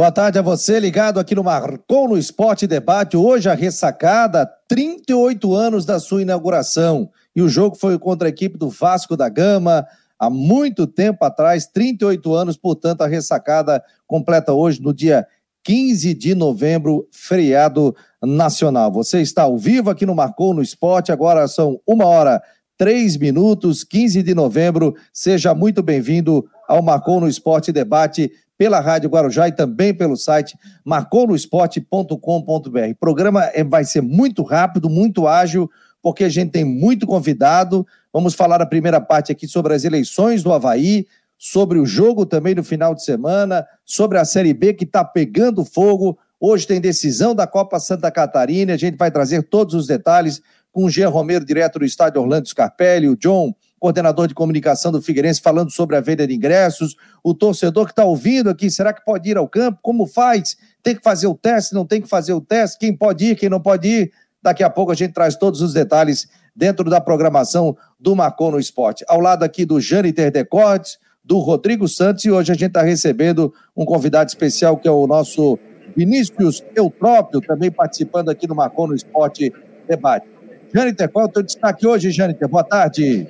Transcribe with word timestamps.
Boa 0.00 0.10
tarde 0.10 0.38
a 0.38 0.42
você, 0.42 0.80
ligado 0.80 1.20
aqui 1.20 1.34
no 1.34 1.44
Marcou 1.44 2.08
no 2.08 2.16
Esporte 2.16 2.66
Debate. 2.66 3.18
Hoje 3.18 3.50
a 3.50 3.54
ressacada, 3.54 4.50
38 4.66 5.52
anos 5.52 5.84
da 5.84 6.00
sua 6.00 6.22
inauguração. 6.22 7.10
E 7.36 7.42
o 7.42 7.50
jogo 7.50 7.76
foi 7.76 7.98
contra 7.98 8.26
a 8.26 8.30
equipe 8.30 8.56
do 8.56 8.70
Vasco 8.70 9.14
da 9.14 9.28
Gama, 9.28 9.86
há 10.18 10.30
muito 10.30 10.86
tempo 10.86 11.22
atrás, 11.22 11.66
38 11.66 12.32
anos, 12.32 12.56
portanto, 12.56 13.02
a 13.02 13.06
ressacada 13.06 13.84
completa 14.06 14.54
hoje, 14.54 14.80
no 14.80 14.94
dia 14.94 15.26
15 15.64 16.14
de 16.14 16.34
novembro, 16.34 17.06
feriado 17.12 17.94
nacional. 18.22 18.90
Você 18.90 19.20
está 19.20 19.42
ao 19.42 19.58
vivo 19.58 19.90
aqui 19.90 20.06
no 20.06 20.14
Marcou 20.14 20.54
no 20.54 20.62
Esporte, 20.62 21.12
agora 21.12 21.46
são 21.46 21.78
uma 21.86 22.06
hora, 22.06 22.42
três 22.78 23.18
minutos, 23.18 23.84
15 23.84 24.22
de 24.22 24.34
novembro. 24.34 24.94
Seja 25.12 25.54
muito 25.54 25.82
bem-vindo 25.82 26.48
ao 26.66 26.80
Marcou 26.80 27.20
no 27.20 27.28
Esporte 27.28 27.70
Debate 27.70 28.32
pela 28.60 28.78
Rádio 28.78 29.08
Guarujá 29.08 29.48
e 29.48 29.52
também 29.52 29.94
pelo 29.94 30.18
site 30.18 30.54
marconosport.com.br. 30.84 32.90
O 32.90 32.96
programa 33.00 33.46
é, 33.54 33.64
vai 33.64 33.86
ser 33.86 34.02
muito 34.02 34.42
rápido, 34.42 34.90
muito 34.90 35.26
ágil, 35.26 35.70
porque 36.02 36.24
a 36.24 36.28
gente 36.28 36.50
tem 36.50 36.62
muito 36.62 37.06
convidado. 37.06 37.86
Vamos 38.12 38.34
falar 38.34 38.60
a 38.60 38.66
primeira 38.66 39.00
parte 39.00 39.32
aqui 39.32 39.48
sobre 39.48 39.72
as 39.72 39.84
eleições 39.84 40.42
do 40.42 40.52
Havaí, 40.52 41.06
sobre 41.38 41.78
o 41.78 41.86
jogo 41.86 42.26
também 42.26 42.54
no 42.54 42.62
final 42.62 42.94
de 42.94 43.02
semana, 43.02 43.66
sobre 43.82 44.18
a 44.18 44.26
Série 44.26 44.52
B 44.52 44.74
que 44.74 44.84
está 44.84 45.02
pegando 45.02 45.64
fogo. 45.64 46.18
Hoje 46.38 46.66
tem 46.66 46.82
decisão 46.82 47.34
da 47.34 47.46
Copa 47.46 47.80
Santa 47.80 48.10
Catarina. 48.10 48.74
A 48.74 48.76
gente 48.76 48.98
vai 48.98 49.10
trazer 49.10 49.42
todos 49.44 49.74
os 49.74 49.86
detalhes 49.86 50.42
com 50.70 50.84
o 50.84 50.90
Jean 50.90 51.08
Romero, 51.08 51.46
direto 51.46 51.78
do 51.78 51.86
estádio 51.86 52.20
Orlando 52.20 52.46
Scarpelli, 52.46 53.08
o 53.08 53.16
John 53.16 53.54
coordenador 53.80 54.28
de 54.28 54.34
comunicação 54.34 54.92
do 54.92 55.00
Figueirense, 55.00 55.40
falando 55.40 55.70
sobre 55.70 55.96
a 55.96 56.00
venda 56.00 56.26
de 56.26 56.34
ingressos. 56.34 56.94
O 57.24 57.34
torcedor 57.34 57.86
que 57.86 57.92
está 57.92 58.04
ouvindo 58.04 58.50
aqui, 58.50 58.70
será 58.70 58.92
que 58.92 59.02
pode 59.02 59.28
ir 59.28 59.38
ao 59.38 59.48
campo? 59.48 59.78
Como 59.82 60.06
faz? 60.06 60.56
Tem 60.82 60.94
que 60.94 61.02
fazer 61.02 61.26
o 61.26 61.34
teste? 61.34 61.74
Não 61.74 61.86
tem 61.86 62.02
que 62.02 62.08
fazer 62.08 62.34
o 62.34 62.40
teste? 62.42 62.78
Quem 62.78 62.94
pode 62.94 63.24
ir? 63.24 63.36
Quem 63.36 63.48
não 63.48 63.58
pode 63.58 63.88
ir? 63.88 64.12
Daqui 64.42 64.62
a 64.62 64.70
pouco 64.70 64.92
a 64.92 64.94
gente 64.94 65.14
traz 65.14 65.34
todos 65.34 65.62
os 65.62 65.72
detalhes 65.72 66.28
dentro 66.54 66.88
da 66.90 67.00
programação 67.00 67.76
do 67.98 68.14
Marcou 68.14 68.50
no 68.50 68.60
Esporte. 68.60 69.04
Ao 69.08 69.18
lado 69.18 69.42
aqui 69.42 69.64
do 69.64 69.80
Jâniter 69.80 70.30
Decortes, 70.30 70.98
do 71.24 71.38
Rodrigo 71.38 71.88
Santos, 71.88 72.24
e 72.24 72.30
hoje 72.30 72.52
a 72.52 72.54
gente 72.54 72.68
está 72.68 72.82
recebendo 72.82 73.52
um 73.74 73.84
convidado 73.84 74.28
especial 74.28 74.76
que 74.76 74.88
é 74.88 74.90
o 74.90 75.06
nosso 75.06 75.58
Vinícius 75.96 76.62
Eutrópio, 76.74 77.40
também 77.40 77.70
participando 77.70 78.28
aqui 78.28 78.46
do 78.46 78.54
Marcou 78.54 78.86
no 78.86 78.94
Esporte 78.94 79.52
Debate. 79.88 80.26
Jâniter, 80.72 81.08
qual 81.08 81.24
é 81.24 81.28
o 81.28 81.32
teu 81.32 81.42
destaque 81.42 81.86
hoje, 81.86 82.10
Jâniter? 82.10 82.48
Boa 82.48 82.62
tarde. 82.62 83.26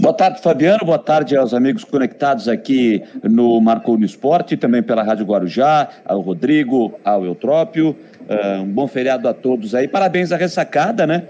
Boa 0.00 0.14
tarde, 0.14 0.40
Fabiano. 0.40 0.84
Boa 0.84 0.98
tarde 0.98 1.36
aos 1.36 1.54
amigos 1.54 1.84
conectados 1.84 2.48
aqui 2.48 3.02
no 3.22 3.60
Marcou 3.60 3.98
Esporte, 4.00 4.56
também 4.56 4.82
pela 4.82 5.02
Rádio 5.02 5.24
Guarujá, 5.26 5.88
ao 6.04 6.20
Rodrigo, 6.20 6.98
ao 7.04 7.24
Eutrópio. 7.24 7.96
Uh, 8.28 8.62
um 8.62 8.66
bom 8.66 8.88
feriado 8.88 9.28
a 9.28 9.34
todos 9.34 9.74
aí. 9.74 9.86
Parabéns 9.86 10.32
à 10.32 10.36
ressacada, 10.36 11.06
né? 11.06 11.24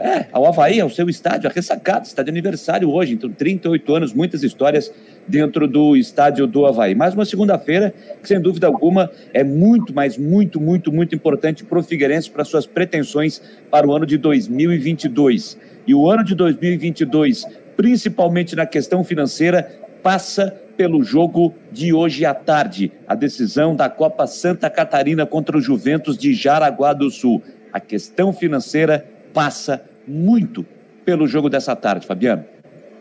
É, 0.00 0.26
ao 0.32 0.46
Havaí, 0.46 0.80
ao 0.80 0.88
seu 0.88 1.08
estádio, 1.08 1.50
a 1.50 1.52
ressacada, 1.52 2.06
está 2.06 2.22
de 2.22 2.30
aniversário 2.30 2.90
hoje, 2.90 3.12
então 3.12 3.30
38 3.30 3.94
anos, 3.94 4.14
muitas 4.14 4.42
histórias 4.42 4.90
dentro 5.28 5.68
do 5.68 5.94
estádio 5.94 6.46
do 6.46 6.64
Havaí. 6.64 6.94
Mais 6.94 7.12
uma 7.12 7.26
segunda-feira 7.26 7.92
que, 8.22 8.26
sem 8.26 8.40
dúvida 8.40 8.66
alguma, 8.66 9.10
é 9.34 9.44
muito, 9.44 9.94
mas 9.94 10.16
muito, 10.16 10.58
muito, 10.58 10.90
muito 10.90 11.14
importante 11.14 11.62
para 11.62 11.78
o 11.78 11.82
Figueirense, 11.82 12.30
para 12.30 12.42
suas 12.42 12.66
pretensões 12.66 13.42
para 13.70 13.86
o 13.86 13.92
ano 13.92 14.06
de 14.06 14.16
2022. 14.16 15.58
E 15.86 15.94
o 15.94 16.10
ano 16.10 16.24
de 16.24 16.34
2022 16.34 17.44
principalmente 17.76 18.56
na 18.56 18.66
questão 18.66 19.04
financeira, 19.04 19.70
passa 20.02 20.54
pelo 20.76 21.02
jogo 21.02 21.54
de 21.72 21.92
hoje 21.92 22.24
à 22.24 22.34
tarde, 22.34 22.92
a 23.06 23.14
decisão 23.14 23.74
da 23.74 23.88
Copa 23.88 24.26
Santa 24.26 24.68
Catarina 24.68 25.26
contra 25.26 25.56
o 25.56 25.60
Juventus 25.60 26.16
de 26.16 26.34
Jaraguá 26.34 26.92
do 26.92 27.10
Sul. 27.10 27.42
A 27.72 27.80
questão 27.80 28.32
financeira 28.32 29.06
passa 29.32 29.82
muito 30.06 30.64
pelo 31.04 31.26
jogo 31.26 31.48
dessa 31.48 31.74
tarde, 31.74 32.06
Fabiano. 32.06 32.44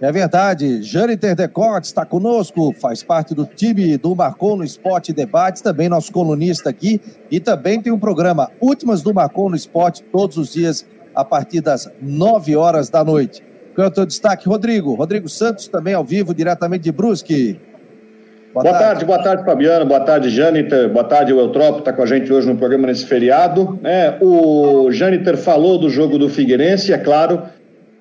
É 0.01 0.11
verdade. 0.11 0.83
Jâniter 0.83 1.35
Decote 1.35 1.87
está 1.87 2.05
conosco, 2.05 2.73
faz 2.73 3.01
parte 3.01 3.33
do 3.33 3.45
time 3.45 3.97
do 3.97 4.13
Marcou 4.15 4.57
no 4.57 4.63
Esporte 4.63 5.13
Debates, 5.13 5.61
também 5.61 5.87
nosso 5.87 6.11
colunista 6.11 6.69
aqui, 6.69 6.99
e 7.31 7.39
também 7.39 7.81
tem 7.81 7.93
um 7.93 7.99
programa 7.99 8.51
Últimas 8.59 9.01
do 9.01 9.13
Marcou 9.13 9.49
no 9.49 9.55
Esporte, 9.55 10.03
todos 10.11 10.37
os 10.37 10.53
dias, 10.53 10.85
a 11.13 11.23
partir 11.23 11.61
das 11.61 11.89
9 12.01 12.55
horas 12.57 12.89
da 12.89 13.03
noite. 13.03 13.41
Qual 13.75 13.87
o 13.89 13.91
teu 13.91 14.05
destaque, 14.05 14.47
Rodrigo? 14.47 14.93
Rodrigo 14.93 15.27
Santos, 15.27 15.67
também 15.67 15.93
ao 15.93 16.03
vivo, 16.03 16.33
diretamente 16.33 16.85
de 16.85 16.93
Brusque. 16.93 17.59
Boa, 18.53 18.63
boa 18.63 18.71
tarde. 18.71 18.85
tarde. 18.85 19.05
boa 19.05 19.21
tarde, 19.21 19.43
Fabiano, 19.43 19.85
boa 19.85 19.99
tarde, 19.99 20.29
Jâniter, 20.29 20.89
boa 20.89 21.03
tarde, 21.03 21.33
o 21.33 21.39
Eutrópio, 21.41 21.79
está 21.79 21.91
com 21.91 22.01
a 22.01 22.05
gente 22.05 22.31
hoje 22.31 22.47
no 22.47 22.55
programa 22.55 22.87
nesse 22.87 23.05
feriado. 23.05 23.77
É, 23.83 24.15
o 24.21 24.89
Jâniter 24.91 25.35
falou 25.35 25.77
do 25.77 25.89
jogo 25.89 26.17
do 26.17 26.29
Figueirense, 26.29 26.93
é 26.93 26.97
claro, 26.97 27.43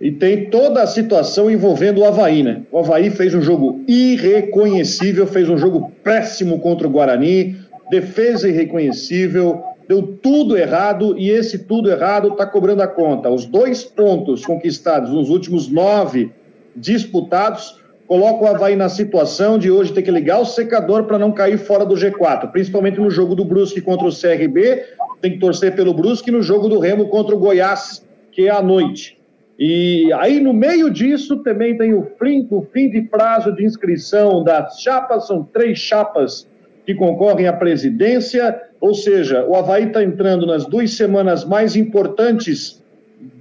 e 0.01 0.13
tem 0.13 0.49
toda 0.51 0.81
a 0.81 0.87
situação 0.87 1.51
envolvendo 1.51 2.03
o 2.03 2.05
Havaí, 2.05 2.45
né? 2.45 2.63
O 2.71 2.79
Havaí 2.79 3.11
fez 3.11 3.35
um 3.35 3.43
jogo 3.43 3.83
irreconhecível, 3.89 5.27
fez 5.27 5.51
um 5.51 5.59
jogo 5.59 5.91
péssimo 6.05 6.61
contra 6.61 6.87
o 6.87 6.91
Guarani, 6.91 7.57
defesa 7.91 8.49
irreconhecível, 8.49 9.61
deu 9.89 10.03
tudo 10.23 10.57
errado 10.57 11.19
e 11.19 11.31
esse 11.31 11.67
tudo 11.67 11.91
errado 11.91 12.29
está 12.29 12.47
cobrando 12.47 12.83
a 12.83 12.87
conta. 12.87 13.29
Os 13.31 13.45
dois 13.45 13.85
pontos 13.85 14.45
conquistados 14.45 15.11
nos 15.11 15.31
últimos 15.31 15.69
nove 15.69 16.31
disputados 16.75 17.81
colocam 18.07 18.43
o 18.43 18.47
Havaí 18.47 18.77
na 18.77 18.89
situação 18.89 19.59
de 19.59 19.71
hoje 19.71 19.93
ter 19.93 20.03
que 20.03 20.11
ligar 20.11 20.39
o 20.39 20.45
secador 20.45 21.05
para 21.05 21.19
não 21.19 21.33
cair 21.33 21.59
fora 21.59 21.85
do 21.85 21.95
G4, 21.95 22.51
principalmente 22.51 23.01
no 23.01 23.11
jogo 23.11 23.35
do 23.35 23.45
Brusque 23.45 23.81
contra 23.81 24.07
o 24.07 24.13
CRB, 24.13 24.85
tem 25.21 25.33
que 25.33 25.39
torcer 25.39 25.75
pelo 25.75 25.95
Brusque, 25.95 26.31
no 26.31 26.43
jogo 26.43 26.69
do 26.69 26.79
Remo 26.79 27.09
contra 27.09 27.35
o 27.35 27.39
Goiás, 27.39 28.07
que 28.31 28.47
é 28.47 28.51
à 28.51 28.61
noite. 28.61 29.19
E 29.59 30.13
aí, 30.15 30.41
no 30.41 30.53
meio 30.53 30.91
disso, 30.91 31.37
também 31.37 31.79
tem 31.79 31.95
o 31.95 32.07
fim, 32.19 32.47
o 32.51 32.63
fim 32.73 32.91
de 32.91 33.03
prazo 33.03 33.55
de 33.55 33.65
inscrição 33.65 34.43
das 34.43 34.81
chapas, 34.81 35.27
são 35.27 35.45
três 35.45 35.79
chapas 35.79 36.47
que 36.85 36.95
concorrem 36.95 37.47
à 37.47 37.53
presidência, 37.53 38.61
ou 38.85 38.93
seja, 38.93 39.47
o 39.47 39.57
Havaí 39.57 39.85
está 39.85 40.05
entrando 40.05 40.45
nas 40.45 40.67
duas 40.67 40.91
semanas 40.93 41.43
mais 41.43 41.75
importantes 41.75 42.85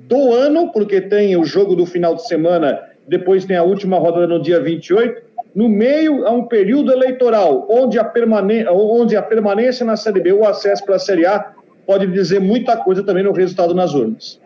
do 0.08 0.34
ano, 0.34 0.72
porque 0.72 1.02
tem 1.02 1.36
o 1.36 1.44
jogo 1.44 1.76
do 1.76 1.86
final 1.86 2.16
de 2.16 2.26
semana, 2.26 2.80
depois 3.10 3.44
tem 3.44 3.58
a 3.58 3.64
última 3.64 4.00
rodada 4.00 4.26
no 4.26 4.42
dia 4.42 4.62
28. 4.62 5.22
No 5.54 5.68
meio, 5.68 6.26
há 6.26 6.32
um 6.32 6.46
período 6.46 6.94
eleitoral, 6.94 7.68
onde 7.70 8.00
a, 8.00 8.10
onde 8.72 9.18
a 9.18 9.22
permanência 9.22 9.86
na 9.86 9.98
Série 9.98 10.22
B 10.22 10.32
ou 10.32 10.48
acesso 10.48 10.86
para 10.86 10.96
a 10.96 11.00
Série 11.00 11.26
A 11.26 11.52
pode 11.86 12.08
dizer 12.08 12.40
muita 12.40 12.78
coisa 12.78 13.04
também 13.04 13.24
no 13.26 13.34
resultado 13.34 13.76
nas 13.76 13.94
urnas. 13.94 14.40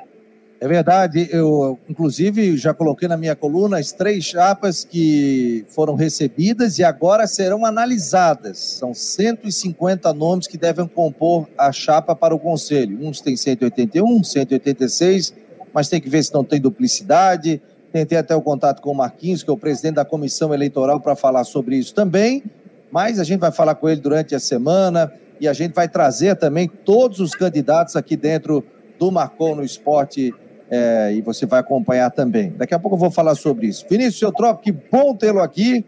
É 0.59 0.67
verdade, 0.67 1.29
eu 1.31 1.77
inclusive 1.87 2.57
já 2.57 2.73
coloquei 2.73 3.07
na 3.07 3.15
minha 3.15 3.35
coluna 3.35 3.77
as 3.77 3.91
três 3.91 4.25
chapas 4.25 4.83
que 4.83 5.63
foram 5.69 5.93
recebidas 5.93 6.79
e 6.79 6.83
agora 6.83 7.27
serão 7.27 7.63
analisadas. 7.63 8.57
São 8.57 8.91
150 8.91 10.11
nomes 10.13 10.47
que 10.47 10.57
devem 10.57 10.87
compor 10.87 11.47
a 11.55 11.71
chapa 11.71 12.15
para 12.15 12.33
o 12.33 12.39
conselho. 12.39 12.97
Uns 13.05 13.21
têm 13.21 13.37
181, 13.37 14.23
186, 14.23 15.35
mas 15.71 15.89
tem 15.89 16.01
que 16.01 16.09
ver 16.09 16.23
se 16.23 16.33
não 16.33 16.43
tem 16.43 16.59
duplicidade. 16.59 17.61
Tentei 17.93 18.17
até 18.17 18.35
o 18.35 18.41
contato 18.41 18.81
com 18.81 18.91
o 18.91 18.95
Marquinhos, 18.95 19.43
que 19.43 19.49
é 19.51 19.53
o 19.53 19.57
presidente 19.57 19.95
da 19.95 20.05
comissão 20.05 20.55
eleitoral, 20.55 20.99
para 20.99 21.15
falar 21.15 21.43
sobre 21.43 21.75
isso 21.75 21.93
também. 21.93 22.43
Mas 22.91 23.19
a 23.19 23.23
gente 23.23 23.41
vai 23.41 23.51
falar 23.51 23.75
com 23.75 23.87
ele 23.87 24.01
durante 24.01 24.33
a 24.33 24.39
semana 24.39 25.13
e 25.39 25.47
a 25.47 25.53
gente 25.53 25.75
vai 25.75 25.87
trazer 25.87 26.35
também 26.35 26.67
todos 26.67 27.19
os 27.19 27.35
candidatos 27.35 27.95
aqui 27.95 28.17
dentro 28.17 28.63
do 28.97 29.11
Marcou 29.11 29.55
no 29.55 29.63
Esporte 29.63 30.33
é, 30.69 31.13
e 31.13 31.21
você 31.21 31.45
vai 31.45 31.59
acompanhar 31.59 32.09
também. 32.11 32.51
Daqui 32.51 32.73
a 32.73 32.79
pouco 32.79 32.95
eu 32.95 32.99
vou 32.99 33.11
falar 33.11 33.35
sobre 33.35 33.67
isso. 33.67 33.85
Vinícius 33.89 34.21
Eutrópio, 34.21 34.63
que 34.63 34.71
bom 34.91 35.15
tê-lo 35.15 35.39
aqui. 35.39 35.85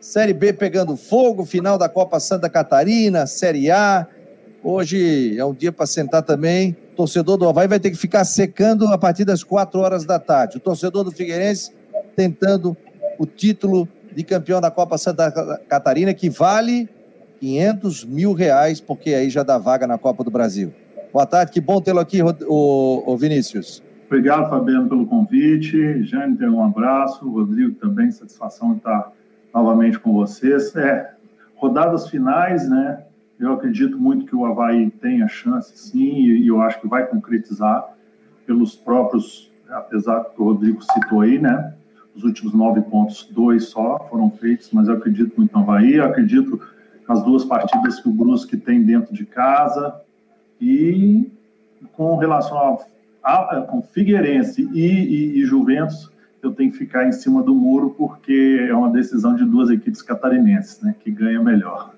Série 0.00 0.32
B 0.32 0.52
pegando 0.52 0.96
fogo, 0.96 1.44
final 1.44 1.76
da 1.76 1.88
Copa 1.88 2.18
Santa 2.20 2.48
Catarina, 2.48 3.26
Série 3.26 3.70
A. 3.70 4.06
Hoje 4.62 5.38
é 5.38 5.44
um 5.44 5.52
dia 5.52 5.72
para 5.72 5.86
sentar 5.86 6.22
também. 6.22 6.76
Torcedor 6.96 7.36
do 7.36 7.48
Havaí 7.48 7.66
vai 7.66 7.80
ter 7.80 7.90
que 7.90 7.96
ficar 7.96 8.24
secando 8.24 8.86
a 8.88 8.98
partir 8.98 9.24
das 9.24 9.42
4 9.42 9.80
horas 9.80 10.04
da 10.04 10.18
tarde. 10.18 10.56
O 10.58 10.60
torcedor 10.60 11.04
do 11.04 11.10
Figueirense 11.10 11.72
tentando 12.14 12.76
o 13.18 13.26
título 13.26 13.88
de 14.14 14.22
campeão 14.22 14.60
da 14.60 14.70
Copa 14.70 14.96
Santa 14.96 15.30
Catarina, 15.68 16.14
que 16.14 16.30
vale 16.30 16.88
500 17.40 18.04
mil 18.04 18.32
reais, 18.32 18.80
porque 18.80 19.14
aí 19.14 19.30
já 19.30 19.42
dá 19.42 19.58
vaga 19.58 19.86
na 19.86 19.98
Copa 19.98 20.24
do 20.24 20.30
Brasil. 20.30 20.72
Boa 21.12 21.26
tarde, 21.26 21.52
que 21.52 21.60
bom 21.60 21.80
tê-lo 21.80 22.00
aqui, 22.00 22.20
o 22.22 23.16
Vinícius. 23.18 23.82
Obrigado, 24.10 24.50
Fabiano, 24.50 24.88
pelo 24.88 25.06
convite. 25.06 26.02
Jâniter, 26.02 26.52
um 26.52 26.64
abraço. 26.64 27.30
Rodrigo 27.30 27.76
também, 27.76 28.10
satisfação 28.10 28.74
estar 28.74 29.12
novamente 29.54 30.00
com 30.00 30.12
vocês. 30.12 30.74
É, 30.74 31.14
rodadas 31.54 32.08
finais, 32.08 32.68
né? 32.68 33.04
Eu 33.38 33.52
acredito 33.52 33.96
muito 33.96 34.26
que 34.26 34.34
o 34.34 34.44
Havaí 34.44 34.90
tem 34.90 35.22
a 35.22 35.28
chance, 35.28 35.78
sim, 35.78 36.22
e 36.22 36.44
eu 36.44 36.60
acho 36.60 36.80
que 36.80 36.88
vai 36.88 37.06
concretizar 37.06 37.88
pelos 38.44 38.74
próprios, 38.74 39.48
apesar 39.68 40.24
que 40.24 40.42
o 40.42 40.46
Rodrigo 40.46 40.82
citou 40.82 41.20
aí, 41.20 41.38
né? 41.38 41.72
Os 42.12 42.24
últimos 42.24 42.52
nove 42.52 42.80
pontos, 42.80 43.28
dois 43.30 43.68
só 43.68 44.08
foram 44.10 44.28
feitos, 44.28 44.70
mas 44.72 44.88
eu 44.88 44.94
acredito 44.94 45.34
muito 45.36 45.56
no 45.56 45.62
Havaí. 45.62 45.94
Eu 45.94 46.04
acredito 46.04 46.60
nas 47.08 47.22
duas 47.22 47.44
partidas 47.44 48.00
que 48.00 48.08
o 48.08 48.12
Brusque 48.12 48.56
tem 48.56 48.82
dentro 48.82 49.14
de 49.14 49.24
casa. 49.24 50.00
E 50.60 51.30
com 51.92 52.16
relação 52.16 52.58
a 52.58 52.78
com 53.68 53.82
Figueirense 53.82 54.68
e, 54.72 54.80
e, 54.80 55.40
e 55.40 55.44
Juventus, 55.44 56.10
eu 56.42 56.52
tenho 56.52 56.72
que 56.72 56.78
ficar 56.78 57.06
em 57.06 57.12
cima 57.12 57.42
do 57.42 57.54
muro 57.54 57.94
porque 57.96 58.66
é 58.68 58.74
uma 58.74 58.90
decisão 58.90 59.34
de 59.34 59.44
duas 59.44 59.70
equipes 59.70 60.02
catarinenses, 60.02 60.80
né, 60.80 60.94
que 60.98 61.10
ganha 61.10 61.42
melhor. 61.42 61.92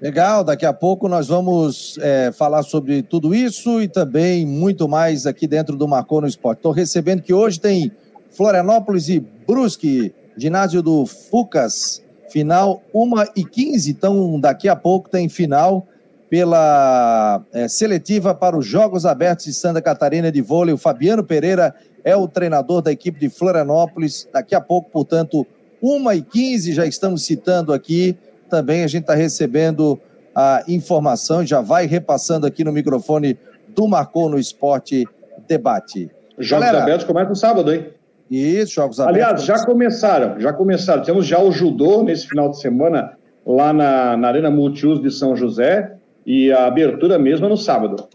Legal, 0.00 0.42
daqui 0.42 0.66
a 0.66 0.72
pouco 0.72 1.08
nós 1.08 1.28
vamos 1.28 1.96
é, 2.00 2.32
falar 2.32 2.64
sobre 2.64 3.02
tudo 3.02 3.32
isso 3.32 3.80
e 3.80 3.86
também 3.86 4.44
muito 4.44 4.88
mais 4.88 5.26
aqui 5.26 5.46
dentro 5.46 5.76
do 5.76 5.86
Marcou 5.86 6.20
no 6.20 6.26
Esporte. 6.26 6.58
Estou 6.58 6.72
recebendo 6.72 7.22
que 7.22 7.32
hoje 7.32 7.60
tem 7.60 7.92
Florianópolis 8.30 9.08
e 9.08 9.20
Brusque, 9.20 10.12
ginásio 10.36 10.82
do 10.82 11.06
Fucas, 11.06 12.02
final 12.30 12.82
1 12.92 13.10
e 13.36 13.44
15, 13.44 13.90
então 13.92 14.40
daqui 14.40 14.68
a 14.68 14.74
pouco 14.74 15.08
tem 15.08 15.28
final 15.28 15.86
pela 16.32 17.44
é, 17.52 17.68
seletiva 17.68 18.34
para 18.34 18.56
os 18.56 18.64
Jogos 18.64 19.04
Abertos 19.04 19.44
de 19.44 19.52
Santa 19.52 19.82
Catarina 19.82 20.32
de 20.32 20.40
vôlei. 20.40 20.72
O 20.72 20.78
Fabiano 20.78 21.22
Pereira 21.22 21.74
é 22.02 22.16
o 22.16 22.26
treinador 22.26 22.80
da 22.80 22.90
equipe 22.90 23.20
de 23.20 23.28
Florianópolis. 23.28 24.26
Daqui 24.32 24.54
a 24.54 24.60
pouco, 24.62 24.88
portanto, 24.90 25.46
1 25.82 26.12
e 26.12 26.22
15, 26.22 26.72
já 26.72 26.86
estamos 26.86 27.26
citando 27.26 27.70
aqui 27.70 28.16
também 28.48 28.82
a 28.82 28.86
gente 28.86 29.02
está 29.02 29.14
recebendo 29.14 30.00
a 30.34 30.62
informação, 30.68 31.44
já 31.44 31.60
vai 31.60 31.84
repassando 31.84 32.46
aqui 32.46 32.64
no 32.64 32.72
microfone 32.72 33.38
do 33.68 33.86
Marcou 33.86 34.30
no 34.30 34.38
Esporte 34.38 35.06
Debate. 35.46 36.10
Jogos 36.38 36.64
Galera, 36.64 36.82
abertos 36.82 37.04
começam 37.04 37.28
no 37.28 37.36
sábado, 37.36 37.70
hein? 37.70 37.88
Isso, 38.30 38.72
Jogos 38.72 38.98
abertos. 38.98 39.22
Aliás, 39.22 39.44
já 39.44 39.66
começaram, 39.66 40.40
já 40.40 40.50
começaram. 40.50 41.02
Temos 41.02 41.26
já 41.26 41.38
o 41.38 41.52
judô 41.52 42.02
nesse 42.02 42.26
final 42.26 42.48
de 42.48 42.58
semana 42.58 43.18
lá 43.46 43.70
na, 43.70 44.16
na 44.16 44.28
Arena 44.28 44.50
Multiuso 44.50 45.02
de 45.02 45.10
São 45.10 45.36
José 45.36 45.98
e 46.26 46.52
a 46.52 46.66
abertura 46.66 47.18
mesmo 47.18 47.46
é 47.46 47.48
no 47.48 47.56
sábado. 47.56 48.08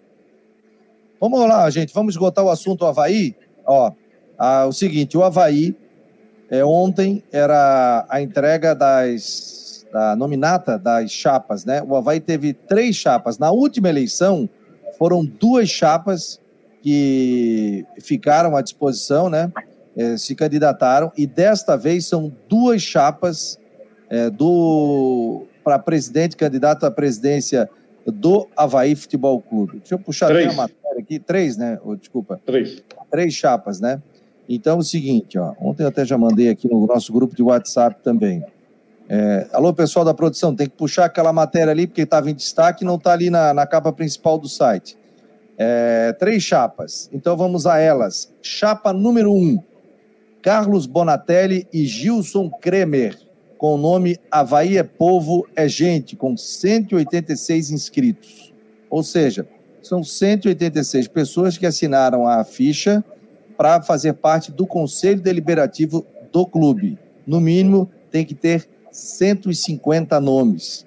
Vamos 1.19 1.39
lá, 1.47 1.69
gente, 1.69 1.93
vamos 1.93 2.13
esgotar 2.13 2.45
o 2.45 2.49
assunto 2.49 2.85
Havaí. 2.85 3.35
Ó, 3.65 3.91
o 4.67 4.71
seguinte, 4.71 5.17
o 5.17 5.23
Havaí 5.23 5.75
é, 6.49 6.63
ontem 6.63 7.23
era 7.31 8.05
a 8.09 8.21
entrega 8.21 8.73
das 8.73 9.65
da 9.91 10.15
nominata 10.15 10.77
das 10.77 11.11
chapas, 11.11 11.65
né? 11.65 11.81
O 11.81 11.95
Havaí 11.95 12.19
teve 12.19 12.53
três 12.53 12.95
chapas. 12.95 13.37
Na 13.37 13.51
última 13.51 13.89
eleição, 13.89 14.49
foram 14.97 15.25
duas 15.25 15.69
chapas 15.69 16.39
que 16.81 17.85
ficaram 18.01 18.55
à 18.55 18.61
disposição, 18.61 19.29
né? 19.29 19.51
É, 19.95 20.15
se 20.15 20.35
candidataram, 20.35 21.11
e 21.17 21.25
desta 21.25 21.75
vez 21.75 22.05
são 22.05 22.31
duas 22.47 22.81
chapas 22.81 23.59
é, 24.09 24.29
do 24.29 25.47
para 25.63 25.79
presidente, 25.79 26.37
candidato 26.37 26.85
à 26.85 26.91
presidência 26.91 27.67
do 28.11 28.47
Havaí 28.55 28.95
Futebol 28.95 29.41
Clube. 29.41 29.79
Deixa 29.79 29.95
eu 29.95 29.99
puxar 29.99 30.31
a 30.31 30.53
matéria 30.53 30.99
aqui. 30.99 31.19
Três, 31.19 31.57
né? 31.57 31.79
Oh, 31.83 31.95
desculpa. 31.95 32.39
Três. 32.45 32.83
Três 33.11 33.33
chapas, 33.33 33.79
né? 33.79 34.01
Então, 34.47 34.77
é 34.77 34.79
o 34.79 34.83
seguinte, 34.83 35.37
ó. 35.37 35.53
Ontem 35.59 35.83
eu 35.83 35.87
até 35.87 36.05
já 36.05 36.17
mandei 36.17 36.49
aqui 36.49 36.69
no 36.71 36.85
nosso 36.87 37.11
grupo 37.11 37.35
de 37.35 37.43
WhatsApp 37.43 38.01
também. 38.01 38.43
É, 39.09 39.47
alô, 39.53 39.73
pessoal 39.73 40.03
da 40.03 40.13
produção, 40.13 40.53
tem 40.53 40.67
que 40.67 40.75
puxar 40.75 41.05
aquela 41.05 41.31
matéria 41.31 41.71
ali, 41.71 41.87
porque 41.87 42.01
estava 42.01 42.29
em 42.29 42.35
destaque 42.35 42.83
e 42.83 42.87
não 42.87 42.95
está 42.95 43.13
ali 43.13 43.29
na, 43.29 43.53
na, 43.53 43.65
capa 43.65 43.91
principal 43.93 44.37
do 44.37 44.49
site. 44.49 44.97
É, 45.57 46.13
três 46.13 46.43
chapas. 46.43 47.09
Então 47.13 47.35
vamos 47.35 47.65
a 47.65 47.79
elas. 47.79 48.31
Chapa 48.41 48.91
número 48.91 49.33
um: 49.33 49.61
Carlos 50.41 50.85
Bonatelli 50.85 51.67
e 51.73 51.85
Gilson 51.85 52.49
Kremer, 52.49 53.17
com 53.57 53.73
o 53.73 53.77
nome 53.77 54.17
Havaí 54.29 54.77
é 54.77 54.83
Povo 54.83 55.47
é 55.55 55.67
Gente, 55.67 56.15
com 56.15 56.37
186 56.37 57.71
inscritos. 57.71 58.53
Ou 58.89 59.03
seja, 59.03 59.47
são 59.81 60.03
186 60.03 61.07
pessoas 61.07 61.57
que 61.57 61.65
assinaram 61.65 62.27
a 62.27 62.43
ficha 62.43 63.03
para 63.57 63.81
fazer 63.81 64.13
parte 64.13 64.51
do 64.51 64.67
Conselho 64.67 65.21
Deliberativo 65.21 66.05
do 66.31 66.45
clube. 66.45 66.97
No 67.25 67.41
mínimo, 67.41 67.89
tem 68.11 68.23
que 68.23 68.35
ter 68.35 68.67
150 68.91 70.19
nomes. 70.19 70.85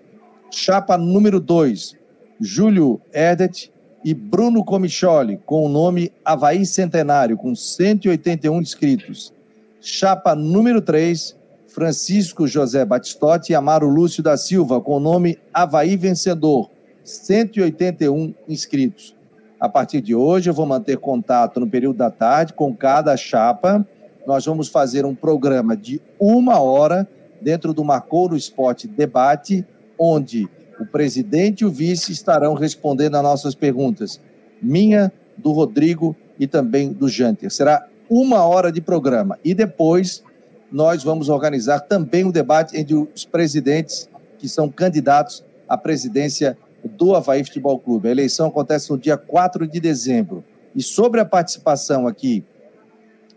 Chapa 0.50 0.96
número 0.96 1.40
2, 1.40 1.96
Júlio 2.40 3.00
Erdet 3.12 3.72
e 4.04 4.14
Bruno 4.14 4.64
Comicholi, 4.64 5.38
com 5.44 5.64
o 5.64 5.68
nome 5.68 6.12
Havaí 6.24 6.64
Centenário, 6.64 7.36
com 7.36 7.54
181 7.54 8.60
inscritos. 8.60 9.32
Chapa 9.80 10.34
número 10.34 10.80
3, 10.80 11.36
Francisco 11.70 12.48
José 12.48 12.84
Batistotti 12.84 13.52
e 13.52 13.54
Amaro 13.54 13.88
Lúcio 13.88 14.22
da 14.22 14.36
Silva, 14.36 14.80
com 14.80 14.96
o 14.96 15.00
nome 15.00 15.38
Havaí 15.54 15.96
Vencedor, 15.96 16.68
181 17.04 18.34
inscritos. 18.48 19.16
A 19.58 19.68
partir 19.68 20.00
de 20.00 20.14
hoje, 20.14 20.50
eu 20.50 20.54
vou 20.54 20.66
manter 20.66 20.98
contato 20.98 21.60
no 21.60 21.68
período 21.68 21.96
da 21.96 22.10
tarde 22.10 22.54
com 22.54 22.74
cada 22.74 23.16
chapa. 23.16 23.86
Nós 24.26 24.44
vamos 24.44 24.68
fazer 24.68 25.04
um 25.04 25.14
programa 25.14 25.76
de 25.76 26.02
uma 26.18 26.58
hora 26.58 27.08
dentro 27.40 27.72
do 27.72 27.84
Marcou 27.84 28.34
Esporte 28.34 28.88
Debate, 28.88 29.64
onde 29.96 30.48
o 30.80 30.84
presidente 30.84 31.60
e 31.60 31.66
o 31.66 31.70
vice 31.70 32.10
estarão 32.10 32.54
respondendo 32.54 33.14
a 33.14 33.22
nossas 33.22 33.54
perguntas. 33.54 34.20
Minha, 34.60 35.12
do 35.36 35.52
Rodrigo 35.52 36.16
e 36.38 36.46
também 36.46 36.92
do 36.92 37.08
Janter. 37.08 37.50
Será 37.50 37.86
uma 38.08 38.44
hora 38.44 38.72
de 38.72 38.80
programa. 38.80 39.38
E 39.44 39.54
depois 39.54 40.22
nós 40.70 41.02
vamos 41.02 41.28
organizar 41.28 41.80
também 41.80 42.24
um 42.24 42.30
debate 42.30 42.76
entre 42.76 42.94
os 42.94 43.24
presidentes 43.24 44.08
que 44.38 44.48
são 44.48 44.68
candidatos 44.68 45.44
à 45.68 45.76
presidência 45.76 46.56
do 46.84 47.14
Havaí 47.14 47.44
Futebol 47.44 47.78
Clube. 47.78 48.08
A 48.08 48.12
eleição 48.12 48.48
acontece 48.48 48.90
no 48.90 48.98
dia 48.98 49.16
4 49.16 49.66
de 49.66 49.80
dezembro. 49.80 50.44
E 50.74 50.82
sobre 50.82 51.20
a 51.20 51.24
participação 51.24 52.06
aqui 52.06 52.44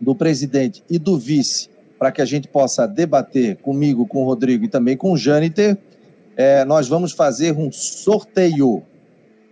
do 0.00 0.14
presidente 0.14 0.82
e 0.88 0.98
do 0.98 1.18
vice 1.18 1.68
para 1.98 2.12
que 2.12 2.20
a 2.22 2.24
gente 2.24 2.48
possa 2.48 2.86
debater 2.86 3.56
comigo, 3.56 4.06
com 4.06 4.22
o 4.22 4.26
Rodrigo 4.26 4.64
e 4.64 4.68
também 4.68 4.96
com 4.96 5.12
o 5.12 5.16
Jâniter, 5.16 5.76
é, 6.36 6.64
nós 6.64 6.88
vamos 6.88 7.12
fazer 7.12 7.56
um 7.56 7.70
sorteio. 7.70 8.82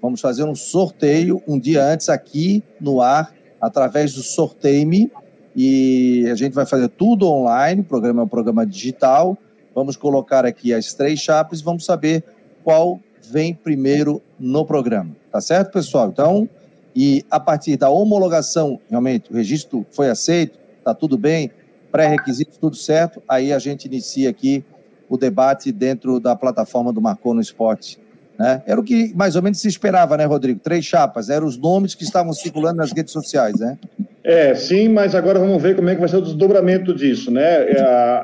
Vamos 0.01 0.21
fazer 0.21 0.45
um 0.45 0.55
sorteio 0.55 1.43
um 1.47 1.59
dia 1.59 1.85
antes 1.85 2.09
aqui 2.09 2.63
no 2.81 3.01
ar, 3.01 3.33
através 3.61 4.13
do 4.15 4.23
Sorteio-me, 4.23 5.11
e 5.55 6.27
a 6.31 6.35
gente 6.35 6.53
vai 6.53 6.65
fazer 6.67 6.89
tudo 6.89 7.29
online, 7.29 7.83
o 7.83 7.85
programa 7.85 8.23
é 8.23 8.25
um 8.25 8.29
programa 8.29 8.67
digital. 8.67 9.37
Vamos 9.75 9.97
colocar 9.97 10.45
aqui 10.45 10.73
as 10.73 10.93
três 10.95 11.21
chapas 11.21 11.61
e 11.61 11.65
vamos 11.65 11.85
saber 11.85 12.25
qual 12.65 13.01
vem 13.31 13.55
primeiro 13.55 14.21
no 14.39 14.65
programa. 14.65 15.15
Tá 15.31 15.41
certo, 15.41 15.73
pessoal? 15.73 16.09
Então, 16.09 16.49
e 16.95 17.25
a 17.31 17.41
partir 17.41 17.77
da 17.77 17.89
homologação, 17.89 18.81
realmente, 18.89 19.31
o 19.31 19.35
registro 19.35 19.87
foi 19.91 20.11
aceito, 20.11 20.59
tá 20.85 20.95
tudo 20.95 21.17
bem, 21.17 21.51
pré-requisitos, 21.91 22.59
tudo 22.59 22.77
certo, 22.77 23.23
aí 23.29 23.53
a 23.53 23.59
gente 23.59 23.87
inicia 23.87 24.31
aqui 24.31 24.65
o 25.09 25.17
debate 25.17 25.71
dentro 25.71 26.19
da 26.19 26.35
plataforma 26.35 26.93
do 26.93 27.01
Marcou 27.01 27.35
no 27.35 27.41
Esporte. 27.41 27.99
Né? 28.39 28.63
Era 28.67 28.81
o 28.81 28.85
que 28.85 29.15
mais 29.15 29.37
ou 29.37 29.43
menos 29.43 29.61
se 29.61 29.69
esperava, 29.69 30.17
né, 30.17 30.25
Rodrigo? 30.25 30.59
Três 30.59 30.85
chapas, 30.85 31.29
eram 31.29 31.47
os 31.47 31.57
nomes 31.57 31.95
que 31.95 32.03
estavam 32.03 32.33
circulando 32.33 32.79
nas 32.79 32.93
redes 32.93 33.13
sociais, 33.13 33.61
né? 33.61 33.79
É, 34.25 34.55
sim, 34.55 34.89
mas 34.89 35.15
agora 35.15 35.39
vamos 35.39 35.61
ver 35.61 35.75
como 35.75 35.89
é 35.89 35.95
que 35.95 36.01
vai 36.01 36.09
ser 36.09 36.17
o 36.17 36.23
desdobramento 36.23 36.95
disso, 36.95 37.31
né? 37.31 37.71
É, 37.71 37.81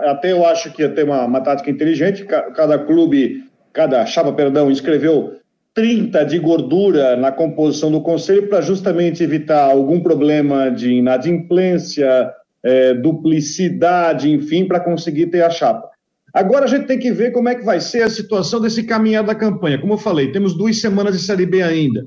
até 0.09 0.31
eu 0.31 0.47
acho 0.47 0.73
que 0.73 0.88
ter 0.88 1.05
uma, 1.05 1.25
uma 1.25 1.40
tática 1.40 1.71
inteligente, 1.71 2.25
cada 2.25 2.78
clube, 2.78 3.45
cada 3.73 4.07
chapa, 4.07 4.33
perdão, 4.33 4.71
escreveu 4.71 5.38
30 5.75 6.25
de 6.25 6.38
gordura 6.38 7.17
na 7.17 7.33
composição 7.33 7.90
do 7.90 8.00
conselho 8.00 8.49
para 8.49 8.61
justamente 8.61 9.23
evitar 9.23 9.64
algum 9.64 10.00
problema 10.00 10.71
de 10.71 10.93
inadimplência, 10.93 12.33
é, 12.62 12.95
duplicidade, 12.95 14.31
enfim, 14.31 14.67
para 14.67 14.81
conseguir 14.81 15.26
ter 15.26 15.43
a 15.43 15.50
chapa. 15.50 15.88
Agora 16.33 16.67
a 16.67 16.69
gente 16.69 16.87
tem 16.87 16.99
que 16.99 17.11
ver 17.11 17.33
como 17.33 17.49
é 17.49 17.55
que 17.55 17.64
vai 17.64 17.81
ser 17.81 18.02
a 18.02 18.11
situação 18.11 18.61
desse 18.61 18.85
caminhar 18.85 19.25
da 19.25 19.35
campanha. 19.35 19.78
Como 19.78 19.95
eu 19.95 19.99
falei, 19.99 20.31
temos 20.31 20.57
duas 20.57 20.81
semanas 20.81 21.17
de 21.17 21.25
Série 21.25 21.47
B 21.47 21.62
ainda. 21.62 22.07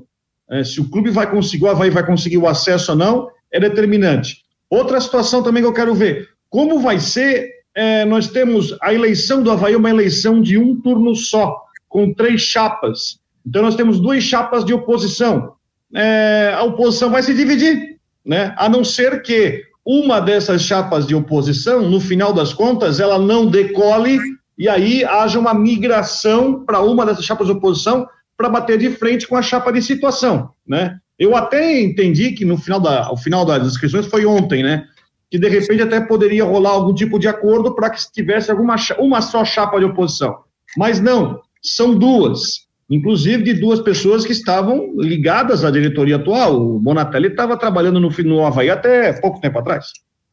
É, 0.50 0.64
se 0.64 0.80
o 0.80 0.88
clube 0.88 1.10
vai 1.10 1.30
conseguir, 1.30 1.64
o 1.64 1.68
Havaí 1.68 1.90
vai 1.90 2.04
conseguir 2.04 2.38
o 2.38 2.46
acesso 2.46 2.92
ou 2.92 2.98
não, 2.98 3.28
é 3.52 3.60
determinante. 3.60 4.42
Outra 4.70 5.00
situação 5.00 5.42
também 5.42 5.62
que 5.62 5.68
eu 5.68 5.72
quero 5.74 5.94
ver, 5.94 6.30
como 6.48 6.80
vai 6.80 6.98
ser, 6.98 7.50
é, 7.74 8.04
nós 8.04 8.28
temos 8.28 8.76
a 8.80 8.92
eleição 8.92 9.42
do 9.42 9.50
Havaí, 9.50 9.76
uma 9.76 9.90
eleição 9.90 10.40
de 10.40 10.58
um 10.58 10.80
turno 10.80 11.14
só, 11.14 11.62
com 11.88 12.12
três 12.12 12.42
chapas. 12.42 13.20
Então 13.46 13.62
nós 13.62 13.74
temos 13.74 14.00
duas 14.00 14.22
chapas 14.22 14.64
de 14.64 14.72
oposição. 14.72 15.54
É, 15.94 16.54
a 16.56 16.62
oposição 16.62 17.10
vai 17.10 17.22
se 17.22 17.34
dividir, 17.34 17.98
né? 18.24 18.54
a 18.56 18.68
não 18.68 18.82
ser 18.82 19.22
que 19.22 19.62
uma 19.84 20.20
dessas 20.20 20.62
chapas 20.62 21.06
de 21.06 21.14
oposição, 21.14 21.88
no 21.88 22.00
final 22.00 22.32
das 22.32 22.54
contas, 22.54 23.00
ela 23.00 23.18
não 23.18 23.46
decole 23.46 24.18
e 24.56 24.68
aí 24.68 25.04
haja 25.04 25.38
uma 25.38 25.52
migração 25.52 26.64
para 26.64 26.80
uma 26.80 27.04
dessas 27.04 27.24
chapas 27.24 27.46
de 27.46 27.52
oposição 27.52 28.06
para 28.36 28.48
bater 28.48 28.78
de 28.78 28.90
frente 28.90 29.26
com 29.26 29.36
a 29.36 29.42
chapa 29.42 29.72
de 29.72 29.82
situação, 29.82 30.50
né? 30.66 30.98
Eu 31.18 31.36
até 31.36 31.80
entendi 31.80 32.32
que 32.32 32.44
no 32.44 32.56
final 32.56 32.80
da, 32.80 33.10
o 33.12 33.16
final 33.16 33.44
das 33.44 33.66
inscrições 33.66 34.06
foi 34.06 34.26
ontem, 34.26 34.62
né? 34.62 34.84
Que 35.30 35.38
de 35.38 35.48
repente 35.48 35.82
até 35.82 36.00
poderia 36.00 36.44
rolar 36.44 36.70
algum 36.70 36.94
tipo 36.94 37.18
de 37.18 37.28
acordo 37.28 37.74
para 37.74 37.90
que 37.90 38.00
tivesse 38.12 38.50
alguma 38.50 38.76
uma 38.98 39.20
só 39.20 39.44
chapa 39.44 39.78
de 39.78 39.84
oposição. 39.84 40.36
Mas 40.76 41.00
não, 41.00 41.40
são 41.62 41.94
duas, 41.94 42.66
inclusive 42.90 43.42
de 43.42 43.54
duas 43.54 43.80
pessoas 43.80 44.24
que 44.24 44.32
estavam 44.32 44.94
ligadas 44.96 45.64
à 45.64 45.70
diretoria 45.70 46.16
atual. 46.16 46.60
O 46.60 46.78
Bonatelli 46.78 47.28
estava 47.28 47.56
trabalhando 47.56 48.00
no, 48.00 48.10
no 48.10 48.44
Havaí 48.44 48.70
até 48.70 49.12
pouco 49.20 49.40
tempo 49.40 49.58
atrás, 49.58 49.86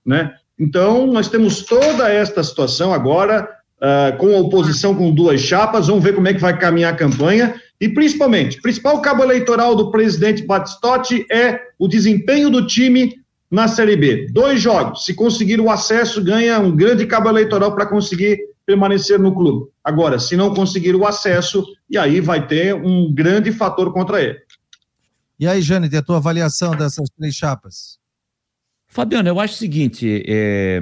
né? 0.05 0.33
Então, 0.59 1.07
nós 1.07 1.29
temos 1.29 1.63
toda 1.63 2.12
esta 2.12 2.43
situação 2.43 2.93
agora, 2.93 3.50
uh, 3.77 4.17
com 4.17 4.36
a 4.36 4.39
oposição 4.39 4.93
com 4.93 5.13
duas 5.13 5.39
chapas, 5.39 5.88
vamos 5.88 6.03
ver 6.03 6.13
como 6.13 6.27
é 6.27 6.33
que 6.33 6.41
vai 6.41 6.57
caminhar 6.57 6.93
a 6.93 6.98
campanha, 6.98 7.55
e 7.79 7.88
principalmente, 7.88 8.59
o 8.59 8.62
principal 8.62 9.01
cabo 9.01 9.24
eleitoral 9.24 9.75
do 9.75 9.89
presidente 9.89 10.45
Batistotti 10.45 11.25
é 11.31 11.59
o 11.77 11.88
desempenho 11.88 12.50
do 12.50 12.67
time 12.67 13.15
na 13.50 13.67
Série 13.67 13.95
B. 13.95 14.27
Dois 14.31 14.62
jogos, 14.62 15.05
se 15.05 15.13
conseguir 15.13 15.62
o 15.62 15.71
acesso, 15.71 16.24
ganha 16.24 16.59
um 16.59 16.75
grande 16.75 17.05
cabo 17.07 17.29
eleitoral 17.29 17.74
para 17.74 17.86
conseguir 17.86 18.38
permanecer 18.65 19.17
no 19.17 19.33
clube. 19.33 19.71
Agora, 19.83 20.19
se 20.19 20.36
não 20.36 20.53
conseguir 20.53 20.95
o 20.95 21.07
acesso, 21.07 21.65
e 21.89 21.98
aí 21.98 22.21
vai 22.21 22.45
ter 22.45 22.75
um 22.75 23.12
grande 23.12 23.51
fator 23.51 23.91
contra 23.91 24.21
ele. 24.21 24.38
E 25.39 25.48
aí, 25.48 25.62
Jane, 25.62 25.88
a 25.95 26.01
tua 26.03 26.17
avaliação 26.17 26.75
dessas 26.75 27.09
três 27.17 27.33
chapas? 27.33 27.98
Fabiano, 28.88 29.29
eu 29.29 29.39
acho 29.39 29.53
o 29.53 29.57
seguinte: 29.57 30.24
é, 30.27 30.81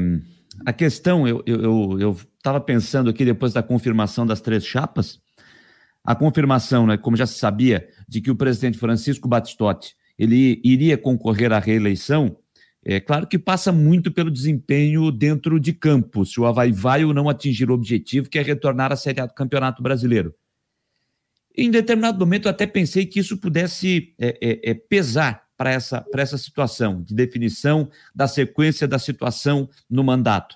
a 0.66 0.74
questão, 0.74 1.28
eu 1.28 1.40
estava 1.46 2.58
eu, 2.58 2.60
eu 2.60 2.62
pensando 2.62 3.10
aqui 3.10 3.24
depois 3.24 3.54
da 3.54 3.62
confirmação 3.62 4.26
das 4.26 4.42
três 4.42 4.66
chapas, 4.66 5.20
a 6.08 6.16
confirmação, 6.16 6.88
né, 6.88 6.96
como 6.96 7.18
já 7.18 7.26
se 7.26 7.38
sabia, 7.38 7.86
de 8.08 8.22
que 8.22 8.32
o 8.32 8.36
presidente 8.36 8.78
Francisco 8.78 9.28
Batistotti 9.28 9.94
ele 10.18 10.62
iria 10.64 10.98
concorrer 10.98 11.52
à 11.52 11.60
reeleição, 11.60 12.38
é 12.82 13.02
claro 13.02 13.28
que 13.28 13.38
passa 13.38 13.74
muito 13.74 14.10
pelo 14.10 14.32
desempenho 14.32 15.12
dentro 15.12 15.60
de 15.60 15.74
campo, 15.74 16.26
se 16.26 16.40
o 16.40 16.46
Havaí 16.46 16.72
vai 16.72 17.04
ou 17.04 17.14
não 17.14 17.28
atingir 17.28 17.70
o 17.70 17.74
objetivo, 17.74 18.30
que 18.30 18.40
é 18.40 18.42
retornar 18.42 18.94
à 18.94 18.96
Série 18.96 19.20
A 19.20 19.26
do 19.26 19.34
Campeonato 19.34 19.84
Brasileiro. 19.84 20.34
Em 21.54 21.70
determinado 21.70 22.18
momento, 22.18 22.46
eu 22.46 22.52
até 22.52 22.66
pensei 22.66 23.06
que 23.06 23.20
isso 23.20 23.38
pudesse 23.38 24.16
é, 24.18 24.38
é, 24.42 24.72
é 24.72 24.74
pesar 24.74 25.44
para 25.58 25.72
essa, 25.72 26.06
essa 26.14 26.38
situação 26.38 27.04
de 27.04 27.14
definição 27.14 27.90
da 28.16 28.30
sequência 28.30 28.88
da 28.88 28.98
situação 28.98 29.70
no 29.90 30.06
mandato. 30.06 30.56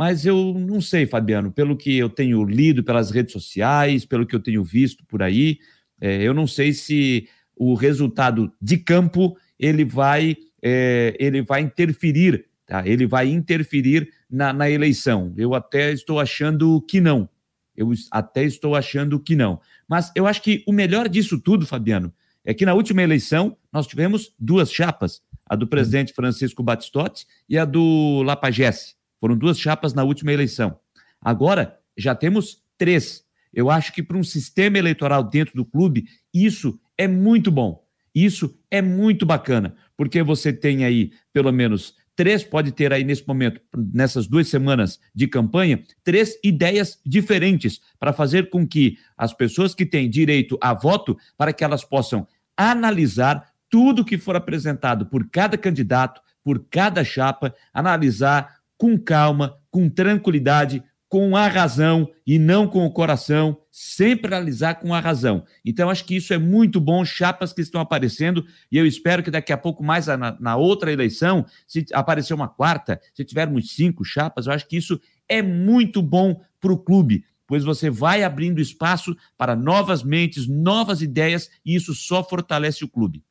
Mas 0.00 0.24
eu 0.24 0.54
não 0.54 0.80
sei, 0.80 1.04
Fabiano, 1.04 1.52
pelo 1.52 1.76
que 1.76 1.98
eu 1.98 2.08
tenho 2.08 2.42
lido 2.42 2.82
pelas 2.82 3.10
redes 3.10 3.34
sociais, 3.34 4.06
pelo 4.06 4.26
que 4.26 4.34
eu 4.34 4.40
tenho 4.40 4.64
visto 4.64 5.04
por 5.04 5.22
aí, 5.22 5.58
é, 6.00 6.22
eu 6.22 6.32
não 6.32 6.46
sei 6.46 6.72
se 6.72 7.28
o 7.54 7.74
resultado 7.74 8.50
de 8.58 8.78
campo 8.78 9.36
ele 9.58 9.84
vai 9.84 10.38
é, 10.62 11.14
ele 11.20 11.42
vai 11.42 11.60
interferir, 11.60 12.46
tá? 12.64 12.82
Ele 12.88 13.06
vai 13.06 13.28
interferir 13.28 14.10
na, 14.30 14.54
na 14.54 14.70
eleição. 14.70 15.34
Eu 15.36 15.54
até 15.54 15.92
estou 15.92 16.18
achando 16.18 16.80
que 16.80 16.98
não. 16.98 17.28
Eu 17.76 17.92
até 18.10 18.42
estou 18.42 18.74
achando 18.74 19.20
que 19.20 19.36
não. 19.36 19.60
Mas 19.86 20.10
eu 20.14 20.26
acho 20.26 20.40
que 20.40 20.64
o 20.66 20.72
melhor 20.72 21.10
disso 21.10 21.38
tudo, 21.38 21.66
Fabiano, 21.66 22.10
é 22.42 22.54
que 22.54 22.64
na 22.64 22.72
última 22.72 23.02
eleição 23.02 23.54
nós 23.70 23.86
tivemos 23.86 24.34
duas 24.38 24.72
chapas, 24.72 25.20
a 25.44 25.54
do 25.54 25.66
presidente 25.66 26.14
Francisco 26.14 26.62
Batistotti 26.62 27.26
e 27.46 27.58
a 27.58 27.66
do 27.66 28.22
Lapagesse. 28.22 28.98
Foram 29.20 29.36
duas 29.36 29.58
chapas 29.58 29.92
na 29.94 30.02
última 30.02 30.32
eleição. 30.32 30.78
Agora 31.20 31.78
já 31.96 32.14
temos 32.14 32.62
três. 32.78 33.22
Eu 33.52 33.70
acho 33.70 33.92
que 33.92 34.02
para 34.02 34.16
um 34.16 34.24
sistema 34.24 34.78
eleitoral 34.78 35.22
dentro 35.22 35.54
do 35.54 35.64
clube, 35.64 36.06
isso 36.32 36.80
é 36.96 37.06
muito 37.06 37.50
bom. 37.50 37.84
Isso 38.14 38.58
é 38.70 38.82
muito 38.82 39.24
bacana, 39.24 39.76
porque 39.96 40.22
você 40.22 40.52
tem 40.52 40.84
aí 40.84 41.12
pelo 41.32 41.52
menos 41.52 41.94
três, 42.16 42.42
pode 42.42 42.72
ter 42.72 42.92
aí 42.92 43.04
nesse 43.04 43.26
momento, 43.26 43.60
nessas 43.94 44.26
duas 44.26 44.48
semanas 44.48 44.98
de 45.14 45.26
campanha, 45.28 45.82
três 46.02 46.38
ideias 46.42 46.98
diferentes 47.06 47.80
para 47.98 48.12
fazer 48.12 48.50
com 48.50 48.66
que 48.66 48.98
as 49.16 49.32
pessoas 49.32 49.74
que 49.74 49.86
têm 49.86 50.10
direito 50.10 50.58
a 50.60 50.74
voto, 50.74 51.16
para 51.36 51.52
que 51.52 51.64
elas 51.64 51.84
possam 51.84 52.26
analisar 52.56 53.50
tudo 53.70 54.04
que 54.04 54.18
for 54.18 54.36
apresentado 54.36 55.06
por 55.06 55.30
cada 55.30 55.56
candidato, 55.56 56.20
por 56.42 56.66
cada 56.68 57.04
chapa, 57.04 57.54
analisar 57.72 58.59
com 58.80 58.96
calma, 58.96 59.58
com 59.70 59.90
tranquilidade, 59.90 60.82
com 61.06 61.36
a 61.36 61.46
razão 61.48 62.08
e 62.26 62.38
não 62.38 62.66
com 62.66 62.86
o 62.86 62.90
coração, 62.90 63.58
sempre 63.70 64.34
analisar 64.34 64.76
com 64.76 64.94
a 64.94 65.00
razão. 65.00 65.44
Então, 65.62 65.90
acho 65.90 66.02
que 66.02 66.16
isso 66.16 66.32
é 66.32 66.38
muito 66.38 66.80
bom, 66.80 67.04
chapas 67.04 67.52
que 67.52 67.60
estão 67.60 67.78
aparecendo, 67.78 68.42
e 68.72 68.78
eu 68.78 68.86
espero 68.86 69.22
que 69.22 69.30
daqui 69.30 69.52
a 69.52 69.58
pouco, 69.58 69.84
mais 69.84 70.06
na, 70.06 70.34
na 70.40 70.56
outra 70.56 70.90
eleição, 70.90 71.44
se 71.66 71.84
aparecer 71.92 72.32
uma 72.32 72.48
quarta, 72.48 72.98
se 73.12 73.22
tivermos 73.22 73.74
cinco 73.74 74.02
chapas, 74.02 74.46
eu 74.46 74.52
acho 74.54 74.66
que 74.66 74.78
isso 74.78 74.98
é 75.28 75.42
muito 75.42 76.00
bom 76.00 76.40
para 76.58 76.72
o 76.72 76.78
clube, 76.78 77.26
pois 77.46 77.62
você 77.62 77.90
vai 77.90 78.22
abrindo 78.22 78.62
espaço 78.62 79.14
para 79.36 79.54
novas 79.54 80.02
mentes, 80.02 80.48
novas 80.48 81.02
ideias, 81.02 81.50
e 81.66 81.74
isso 81.74 81.92
só 81.92 82.24
fortalece 82.24 82.82
o 82.82 82.88
clube. 82.88 83.22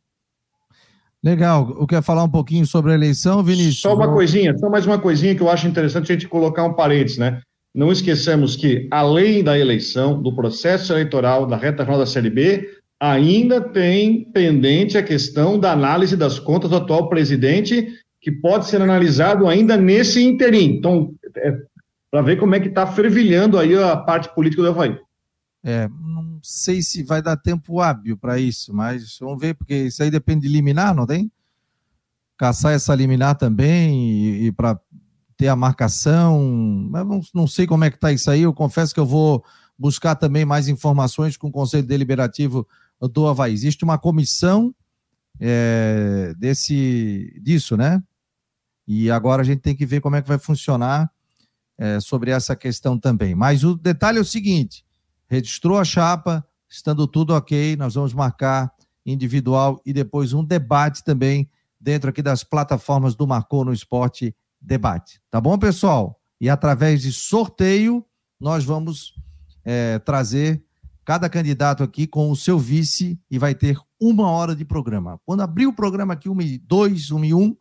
Legal. 1.23 1.75
Eu 1.79 1.85
quero 1.85 2.03
falar 2.03 2.23
um 2.23 2.29
pouquinho 2.29 2.65
sobre 2.65 2.91
a 2.91 2.95
eleição, 2.95 3.43
Vinícius? 3.43 3.81
Só 3.81 3.93
uma 3.93 4.11
coisinha, 4.11 4.57
só 4.57 4.69
mais 4.69 4.85
uma 4.85 4.97
coisinha 4.97 5.35
que 5.35 5.41
eu 5.41 5.49
acho 5.49 5.67
interessante 5.67 6.11
a 6.11 6.15
gente 6.15 6.27
colocar 6.27 6.63
um 6.63 6.73
parênteses, 6.73 7.17
né? 7.17 7.41
Não 7.75 7.91
esqueçamos 7.91 8.55
que, 8.55 8.87
além 8.89 9.43
da 9.43 9.57
eleição, 9.57 10.21
do 10.21 10.33
processo 10.33 10.93
eleitoral, 10.93 11.45
da 11.45 11.57
reta 11.57 11.83
final 11.83 11.99
da 11.99 12.05
Série 12.05 12.29
B, 12.29 12.67
ainda 12.99 13.61
tem 13.61 14.25
pendente 14.31 14.97
a 14.97 15.03
questão 15.03 15.59
da 15.59 15.71
análise 15.71 16.17
das 16.17 16.39
contas 16.39 16.69
do 16.69 16.77
atual 16.77 17.09
presidente, 17.09 17.87
que 18.21 18.31
pode 18.31 18.65
ser 18.67 18.81
analisado 18.81 19.47
ainda 19.47 19.77
nesse 19.77 20.23
interim. 20.23 20.77
Então, 20.77 21.13
é, 21.37 21.53
para 22.09 22.21
ver 22.21 22.37
como 22.37 22.55
é 22.55 22.59
que 22.59 22.69
está 22.69 22.87
fervilhando 22.87 23.57
aí 23.57 23.75
a 23.75 23.95
parte 23.95 24.33
política 24.33 24.63
do 24.63 24.69
Havaí. 24.69 24.97
É, 25.63 25.87
não 25.87 26.28
sei 26.41 26.81
se 26.81 27.03
vai 27.03 27.21
dar 27.21 27.37
tempo 27.37 27.81
hábil 27.81 28.17
para 28.17 28.39
isso, 28.39 28.73
mas 28.73 29.17
vamos 29.19 29.39
ver, 29.39 29.55
porque 29.55 29.85
isso 29.85 30.01
aí 30.03 30.11
depende 30.11 30.41
de 30.41 30.53
liminar, 30.53 30.93
não 30.93 31.05
tem? 31.05 31.31
Caçar 32.37 32.73
essa 32.73 32.95
liminar 32.95 33.35
também 33.35 33.99
e, 33.99 34.45
e 34.47 34.51
para 34.51 34.79
ter 35.37 35.47
a 35.47 35.55
marcação. 35.55 36.87
Mas 36.89 37.07
não, 37.07 37.21
não 37.33 37.47
sei 37.47 37.65
como 37.65 37.83
é 37.83 37.89
que 37.89 37.97
está 37.97 38.11
isso 38.11 38.29
aí. 38.29 38.41
Eu 38.41 38.53
confesso 38.53 38.93
que 38.93 38.99
eu 38.99 39.05
vou 39.05 39.43
buscar 39.77 40.15
também 40.15 40.43
mais 40.43 40.67
informações 40.67 41.37
com 41.37 41.47
o 41.47 41.51
Conselho 41.51 41.87
Deliberativo 41.87 42.67
do 43.13 43.27
Havaí. 43.27 43.53
Existe 43.53 43.83
uma 43.85 43.97
comissão 43.97 44.75
é, 45.39 46.33
desse, 46.37 47.39
disso, 47.41 47.77
né? 47.77 48.03
E 48.85 49.09
agora 49.09 49.41
a 49.41 49.45
gente 49.45 49.61
tem 49.61 49.75
que 49.75 49.85
ver 49.85 50.01
como 50.01 50.17
é 50.17 50.21
que 50.21 50.27
vai 50.27 50.37
funcionar 50.37 51.09
é, 51.77 51.99
sobre 52.01 52.31
essa 52.31 52.55
questão 52.55 52.99
também. 52.99 53.33
Mas 53.33 53.63
o 53.63 53.75
detalhe 53.75 54.17
é 54.17 54.21
o 54.21 54.25
seguinte: 54.25 54.83
registrou 55.29 55.77
a 55.77 55.85
chapa, 55.85 56.45
estando 56.67 57.07
tudo 57.07 57.33
ok, 57.33 57.75
nós 57.75 57.93
vamos 57.93 58.13
marcar 58.13 58.73
individual 59.05 59.81
e 59.85 59.93
depois 59.93 60.33
um 60.33 60.43
debate 60.43 61.03
também 61.03 61.49
dentro 61.79 62.09
aqui 62.09 62.21
das 62.21 62.43
plataformas 62.43 63.15
do 63.15 63.27
Marcou 63.27 63.63
no 63.63 63.71
Esporte 63.71 64.35
debate. 64.59 65.21
Tá 65.29 65.39
bom, 65.39 65.57
pessoal? 65.57 66.19
E 66.41 66.49
através 66.49 67.01
de 67.01 67.13
sorteio, 67.13 68.03
nós 68.39 68.63
vamos 68.65 69.13
é, 69.63 69.99
trazer 69.99 70.63
cada 71.05 71.29
candidato 71.29 71.83
aqui 71.83 72.05
com 72.05 72.29
o 72.29 72.35
seu 72.35 72.59
vice 72.59 73.19
e 73.29 73.39
vai 73.39 73.55
ter 73.55 73.77
uma 73.99 74.29
hora 74.29 74.55
de 74.55 74.65
programa. 74.65 75.19
Quando 75.25 75.41
abrir 75.41 75.67
o 75.67 75.73
programa 75.73 76.13
aqui, 76.13 76.29
1 76.29 76.41
e 76.41 76.57
2, 76.59 77.11
1 77.11 77.25
e 77.25 77.33
1, 77.33 77.57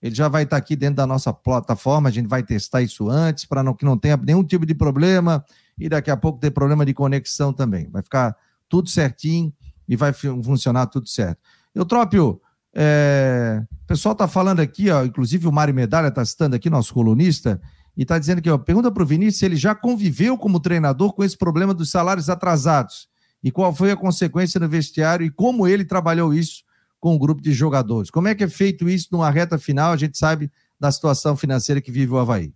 ele 0.00 0.14
já 0.14 0.28
vai 0.28 0.42
estar 0.42 0.56
aqui 0.56 0.74
dentro 0.74 0.96
da 0.96 1.06
nossa 1.06 1.32
plataforma, 1.32 2.08
a 2.08 2.12
gente 2.12 2.28
vai 2.28 2.42
testar 2.42 2.82
isso 2.82 3.08
antes, 3.08 3.44
para 3.44 3.62
não, 3.62 3.74
que 3.74 3.84
não 3.84 3.96
tenha 3.96 4.16
nenhum 4.16 4.42
tipo 4.42 4.66
de 4.66 4.74
problema 4.74 5.44
e 5.78 5.88
daqui 5.88 6.10
a 6.10 6.16
pouco 6.16 6.38
ter 6.38 6.50
problema 6.50 6.84
de 6.84 6.94
conexão 6.94 7.52
também. 7.52 7.88
Vai 7.90 8.02
ficar 8.02 8.36
tudo 8.68 8.88
certinho 8.88 9.52
e 9.88 9.96
vai 9.96 10.12
funcionar 10.12 10.86
tudo 10.86 11.08
certo. 11.08 11.38
Eutrópio, 11.74 12.40
é, 12.74 13.62
o 13.84 13.86
pessoal 13.86 14.12
está 14.12 14.26
falando 14.26 14.60
aqui, 14.60 14.90
ó, 14.90 15.04
inclusive 15.04 15.46
o 15.46 15.52
Mário 15.52 15.74
Medalha 15.74 16.08
está 16.08 16.24
citando 16.24 16.56
aqui, 16.56 16.70
nosso 16.70 16.94
colunista, 16.94 17.60
e 17.96 18.02
está 18.02 18.18
dizendo 18.18 18.40
que, 18.40 18.58
pergunta 18.58 18.90
para 18.90 19.02
o 19.02 19.06
Vinícius 19.06 19.38
se 19.38 19.44
ele 19.44 19.56
já 19.56 19.74
conviveu 19.74 20.38
como 20.38 20.60
treinador 20.60 21.12
com 21.12 21.22
esse 21.22 21.36
problema 21.36 21.74
dos 21.74 21.90
salários 21.90 22.30
atrasados 22.30 23.08
e 23.42 23.50
qual 23.50 23.74
foi 23.74 23.90
a 23.90 23.96
consequência 23.96 24.58
no 24.58 24.68
vestiário 24.68 25.26
e 25.26 25.30
como 25.30 25.66
ele 25.66 25.84
trabalhou 25.84 26.32
isso 26.32 26.62
com 27.00 27.14
o 27.14 27.18
grupo 27.18 27.42
de 27.42 27.52
jogadores. 27.52 28.10
Como 28.10 28.28
é 28.28 28.34
que 28.34 28.44
é 28.44 28.48
feito 28.48 28.88
isso 28.88 29.08
numa 29.10 29.28
reta 29.28 29.58
final? 29.58 29.92
A 29.92 29.96
gente 29.96 30.16
sabe 30.16 30.50
da 30.78 30.90
situação 30.90 31.36
financeira 31.36 31.80
que 31.80 31.90
vive 31.90 32.12
o 32.12 32.18
Havaí. 32.18 32.54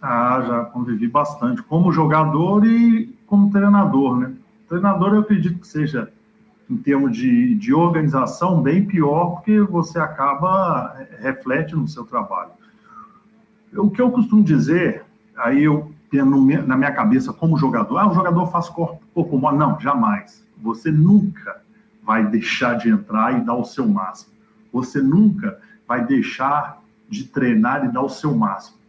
Ah, 0.00 0.42
já 0.46 0.64
convivi 0.64 1.06
bastante, 1.06 1.62
como 1.62 1.92
jogador 1.92 2.64
e 2.64 3.14
como 3.26 3.50
treinador, 3.50 4.16
né? 4.18 4.32
Treinador 4.68 5.14
eu 5.14 5.20
acredito 5.20 5.60
que 5.60 5.68
seja 5.68 6.10
em 6.70 6.76
termos 6.76 7.16
de, 7.16 7.54
de 7.56 7.74
organização, 7.74 8.62
bem 8.62 8.84
pior, 8.84 9.32
porque 9.32 9.60
você 9.60 9.98
acaba, 9.98 10.96
é, 10.98 11.18
reflete 11.20 11.74
no 11.74 11.88
seu 11.88 12.04
trabalho. 12.04 12.52
O 13.76 13.90
que 13.90 14.00
eu 14.00 14.10
costumo 14.10 14.42
dizer, 14.42 15.04
aí 15.36 15.64
eu 15.64 15.92
tendo 16.10 16.40
na 16.66 16.76
minha 16.76 16.92
cabeça 16.92 17.32
como 17.32 17.56
jogador, 17.56 17.98
ah, 17.98 18.10
o 18.10 18.14
jogador 18.14 18.46
faz 18.46 18.68
corpo, 18.68 19.00
corpo 19.14 19.38
mole. 19.38 19.58
Não, 19.58 19.78
jamais. 19.80 20.44
Você 20.62 20.90
nunca 20.90 21.60
vai 22.02 22.26
deixar 22.26 22.74
de 22.74 22.88
entrar 22.88 23.38
e 23.38 23.44
dar 23.44 23.54
o 23.54 23.64
seu 23.64 23.86
máximo. 23.86 24.32
Você 24.72 25.00
nunca 25.00 25.60
vai 25.86 26.04
deixar 26.04 26.80
de 27.08 27.24
treinar 27.24 27.84
e 27.84 27.88
dar 27.92 28.02
o 28.02 28.08
seu 28.08 28.34
máximo. 28.34 28.79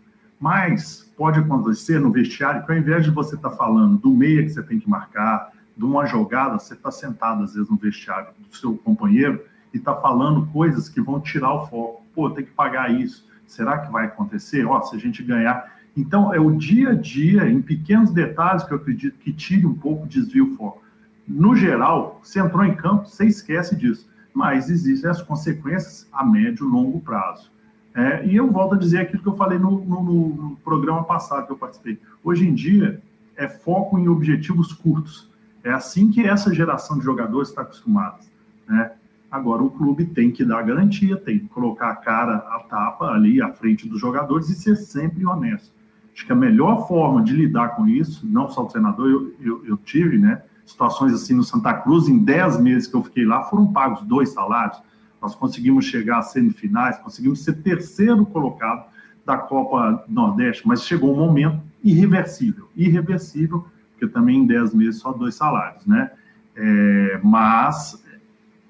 Mas 0.41 1.07
pode 1.15 1.39
acontecer 1.39 2.00
no 2.00 2.12
vestiário 2.12 2.65
que 2.65 2.71
ao 2.71 2.77
invés 2.77 3.03
de 3.03 3.12
você 3.12 3.36
estar 3.36 3.51
tá 3.51 3.55
falando 3.55 3.95
do 4.00 4.10
meia 4.10 4.41
que 4.41 4.50
você 4.50 4.63
tem 4.63 4.79
que 4.79 4.89
marcar, 4.89 5.51
de 5.77 5.86
uma 5.86 6.07
jogada, 6.07 6.57
você 6.57 6.74
está 6.74 6.89
sentado 6.89 7.43
às 7.43 7.53
vezes 7.53 7.69
no 7.69 7.77
vestiário 7.77 8.29
do 8.39 8.57
seu 8.57 8.75
companheiro 8.75 9.45
e 9.71 9.77
está 9.77 9.95
falando 9.95 10.48
coisas 10.48 10.89
que 10.89 11.00
vão 11.00 11.19
tirar 11.19 11.53
o 11.53 11.67
foco. 11.67 12.03
Pô, 12.15 12.27
tem 12.31 12.43
que 12.43 12.51
pagar 12.51 12.91
isso. 12.91 13.29
Será 13.45 13.77
que 13.77 13.91
vai 13.91 14.05
acontecer? 14.05 14.65
Ó, 14.65 14.81
se 14.81 14.95
a 14.95 15.00
gente 15.00 15.21
ganhar. 15.21 15.79
Então, 15.95 16.33
é 16.33 16.39
o 16.39 16.51
dia 16.51 16.89
a 16.89 16.95
dia, 16.95 17.48
em 17.48 17.62
pequenos 17.62 18.12
detalhes, 18.12 18.63
que 18.63 18.71
eu 18.71 18.77
acredito 18.77 19.19
que 19.19 19.31
tire 19.31 19.67
um 19.67 19.75
pouco, 19.75 20.07
o 20.07 20.55
foco. 20.55 20.81
No 21.27 21.55
geral, 21.55 22.19
você 22.24 22.39
entrou 22.39 22.65
em 22.65 22.75
campo, 22.75 23.07
você 23.07 23.25
esquece 23.25 23.75
disso. 23.75 24.10
Mas 24.33 24.69
existem 24.69 25.10
as 25.10 25.21
consequências 25.21 26.07
a 26.12 26.25
médio 26.25 26.67
e 26.67 26.71
longo 26.71 27.00
prazo. 27.00 27.51
É, 27.93 28.25
e 28.25 28.36
eu 28.36 28.50
volto 28.50 28.75
a 28.75 28.77
dizer 28.77 29.00
aquilo 29.00 29.21
que 29.21 29.27
eu 29.27 29.36
falei 29.36 29.60
no, 29.60 29.83
no, 29.83 30.03
no, 30.03 30.55
programa 30.63 31.03
passado 31.03 31.45
que 31.45 31.51
eu 31.51 31.57
participei. 31.57 32.00
Hoje 32.24 32.48
em 32.48 32.53
dia, 32.53 33.01
é 33.36 33.48
foco 33.48 34.00
em 34.00 34.07
objetivos 34.07 34.71
curtos. 34.71 35.29
É 35.63 35.71
assim 35.71 36.10
que 36.10 36.25
essa 36.25 36.53
geração 36.53 36.98
de 36.98 37.03
jogadores 37.03 37.50
está 37.50 37.63
acostumada. 37.63 38.19
Né? 38.67 38.91
Agora, 39.29 39.62
o 39.62 39.69
clube 39.69 40.05
tem 40.05 40.31
que 40.31 40.45
dar 40.45 40.62
garantia, 40.63 41.17
tem 41.17 41.39
que 41.39 41.48
colocar 41.48 41.89
a 41.89 41.95
cara, 41.95 42.38
a 42.38 42.60
tapa 42.60 43.12
ali 43.12 43.41
à 43.41 43.51
frente 43.51 43.88
dos 43.88 44.00
jogadores 44.00 44.50
e 44.50 44.55
ser 44.55 44.77
sempre 44.77 45.25
honesto. 45.25 45.71
Acho 46.13 46.25
que 46.25 46.31
a 46.31 46.36
melhor 46.36 46.88
forma 46.88 47.21
de 47.21 47.33
lidar 47.33 47.69
com 47.69 47.88
isso, 47.88 48.25
não 48.25 48.50
só 48.50 48.63
o 48.63 48.67
treinador, 48.67 49.10
eu, 49.10 49.33
eu, 49.41 49.65
eu 49.65 49.77
tive 49.77 50.17
né, 50.17 50.41
situações 50.65 51.13
assim 51.13 51.33
no 51.33 51.43
Santa 51.43 51.74
Cruz, 51.74 52.07
em 52.07 52.19
10 52.19 52.60
meses 52.62 52.88
que 52.88 52.95
eu 52.95 53.03
fiquei 53.03 53.25
lá, 53.25 53.43
foram 53.43 53.71
pagos 53.71 54.03
dois 54.03 54.29
salários 54.29 54.81
nós 55.22 55.36
conseguimos 55.36 55.86
chegar 55.86 56.20
às 56.20 56.32
semifinais, 56.32 56.98
conseguimos 56.98 57.44
ser 57.44 57.54
terceiro 57.62 58.25
colocado 58.25 58.90
da 59.25 59.38
Copa 59.38 60.04
Nordeste, 60.08 60.68
mas 60.68 60.84
chegou 60.84 61.13
um 61.13 61.18
momento 61.18 61.62
irreversível, 61.84 62.68
irreversível, 62.75 63.66
porque 63.92 64.12
também 64.12 64.40
em 64.40 64.48
10 64.48 64.74
meses 64.74 65.00
só 65.00 65.12
dois 65.13 65.36
salários, 65.36 65.86
né? 65.86 66.12
É, 66.56 67.20
mas 67.24 68.04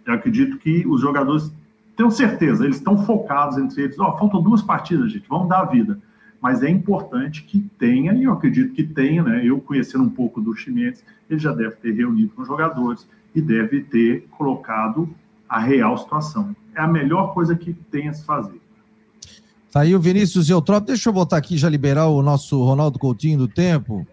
eu 0.06 0.14
acredito 0.14 0.58
que 0.58 0.86
os 0.86 1.00
jogadores 1.02 1.52
tenho 1.96 2.12
certeza, 2.12 2.66
eles 2.66 2.78
estão 2.78 3.06
focados 3.06 3.58
entre 3.58 3.84
eles. 3.84 4.00
Ó, 4.00 4.10
oh, 4.10 4.18
faltam 4.18 4.42
duas 4.42 4.62
partidas, 4.62 5.12
gente, 5.12 5.28
vamos 5.28 5.48
dar 5.48 5.60
a 5.60 5.66
vida. 5.66 6.00
Mas 6.42 6.64
é 6.64 6.70
importante 6.70 7.44
que 7.44 7.60
tenha, 7.78 8.14
e 8.14 8.24
eu 8.24 8.34
acredito 8.34 8.74
que 8.74 8.84
tenha, 8.84 9.22
né? 9.22 9.46
Eu 9.46 9.60
conhecendo 9.60 10.04
um 10.04 10.10
pouco 10.10 10.42
do 10.42 10.56
Chimenez, 10.56 11.04
ele 11.30 11.40
já 11.40 11.54
deve 11.54 11.76
ter 11.76 11.92
reunido 11.92 12.34
com 12.36 12.42
os 12.42 12.48
jogadores 12.48 13.08
e 13.36 13.42
deve 13.42 13.82
ter 13.82 14.28
colocado 14.32 15.08
a 15.52 15.60
real 15.60 15.98
situação. 15.98 16.56
É 16.74 16.80
a 16.80 16.88
melhor 16.88 17.34
coisa 17.34 17.54
que 17.58 17.74
tem 17.74 18.08
a 18.08 18.14
se 18.14 18.24
fazer. 18.24 18.62
Tá 19.70 19.82
aí 19.82 19.94
o 19.94 20.00
Vinícius 20.00 20.50
Eutrópio. 20.50 20.88
Deixa 20.88 21.10
eu 21.10 21.14
botar 21.14 21.36
aqui 21.36 21.58
já 21.58 21.68
liberar 21.68 22.08
o 22.08 22.22
nosso 22.22 22.64
Ronaldo 22.64 22.98
Coutinho 22.98 23.38
do 23.38 23.48
tempo. 23.50 24.08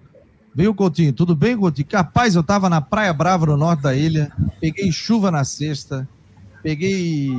Veio 0.52 0.74
Coutinho, 0.74 1.12
tudo 1.12 1.36
bem, 1.36 1.56
Coutinho? 1.56 1.86
Capaz, 1.86 2.34
eu 2.34 2.42
tava 2.42 2.68
na 2.68 2.80
Praia 2.80 3.12
Brava, 3.12 3.46
no 3.46 3.56
norte 3.56 3.84
da 3.84 3.94
ilha, 3.94 4.32
peguei 4.60 4.90
chuva 4.90 5.30
na 5.30 5.44
sexta, 5.44 6.08
peguei 6.60 7.30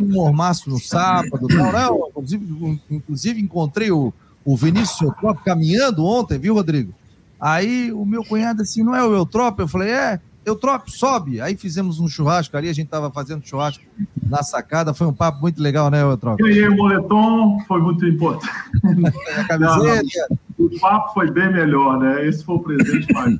um 0.00 0.10
mormaço 0.10 0.70
no 0.70 0.78
sábado, 0.78 1.46
não, 1.50 1.70
não, 1.70 2.08
inclusive, 2.08 2.80
inclusive 2.90 3.40
encontrei 3.42 3.90
o, 3.90 4.14
o 4.42 4.56
Vinícius 4.56 5.02
Eutrópio 5.02 5.44
caminhando 5.44 6.06
ontem, 6.06 6.38
viu, 6.38 6.54
Rodrigo? 6.54 6.94
Aí 7.38 7.92
o 7.92 8.06
meu 8.06 8.24
cunhado 8.24 8.62
assim, 8.62 8.82
não 8.82 8.94
é 8.94 9.04
o 9.04 9.14
Eutrópio? 9.14 9.64
Eu 9.64 9.68
falei, 9.68 9.90
é, 9.90 10.18
Eutrópio, 10.44 10.92
sobe. 10.92 11.40
Aí 11.40 11.56
fizemos 11.56 12.00
um 12.00 12.08
churrasco 12.08 12.56
ali, 12.56 12.68
a 12.68 12.72
gente 12.72 12.86
estava 12.86 13.10
fazendo 13.10 13.46
churrasco 13.46 13.82
na 14.26 14.42
sacada, 14.42 14.92
foi 14.92 15.06
um 15.06 15.12
papo 15.12 15.40
muito 15.40 15.62
legal, 15.62 15.90
né, 15.90 16.02
Eutrópio? 16.02 16.44
Ganhei 16.44 16.68
o 16.68 16.76
moletom, 16.76 17.58
foi 17.66 17.80
muito 17.80 18.06
importante. 18.06 18.52
A 19.36 19.44
camiseta. 19.44 20.28
Não, 20.58 20.66
o 20.66 20.80
papo 20.80 21.14
foi 21.14 21.30
bem 21.30 21.52
melhor, 21.52 21.98
né? 21.98 22.26
Esse 22.26 22.44
foi 22.44 22.56
o 22.56 22.60
presente 22.60 23.12
mais. 23.12 23.38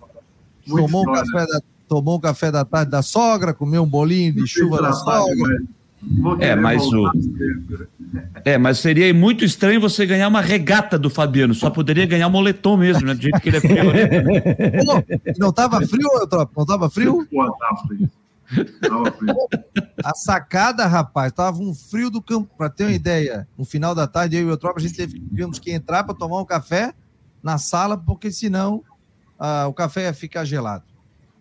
Tomou 0.66 1.02
um, 1.02 1.12
café 1.12 1.46
da, 1.46 1.60
tomou 1.88 2.16
um 2.16 2.20
café 2.20 2.50
da 2.50 2.64
tarde 2.64 2.90
da 2.90 3.02
sogra, 3.02 3.52
comeu 3.52 3.82
um 3.82 3.86
bolinho 3.86 4.32
de 4.32 4.46
chuva 4.46 4.80
da 4.80 4.92
sogra. 4.92 5.62
É, 6.40 6.54
mas 6.54 6.82
o. 6.86 7.10
É, 8.44 8.58
mas 8.58 8.78
seria 8.78 9.12
muito 9.14 9.44
estranho 9.44 9.80
você 9.80 10.04
ganhar 10.06 10.28
uma 10.28 10.40
regata 10.40 10.98
do 10.98 11.08
Fabiano. 11.08 11.54
Só 11.54 11.70
poderia 11.70 12.06
ganhar 12.06 12.28
moletom 12.28 12.76
mesmo, 12.76 13.06
né? 13.06 13.14
Do 13.14 13.22
jeito 13.22 13.40
que 13.40 13.48
ele 13.48 13.56
é 13.56 13.60
frio. 13.60 13.84
Não, 14.84 15.04
não 15.38 15.52
tava 15.52 15.80
frio, 15.86 16.26
Tropa? 16.28 16.52
Não 16.56 16.66
tava 16.66 16.90
frio? 16.90 17.26
Pô, 17.30 17.52
tava 17.52 17.86
frio. 17.86 18.10
A 20.04 20.14
sacada, 20.14 20.86
rapaz, 20.86 21.32
tava 21.32 21.58
um 21.58 21.74
frio 21.74 22.10
do 22.10 22.20
campo. 22.20 22.50
Para 22.56 22.68
ter 22.68 22.84
uma 22.84 22.92
ideia, 22.92 23.48
no 23.56 23.64
final 23.64 23.94
da 23.94 24.06
tarde, 24.06 24.36
eu 24.36 24.48
e 24.48 24.52
o 24.52 24.56
Tropa, 24.56 24.78
a 24.78 24.82
gente 24.82 24.94
teve, 24.94 25.18
tivemos 25.18 25.58
que 25.58 25.72
entrar 25.72 26.04
para 26.04 26.14
tomar 26.14 26.40
um 26.40 26.44
café 26.44 26.92
na 27.42 27.58
sala, 27.58 27.96
porque 27.96 28.30
senão 28.30 28.82
ah, 29.38 29.66
o 29.68 29.72
café 29.72 30.04
ia 30.04 30.14
ficar 30.14 30.44
gelado. 30.44 30.84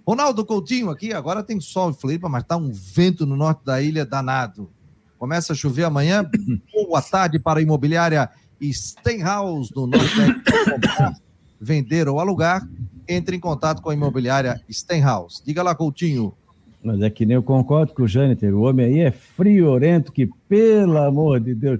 Ronaldo 0.05 0.45
Coutinho 0.45 0.89
aqui, 0.89 1.13
agora 1.13 1.41
tem 1.41 1.59
sol 1.61 1.89
em 1.89 1.93
Floripa, 1.93 2.27
mas 2.27 2.43
tá 2.43 2.57
um 2.57 2.69
vento 2.71 3.25
no 3.25 3.37
norte 3.37 3.63
da 3.63 3.81
ilha 3.81 4.05
danado. 4.05 4.69
Começa 5.17 5.53
a 5.53 5.55
chover 5.55 5.85
amanhã. 5.85 6.29
Boa 6.73 7.01
tarde 7.01 7.39
para 7.39 7.59
a 7.59 7.63
imobiliária 7.63 8.29
Stenhouse 8.61 9.71
no 9.73 9.87
norte 9.87 10.15
da 10.15 10.25
ilha. 10.25 11.15
Vender 11.59 12.09
ou 12.09 12.19
alugar, 12.19 12.67
entre 13.07 13.37
em 13.37 13.39
contato 13.39 13.81
com 13.81 13.89
a 13.89 13.93
imobiliária 13.93 14.61
Stenhouse. 14.69 15.41
Diga 15.45 15.63
lá, 15.63 15.73
Coutinho. 15.73 16.33
Mas 16.83 17.01
é 17.01 17.09
que 17.09 17.25
nem 17.25 17.35
eu 17.35 17.43
concordo 17.43 17.93
com 17.93 18.03
o 18.03 18.07
Jâniter, 18.07 18.53
o 18.53 18.63
homem 18.63 18.85
aí 18.85 18.99
é 18.99 19.11
friorento 19.11 20.11
que, 20.11 20.29
pelo 20.49 20.97
amor 20.97 21.39
de 21.39 21.55
Deus, 21.55 21.79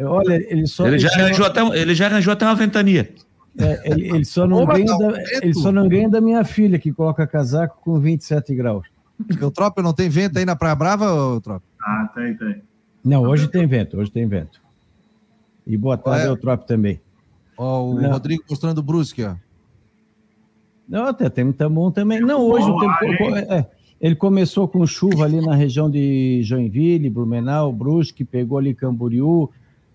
olha, 0.00 0.34
ele 0.34 0.66
só... 0.66 0.88
Ele 0.88 0.98
já, 0.98 1.08
arranjou, 1.10 1.46
até, 1.46 1.60
ele 1.78 1.94
já 1.94 2.06
arranjou 2.06 2.32
até 2.32 2.44
uma 2.44 2.56
ventania. 2.56 3.14
É, 3.58 3.90
ele, 3.90 4.08
ele, 4.08 4.24
só 4.24 4.46
não 4.46 4.64
ganha 4.64 4.96
da, 4.96 5.12
ele 5.42 5.54
só 5.54 5.72
não 5.72 5.88
ganha 5.88 6.08
da 6.08 6.20
minha 6.20 6.44
filha, 6.44 6.78
que 6.78 6.92
coloca 6.92 7.26
casaco 7.26 7.80
com 7.82 7.98
27 7.98 8.54
graus. 8.54 8.86
O 9.42 9.50
Tropa 9.50 9.82
não 9.82 9.92
tem 9.92 10.08
vento 10.08 10.38
aí 10.38 10.44
na 10.44 10.56
Praia 10.56 10.74
Brava, 10.74 11.40
Tropa? 11.42 11.64
Ah, 11.82 12.10
tem, 12.14 12.36
tem. 12.36 12.62
Não, 13.04 13.22
hoje 13.22 13.48
tem 13.48 13.66
vento, 13.66 13.98
hoje 13.98 14.10
tem 14.10 14.26
vento. 14.26 14.60
E 15.66 15.76
boa 15.76 15.98
tarde 15.98 16.32
é? 16.32 16.36
Tropa 16.36 16.64
também. 16.64 17.00
Ó, 17.58 17.90
o 17.90 18.00
não. 18.00 18.10
Rodrigo 18.10 18.44
mostrando 18.48 18.78
o 18.78 18.82
Brusque, 18.82 19.24
ó. 19.24 19.34
Não, 20.88 21.06
até 21.06 21.28
tem 21.28 21.44
muito 21.44 21.70
bom 21.70 21.90
também. 21.90 22.20
Não, 22.20 22.40
hoje 22.42 22.68
o 22.68 22.78
tempo, 22.78 23.36
é, 23.36 23.66
ele 24.00 24.16
começou 24.16 24.66
com 24.66 24.84
chuva 24.86 25.24
ali 25.24 25.40
na 25.40 25.54
região 25.54 25.90
de 25.90 26.40
Joinville, 26.42 27.10
Blumenau, 27.10 27.72
Brusque, 27.72 28.24
pegou 28.24 28.58
ali 28.58 28.74
Camboriú, 28.74 29.50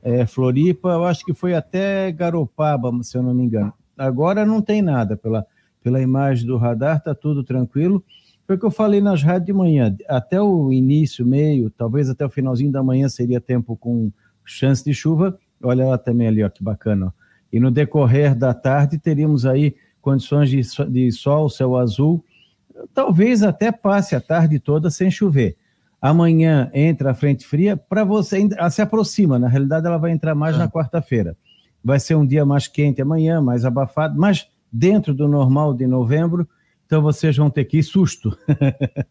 é, 0.06 0.24
Floripa, 0.24 0.90
eu 0.90 1.04
acho 1.04 1.26
que 1.26 1.34
foi 1.34 1.56
até 1.56 2.12
Garopaba, 2.12 2.92
se 3.02 3.18
eu 3.18 3.24
não 3.24 3.34
me 3.34 3.44
engano. 3.44 3.74
Agora 3.98 4.46
não 4.46 4.62
tem 4.62 4.80
nada, 4.80 5.18
pela, 5.18 5.44
pela 5.82 6.00
imagem 6.00 6.46
do 6.46 6.58
radar, 6.58 6.98
está 6.98 7.16
tudo 7.16 7.44
tranquilo. 7.44 8.04
Foi 8.46 8.56
o 8.56 8.60
que 8.60 8.66
eu 8.68 8.70
falei 8.70 9.02
nas 9.02 9.24
rádios 9.24 9.48
de 9.48 9.54
manhã, 9.54 9.98
até 10.08 10.40
o 10.40 10.72
início, 10.72 11.26
meio, 11.26 11.72
talvez 11.72 12.08
até 12.08 12.24
o 12.24 12.30
finalzinho 12.30 12.72
da 12.72 12.84
manhã 12.84 13.10
seria 13.10 13.42
tempo 13.42 13.76
com 13.76 14.12
chance 14.44 14.86
de 14.86 14.94
chuva. 14.94 15.40
Olha 15.64 15.88
lá 15.88 15.98
também 15.98 16.28
ali, 16.28 16.44
ó, 16.44 16.50
que 16.50 16.64
bacana. 16.64 17.08
Ó. 17.08 17.12
E 17.52 17.60
no 17.60 17.72
decorrer 17.72 18.36
da 18.36 18.54
tarde 18.54 19.00
teríamos 19.00 19.44
aí 19.44 19.76
condições 20.04 20.52
de, 20.52 20.62
de 20.88 21.12
sol, 21.12 21.50
céu 21.50 21.76
azul, 21.76 22.24
talvez 22.94 23.42
até 23.42 23.72
passe 23.72 24.16
a 24.16 24.22
tarde 24.22 24.60
toda 24.60 24.92
sem 24.92 25.10
chover. 25.10 25.58
Amanhã 26.06 26.70
entra 26.72 27.10
a 27.10 27.14
frente 27.16 27.48
fria, 27.48 27.76
para 27.76 28.04
você 28.04 28.48
ela 28.56 28.70
se 28.70 28.80
aproxima, 28.80 29.40
na 29.40 29.48
realidade 29.48 29.88
ela 29.88 29.98
vai 29.98 30.12
entrar 30.12 30.36
mais 30.36 30.56
é. 30.56 30.60
na 30.60 30.70
quarta-feira. 30.70 31.36
Vai 31.84 32.00
ser 32.00 32.14
um 32.14 32.24
dia 32.24 32.46
mais 32.46 32.68
quente 32.68 33.02
amanhã, 33.02 33.42
mais 33.42 33.66
abafado, 33.66 34.16
mas 34.16 34.48
dentro 34.72 35.16
do 35.16 35.28
normal 35.28 35.74
de 35.74 35.88
novembro, 35.88 36.48
então 36.86 37.02
vocês 37.02 37.36
vão 37.36 37.50
ter 37.50 37.66
que 37.66 37.80
ir 37.80 37.84
susto. 37.84 38.38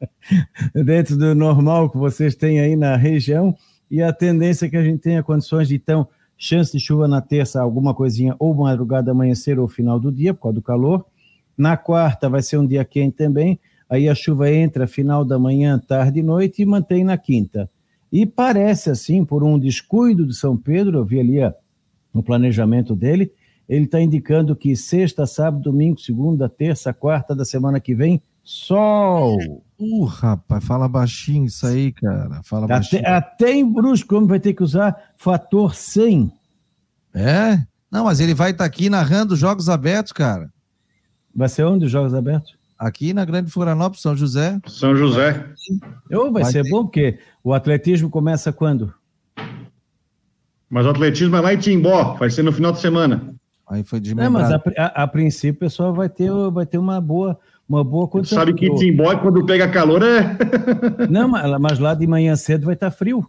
dentro 0.73 1.17
do 1.17 1.35
normal 1.35 1.91
que 1.91 1.99
vocês 1.99 2.37
têm 2.37 2.61
aí 2.61 2.77
na 2.77 2.95
região, 2.95 3.57
e 3.91 4.01
a 4.01 4.13
tendência 4.13 4.67
é 4.67 4.69
que 4.69 4.77
a 4.77 4.85
gente 4.85 5.01
tenha 5.01 5.21
condições 5.21 5.67
de, 5.67 5.75
então, 5.75 6.07
chance 6.39 6.71
de 6.71 6.79
chuva 6.79 7.09
na 7.09 7.21
terça, 7.21 7.61
alguma 7.61 7.93
coisinha, 7.93 8.37
ou 8.39 8.55
madrugada, 8.55 9.11
amanhecer 9.11 9.59
ou 9.59 9.67
final 9.67 9.99
do 9.99 10.13
dia, 10.13 10.33
por 10.33 10.43
causa 10.43 10.55
do 10.55 10.63
calor. 10.63 11.05
Na 11.59 11.77
quarta 11.77 12.29
vai 12.29 12.41
ser 12.41 12.57
um 12.57 12.65
dia 12.65 12.85
quente 12.85 13.17
também, 13.17 13.59
aí 13.89 14.09
a 14.09 14.15
chuva 14.15 14.51
entra 14.51 14.87
final 14.87 15.25
da 15.25 15.39
manhã, 15.39 15.79
tarde 15.79 16.21
e 16.21 16.23
noite 16.23 16.63
e 16.63 16.67
mantém 16.67 17.05
na 17.05 17.17
quinta. 17.17 17.71
E 18.13 18.25
parece 18.25 18.91
assim, 18.91 19.25
por 19.25 19.43
um 19.43 19.59
descuido 19.59 20.27
de 20.27 20.35
São 20.35 20.57
Pedro, 20.57 20.99
eu 20.99 21.05
vi 21.05 21.19
ali 21.19 21.39
no 22.13 22.23
planejamento 22.23 22.95
dele, 22.95 23.33
ele 23.69 23.87
está 23.87 24.01
indicando 24.01 24.55
que 24.55 24.77
sexta, 24.77 25.27
sábado, 25.27 25.65
domingo, 25.65 25.99
segunda, 25.99 26.49
terça, 26.49 26.93
quarta 26.93 27.35
da 27.35 27.45
semana 27.45 27.81
que 27.81 27.95
vem, 27.95 28.23
sol. 28.43 29.37
Uh, 29.79 30.05
rapaz, 30.05 30.65
fala 30.65 30.89
baixinho 30.89 31.47
isso 31.47 31.67
aí, 31.67 31.91
cara. 31.93 32.41
Fala 32.45 32.67
até, 32.67 32.75
baixinho. 32.75 33.03
Até 33.07 33.53
em 33.53 33.73
Brusco, 33.73 34.09
como 34.09 34.27
vai 34.27 34.39
ter 34.39 34.53
que 34.53 34.63
usar 34.63 35.13
fator 35.17 35.75
100. 35.75 36.31
É? 37.15 37.59
Não, 37.91 38.05
mas 38.05 38.21
ele 38.21 38.35
vai 38.35 38.51
estar 38.51 38.65
tá 38.65 38.67
aqui 38.67 38.91
narrando 38.91 39.35
jogos 39.35 39.69
abertos, 39.69 40.13
cara. 40.13 40.53
Vai 41.35 41.49
ser 41.49 41.65
onde 41.65 41.87
os 41.87 41.91
jogos 41.91 42.15
abertos? 42.15 42.55
Aqui 42.79 43.15
na 43.15 43.25
Grande 43.25 43.51
Florianópolis, 43.51 44.03
São 44.03 44.17
José. 44.17 44.59
São 44.67 44.97
José. 44.97 45.47
Oh, 46.13 46.31
vai, 46.31 46.43
vai 46.43 46.53
ser 46.53 46.65
ter... 46.65 46.71
bom, 46.71 46.85
porque 46.85 47.19
o 47.43 47.53
atletismo 47.53 48.11
começa 48.11 48.53
quando? 48.53 48.93
Mas 50.69 50.87
o 50.87 50.91
atletismo 50.91 51.37
é 51.37 51.41
lá 51.41 51.55
em 51.55 51.59
Timbó, 51.59 52.15
vai 52.15 52.31
ser 52.31 52.43
no 52.43 52.53
final 52.53 52.73
de 52.73 52.81
semana. 52.81 53.35
Aí 53.67 53.83
foi 53.83 54.01
de 54.01 54.15
Não, 54.15 54.31
mas 54.31 54.51
a, 54.51 54.63
a, 54.77 55.05
a, 55.05 55.07
princípio 55.07 55.57
o 55.57 55.61
pessoal 55.61 55.95
vai 55.95 56.09
ter, 56.09 56.31
vai 56.53 56.67
ter 56.67 56.79
uma 56.79 57.01
boa, 57.01 57.39
uma 57.69 57.83
boa 57.83 58.07
condição. 58.09 58.39
Sabe 58.39 58.55
que 58.55 58.69
Timbó, 58.75 59.17
quando 59.19 59.47
pega 59.47 59.69
calor, 59.69 60.03
é. 60.03 60.37
Não, 61.09 61.29
mas 61.29 61.79
lá 61.79 61.95
de 61.95 62.07
manhã 62.07 62.37
cedo 62.37 62.67
vai 62.67 62.75
estar 62.75 62.91
tá 62.91 62.97
frio. 62.97 63.27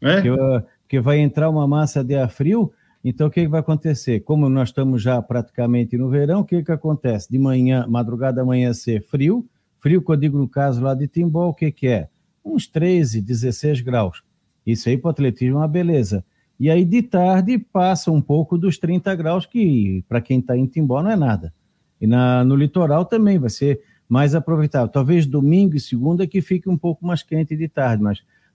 É? 0.00 0.20
Porque, 0.20 0.66
porque 0.82 1.00
vai 1.00 1.18
entrar 1.18 1.48
uma 1.48 1.66
massa 1.66 2.04
de 2.04 2.14
ar 2.14 2.28
frio. 2.28 2.72
Então, 3.08 3.28
o 3.28 3.30
que, 3.30 3.40
que 3.40 3.48
vai 3.48 3.60
acontecer? 3.60 4.20
Como 4.20 4.50
nós 4.50 4.68
estamos 4.68 5.00
já 5.00 5.22
praticamente 5.22 5.96
no 5.96 6.10
verão, 6.10 6.40
o 6.40 6.44
que, 6.44 6.62
que 6.62 6.70
acontece? 6.70 7.30
De 7.30 7.38
manhã, 7.38 7.86
madrugada 7.88 8.42
amanhecer 8.42 9.02
frio. 9.02 9.48
Frio, 9.78 10.02
que 10.02 10.12
eu 10.12 10.16
digo 10.16 10.36
no 10.36 10.46
caso 10.46 10.82
lá 10.82 10.92
de 10.92 11.08
Timbó, 11.08 11.48
o 11.48 11.54
que, 11.54 11.72
que 11.72 11.88
é? 11.88 12.10
Uns 12.44 12.66
13, 12.66 13.22
16 13.22 13.80
graus. 13.80 14.22
Isso 14.66 14.90
aí 14.90 14.98
para 14.98 15.08
o 15.08 15.10
atletismo 15.10 15.56
é 15.56 15.60
uma 15.60 15.68
beleza. 15.68 16.22
E 16.60 16.68
aí 16.68 16.84
de 16.84 17.00
tarde 17.00 17.56
passa 17.58 18.10
um 18.12 18.20
pouco 18.20 18.58
dos 18.58 18.76
30 18.76 19.14
graus, 19.14 19.46
que 19.46 20.04
para 20.06 20.20
quem 20.20 20.40
está 20.40 20.54
em 20.54 20.66
Timbó 20.66 21.02
não 21.02 21.10
é 21.10 21.16
nada. 21.16 21.54
E 21.98 22.06
na, 22.06 22.44
no 22.44 22.56
litoral 22.56 23.06
também 23.06 23.38
vai 23.38 23.48
ser 23.48 23.80
mais 24.06 24.34
aproveitável. 24.34 24.88
Talvez 24.88 25.24
domingo 25.24 25.74
e 25.76 25.80
segunda 25.80 26.26
que 26.26 26.42
fique 26.42 26.68
um 26.68 26.76
pouco 26.76 27.06
mais 27.06 27.22
quente 27.22 27.56
de 27.56 27.68
tarde, 27.68 28.02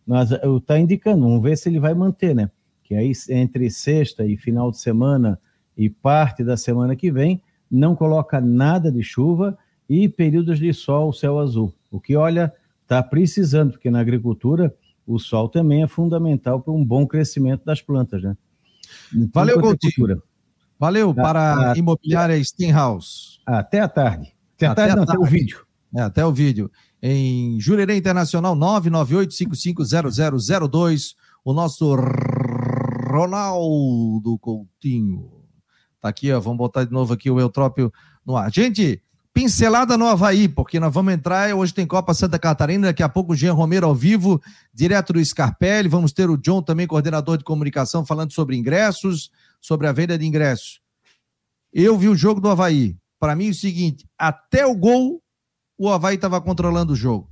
mas 0.05 0.29
está 0.31 0.77
indicando, 0.77 1.23
vamos 1.23 1.41
ver 1.41 1.57
se 1.57 1.69
ele 1.69 1.79
vai 1.79 1.95
manter, 1.95 2.35
né? 2.35 2.51
Que 2.83 2.95
aí 2.95 3.11
entre 3.29 3.69
sexta 3.69 4.25
e 4.25 4.37
final 4.37 4.71
de 4.71 4.79
semana 4.79 5.39
e 5.77 5.89
parte 5.89 6.43
da 6.43 6.57
semana 6.57 6.95
que 6.95 7.11
vem 7.11 7.41
não 7.69 7.95
coloca 7.95 8.39
nada 8.39 8.91
de 8.91 9.01
chuva 9.01 9.57
e 9.89 10.07
períodos 10.07 10.59
de 10.59 10.71
sol, 10.73 11.11
céu 11.11 11.39
azul. 11.39 11.73
O 11.91 11.99
que 11.99 12.15
olha 12.15 12.53
está 12.83 13.01
precisando, 13.01 13.71
porque 13.71 13.89
na 13.89 13.99
agricultura 13.99 14.73
o 15.05 15.19
sol 15.19 15.49
também 15.49 15.83
é 15.83 15.87
fundamental 15.87 16.61
para 16.61 16.73
um 16.73 16.85
bom 16.85 17.07
crescimento 17.07 17.65
das 17.65 17.81
plantas, 17.81 18.21
né? 18.21 18.37
Então, 19.13 19.29
Valeu, 19.33 19.59
Coutinho. 19.59 20.21
Valeu 20.79 21.13
para 21.13 21.71
a 21.71 21.77
imobiliária 21.77 22.41
Stenhouse. 22.43 23.39
Até 23.45 23.79
a 23.79 23.87
tarde. 23.87 24.33
Até 24.55 24.65
a 24.67 24.75
tarde, 24.75 24.95
não, 24.95 25.03
até 25.03 25.17
o 25.17 25.25
vídeo. 25.25 25.65
É, 25.95 26.01
até 26.01 26.25
o 26.25 26.31
vídeo. 26.31 26.71
Em 27.01 27.59
Jurerê 27.59 27.95
Internacional 27.95 28.55
998-550002, 28.55 31.15
o 31.43 31.53
nosso 31.53 31.95
Ronaldo 33.13 34.39
Coutinho. 34.39 35.29
Tá 36.01 36.09
aqui, 36.09 36.31
ó, 36.33 36.39
vamos 36.39 36.57
botar 36.57 36.83
de 36.83 36.91
novo 36.91 37.13
aqui 37.13 37.29
o 37.29 37.39
Eutrópio 37.39 37.93
no 38.25 38.35
ar. 38.35 38.51
Gente, 38.51 39.03
pincelada 39.31 39.95
no 39.95 40.07
Havaí, 40.07 40.47
porque 40.47 40.79
nós 40.79 40.91
vamos 40.91 41.13
entrar, 41.13 41.53
hoje 41.53 41.71
tem 41.71 41.85
Copa 41.85 42.11
Santa 42.15 42.39
Catarina, 42.39 42.87
daqui 42.87 43.03
a 43.03 43.07
pouco 43.07 43.33
o 43.33 43.35
Jean 43.35 43.53
Romero 43.53 43.85
ao 43.85 43.93
vivo, 43.93 44.41
direto 44.73 45.13
do 45.13 45.23
Scarpelli, 45.23 45.87
vamos 45.87 46.11
ter 46.11 46.27
o 46.27 46.37
John 46.37 46.63
também, 46.63 46.87
coordenador 46.87 47.37
de 47.37 47.43
comunicação, 47.43 48.03
falando 48.03 48.33
sobre 48.33 48.57
ingressos, 48.57 49.29
sobre 49.61 49.85
a 49.85 49.91
venda 49.91 50.17
de 50.17 50.25
ingressos. 50.25 50.81
Eu 51.71 51.95
vi 51.95 52.09
o 52.09 52.15
jogo 52.15 52.41
do 52.41 52.49
Havaí, 52.49 52.97
para 53.19 53.35
mim 53.35 53.47
é 53.47 53.51
o 53.51 53.55
seguinte, 53.55 54.09
até 54.17 54.65
o 54.65 54.75
gol, 54.75 55.21
o 55.77 55.87
Havaí 55.87 56.15
estava 56.15 56.41
controlando 56.41 56.93
o 56.93 56.95
jogo. 56.95 57.29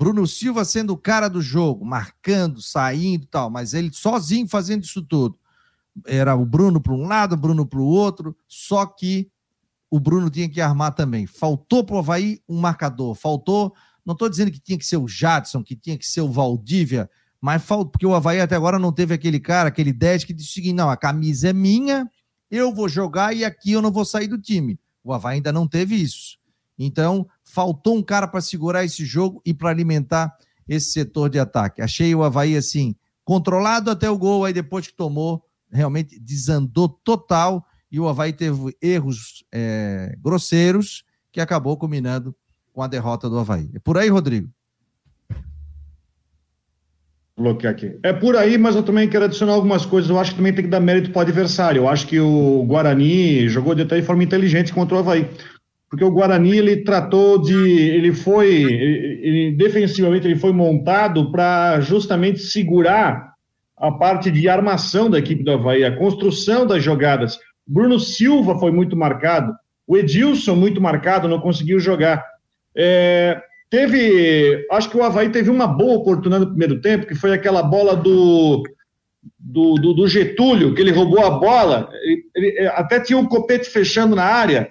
Bruno 0.00 0.26
Silva 0.26 0.64
sendo 0.64 0.94
o 0.94 0.96
cara 0.96 1.28
do 1.28 1.42
jogo, 1.42 1.84
marcando, 1.84 2.62
saindo 2.62 3.24
e 3.24 3.26
tal, 3.26 3.50
mas 3.50 3.74
ele 3.74 3.92
sozinho 3.92 4.48
fazendo 4.48 4.82
isso 4.82 5.02
tudo. 5.02 5.38
Era 6.06 6.34
o 6.34 6.46
Bruno 6.46 6.80
para 6.80 6.94
um 6.94 7.06
lado, 7.06 7.34
o 7.34 7.36
Bruno 7.36 7.66
para 7.66 7.78
o 7.78 7.84
outro, 7.84 8.34
só 8.48 8.86
que 8.86 9.30
o 9.90 10.00
Bruno 10.00 10.30
tinha 10.30 10.48
que 10.48 10.58
armar 10.58 10.94
também. 10.94 11.26
Faltou 11.26 11.84
para 11.84 11.96
o 11.96 11.98
Havaí 11.98 12.40
um 12.48 12.58
marcador, 12.58 13.14
faltou. 13.14 13.74
Não 14.02 14.14
estou 14.14 14.30
dizendo 14.30 14.50
que 14.50 14.58
tinha 14.58 14.78
que 14.78 14.86
ser 14.86 14.96
o 14.96 15.06
Jadson, 15.06 15.62
que 15.62 15.76
tinha 15.76 15.98
que 15.98 16.06
ser 16.06 16.22
o 16.22 16.32
Valdívia, 16.32 17.10
mas 17.38 17.62
faltou, 17.62 17.90
porque 17.90 18.06
o 18.06 18.14
Havaí 18.14 18.40
até 18.40 18.56
agora 18.56 18.78
não 18.78 18.94
teve 18.94 19.12
aquele 19.12 19.38
cara, 19.38 19.68
aquele 19.68 19.92
10 19.92 20.24
que 20.24 20.32
disse 20.32 20.48
o 20.48 20.52
seguinte: 20.54 20.76
não, 20.76 20.88
a 20.88 20.96
camisa 20.96 21.50
é 21.50 21.52
minha, 21.52 22.10
eu 22.50 22.74
vou 22.74 22.88
jogar 22.88 23.36
e 23.36 23.44
aqui 23.44 23.72
eu 23.72 23.82
não 23.82 23.92
vou 23.92 24.06
sair 24.06 24.28
do 24.28 24.38
time. 24.38 24.80
O 25.04 25.12
Havaí 25.12 25.36
ainda 25.36 25.52
não 25.52 25.68
teve 25.68 25.94
isso. 25.94 26.39
Então, 26.82 27.28
faltou 27.44 27.94
um 27.94 28.02
cara 28.02 28.26
para 28.26 28.40
segurar 28.40 28.82
esse 28.82 29.04
jogo 29.04 29.42
e 29.44 29.52
para 29.52 29.68
alimentar 29.68 30.34
esse 30.66 30.92
setor 30.92 31.28
de 31.28 31.38
ataque. 31.38 31.82
Achei 31.82 32.14
o 32.14 32.22
Havaí 32.22 32.56
assim, 32.56 32.96
controlado 33.22 33.90
até 33.90 34.08
o 34.08 34.16
gol, 34.16 34.46
aí 34.46 34.52
depois 34.54 34.86
que 34.86 34.94
tomou, 34.94 35.44
realmente 35.70 36.18
desandou 36.18 36.88
total 36.88 37.66
e 37.92 38.00
o 38.00 38.08
Havaí 38.08 38.32
teve 38.32 38.74
erros 38.80 39.44
é, 39.52 40.16
grosseiros 40.22 41.04
que 41.30 41.40
acabou 41.40 41.76
culminando 41.76 42.34
com 42.72 42.82
a 42.82 42.86
derrota 42.86 43.28
do 43.28 43.38
Havaí. 43.38 43.68
É 43.74 43.78
por 43.78 43.98
aí, 43.98 44.08
Rodrigo? 44.08 44.48
Bloquear 47.36 47.72
aqui. 47.72 47.98
É 48.02 48.12
por 48.12 48.36
aí, 48.36 48.56
mas 48.56 48.74
eu 48.74 48.82
também 48.82 49.08
quero 49.08 49.24
adicionar 49.26 49.52
algumas 49.52 49.84
coisas. 49.84 50.08
Eu 50.08 50.18
acho 50.18 50.30
que 50.30 50.36
também 50.38 50.54
tem 50.54 50.64
que 50.64 50.70
dar 50.70 50.80
mérito 50.80 51.10
para 51.10 51.20
o 51.20 51.22
adversário. 51.22 51.80
Eu 51.80 51.88
acho 51.88 52.06
que 52.06 52.18
o 52.20 52.64
Guarani 52.64 53.48
jogou 53.48 53.72
até 53.72 54.00
de 54.00 54.02
forma 54.02 54.24
inteligente 54.24 54.72
contra 54.72 54.96
o 54.96 54.98
Havaí. 54.98 55.28
Porque 55.90 56.04
o 56.04 56.10
Guarani 56.10 56.56
ele 56.56 56.84
tratou 56.84 57.36
de. 57.36 57.52
Ele 57.52 58.14
foi. 58.14 58.48
Ele, 58.48 59.56
defensivamente, 59.56 60.24
ele 60.24 60.36
foi 60.36 60.52
montado 60.52 61.32
para 61.32 61.80
justamente 61.80 62.38
segurar 62.38 63.34
a 63.76 63.90
parte 63.90 64.30
de 64.30 64.48
armação 64.48 65.10
da 65.10 65.18
equipe 65.18 65.42
do 65.42 65.50
Havaí, 65.50 65.84
a 65.84 65.96
construção 65.96 66.64
das 66.64 66.82
jogadas. 66.82 67.40
Bruno 67.66 67.98
Silva 67.98 68.56
foi 68.58 68.70
muito 68.70 68.96
marcado. 68.96 69.52
O 69.84 69.96
Edilson, 69.96 70.54
muito 70.54 70.80
marcado, 70.80 71.26
não 71.26 71.40
conseguiu 71.40 71.80
jogar. 71.80 72.24
É, 72.72 73.42
teve. 73.68 74.64
Acho 74.70 74.90
que 74.90 74.96
o 74.96 75.02
Havaí 75.02 75.30
teve 75.30 75.50
uma 75.50 75.66
boa 75.66 75.98
oportunidade 75.98 76.44
no 76.44 76.50
primeiro 76.50 76.80
tempo, 76.80 77.06
que 77.06 77.16
foi 77.16 77.32
aquela 77.32 77.64
bola 77.64 77.96
do. 77.96 78.62
Do, 79.38 79.74
do, 79.74 79.92
do 79.92 80.08
Getúlio, 80.08 80.74
que 80.74 80.80
ele 80.80 80.92
roubou 80.92 81.22
a 81.22 81.30
bola, 81.30 81.90
ele, 82.02 82.24
ele, 82.34 82.66
até 82.68 82.98
tinha 83.00 83.18
um 83.18 83.26
copete 83.26 83.68
fechando 83.68 84.16
na 84.16 84.24
área, 84.24 84.70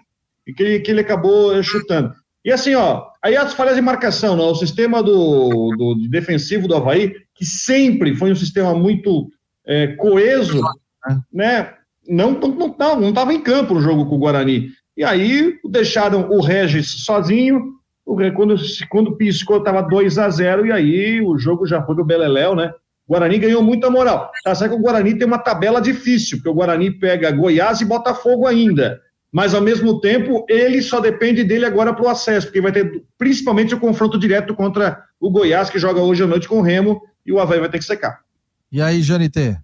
que 0.54 0.64
ele, 0.64 0.80
que 0.80 0.92
ele 0.92 1.02
acabou 1.02 1.56
é, 1.56 1.64
chutando. 1.64 2.14
E 2.44 2.52
assim, 2.52 2.74
ó, 2.76 3.06
aí 3.24 3.36
as 3.36 3.54
falhas 3.54 3.76
de 3.76 3.82
marcação, 3.82 4.36
não, 4.36 4.46
né? 4.46 4.52
o 4.52 4.56
sistema 4.56 5.04
do, 5.04 5.76
do 5.78 6.08
defensivo 6.10 6.68
do 6.68 6.76
Havaí, 6.76 7.14
que 7.36 7.46
sempre 7.46 8.16
foi 8.16 8.32
um 8.32 8.36
sistema 8.36 8.74
muito 8.74 9.30
é, 9.68 9.88
coeso, 9.88 10.62
né? 11.32 11.74
não 12.08 12.32
não 12.32 12.76
não 12.78 13.00
não 13.00 13.10
estava 13.10 13.34
em 13.34 13.42
campo 13.42 13.76
no 13.76 13.82
jogo 13.82 14.06
com 14.08 14.16
o 14.16 14.20
Guarani. 14.20 14.70
E 14.98 15.04
aí 15.04 15.58
deixaram 15.70 16.30
o 16.30 16.42
Regis 16.42 17.04
sozinho. 17.06 17.78
Quando, 18.36 18.56
quando 18.90 19.16
piscou, 19.16 19.58
estava 19.58 19.84
2 19.84 20.18
a 20.18 20.30
0 20.30 20.66
e 20.66 20.72
aí 20.72 21.22
o 21.22 21.38
jogo 21.38 21.68
já 21.68 21.84
foi 21.84 21.96
do 21.96 22.04
Beleléu, 22.04 22.56
né? 22.56 22.74
O 23.08 23.14
Guarani 23.14 23.38
ganhou 23.38 23.62
muita 23.62 23.90
moral. 23.90 24.32
Tá 24.44 24.56
certo 24.56 24.74
que 24.74 24.80
o 24.80 24.82
Guarani 24.82 25.16
tem 25.16 25.28
uma 25.28 25.38
tabela 25.38 25.80
difícil, 25.80 26.38
porque 26.38 26.50
o 26.50 26.54
Guarani 26.54 26.90
pega 26.90 27.32
Goiás 27.32 27.82
e 27.82 27.86
Botafogo 27.86 28.48
ainda. 28.48 29.00
Mas, 29.32 29.54
ao 29.54 29.62
mesmo 29.62 30.00
tempo, 30.00 30.46
ele 30.50 30.82
só 30.82 31.00
depende 31.00 31.44
dele 31.44 31.66
agora 31.66 31.94
para 31.94 32.06
o 32.06 32.10
acesso, 32.10 32.48
porque 32.48 32.62
vai 32.62 32.72
ter 32.72 33.04
principalmente 33.18 33.76
o 33.76 33.80
confronto 33.80 34.18
direto 34.18 34.56
contra 34.56 35.04
o 35.20 35.30
Goiás, 35.30 35.70
que 35.70 35.78
joga 35.78 36.02
hoje 36.02 36.24
à 36.24 36.28
noite 36.28 36.48
com 36.48 36.60
o 36.60 36.64
Remo, 36.64 37.02
e 37.26 37.32
o 37.32 37.40
Havaí 37.40 37.60
vai 37.60 37.70
ter 37.70 37.78
que 37.78 37.86
secar. 37.86 38.22
E 38.72 38.82
aí, 38.82 39.02
Janité? 39.02 39.60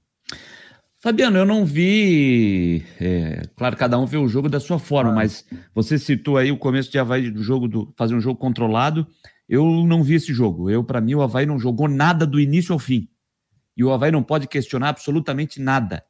Fabiano, 1.00 1.38
eu 1.38 1.46
não 1.46 1.66
vi. 1.66 2.84
É, 3.00 3.44
claro, 3.56 3.78
cada 3.78 3.98
um 4.00 4.08
vê 4.08 4.18
o 4.18 4.28
jogo 4.28 4.50
da 4.50 4.60
sua 4.60 4.80
forma, 4.80 5.12
ah. 5.12 5.16
mas 5.16 5.46
você 5.74 6.00
citou 6.00 6.38
aí 6.38 6.52
o 6.52 6.58
começo 6.58 6.92
de 6.92 6.98
Havaí 6.98 7.30
do 7.30 7.44
jogo 7.44 7.68
do 7.68 7.94
fazer 7.96 8.16
um 8.16 8.20
jogo 8.20 8.40
controlado. 8.40 9.06
Eu 9.48 9.64
não 9.86 10.02
vi 10.02 10.16
esse 10.16 10.34
jogo. 10.34 10.68
Eu, 10.68 10.84
para 10.84 11.00
mim, 11.00 11.14
o 11.14 11.22
Havaí 11.22 11.46
não 11.46 11.60
jogou 11.60 11.88
nada 11.88 12.26
do 12.26 12.40
início 12.40 12.74
ao 12.74 12.80
fim. 12.80 13.08
E 13.78 13.84
o 13.84 13.92
Havaí 13.92 14.12
não 14.12 14.24
pode 14.24 14.48
questionar 14.48 14.90
absolutamente 14.90 15.62
nada. 15.62 16.04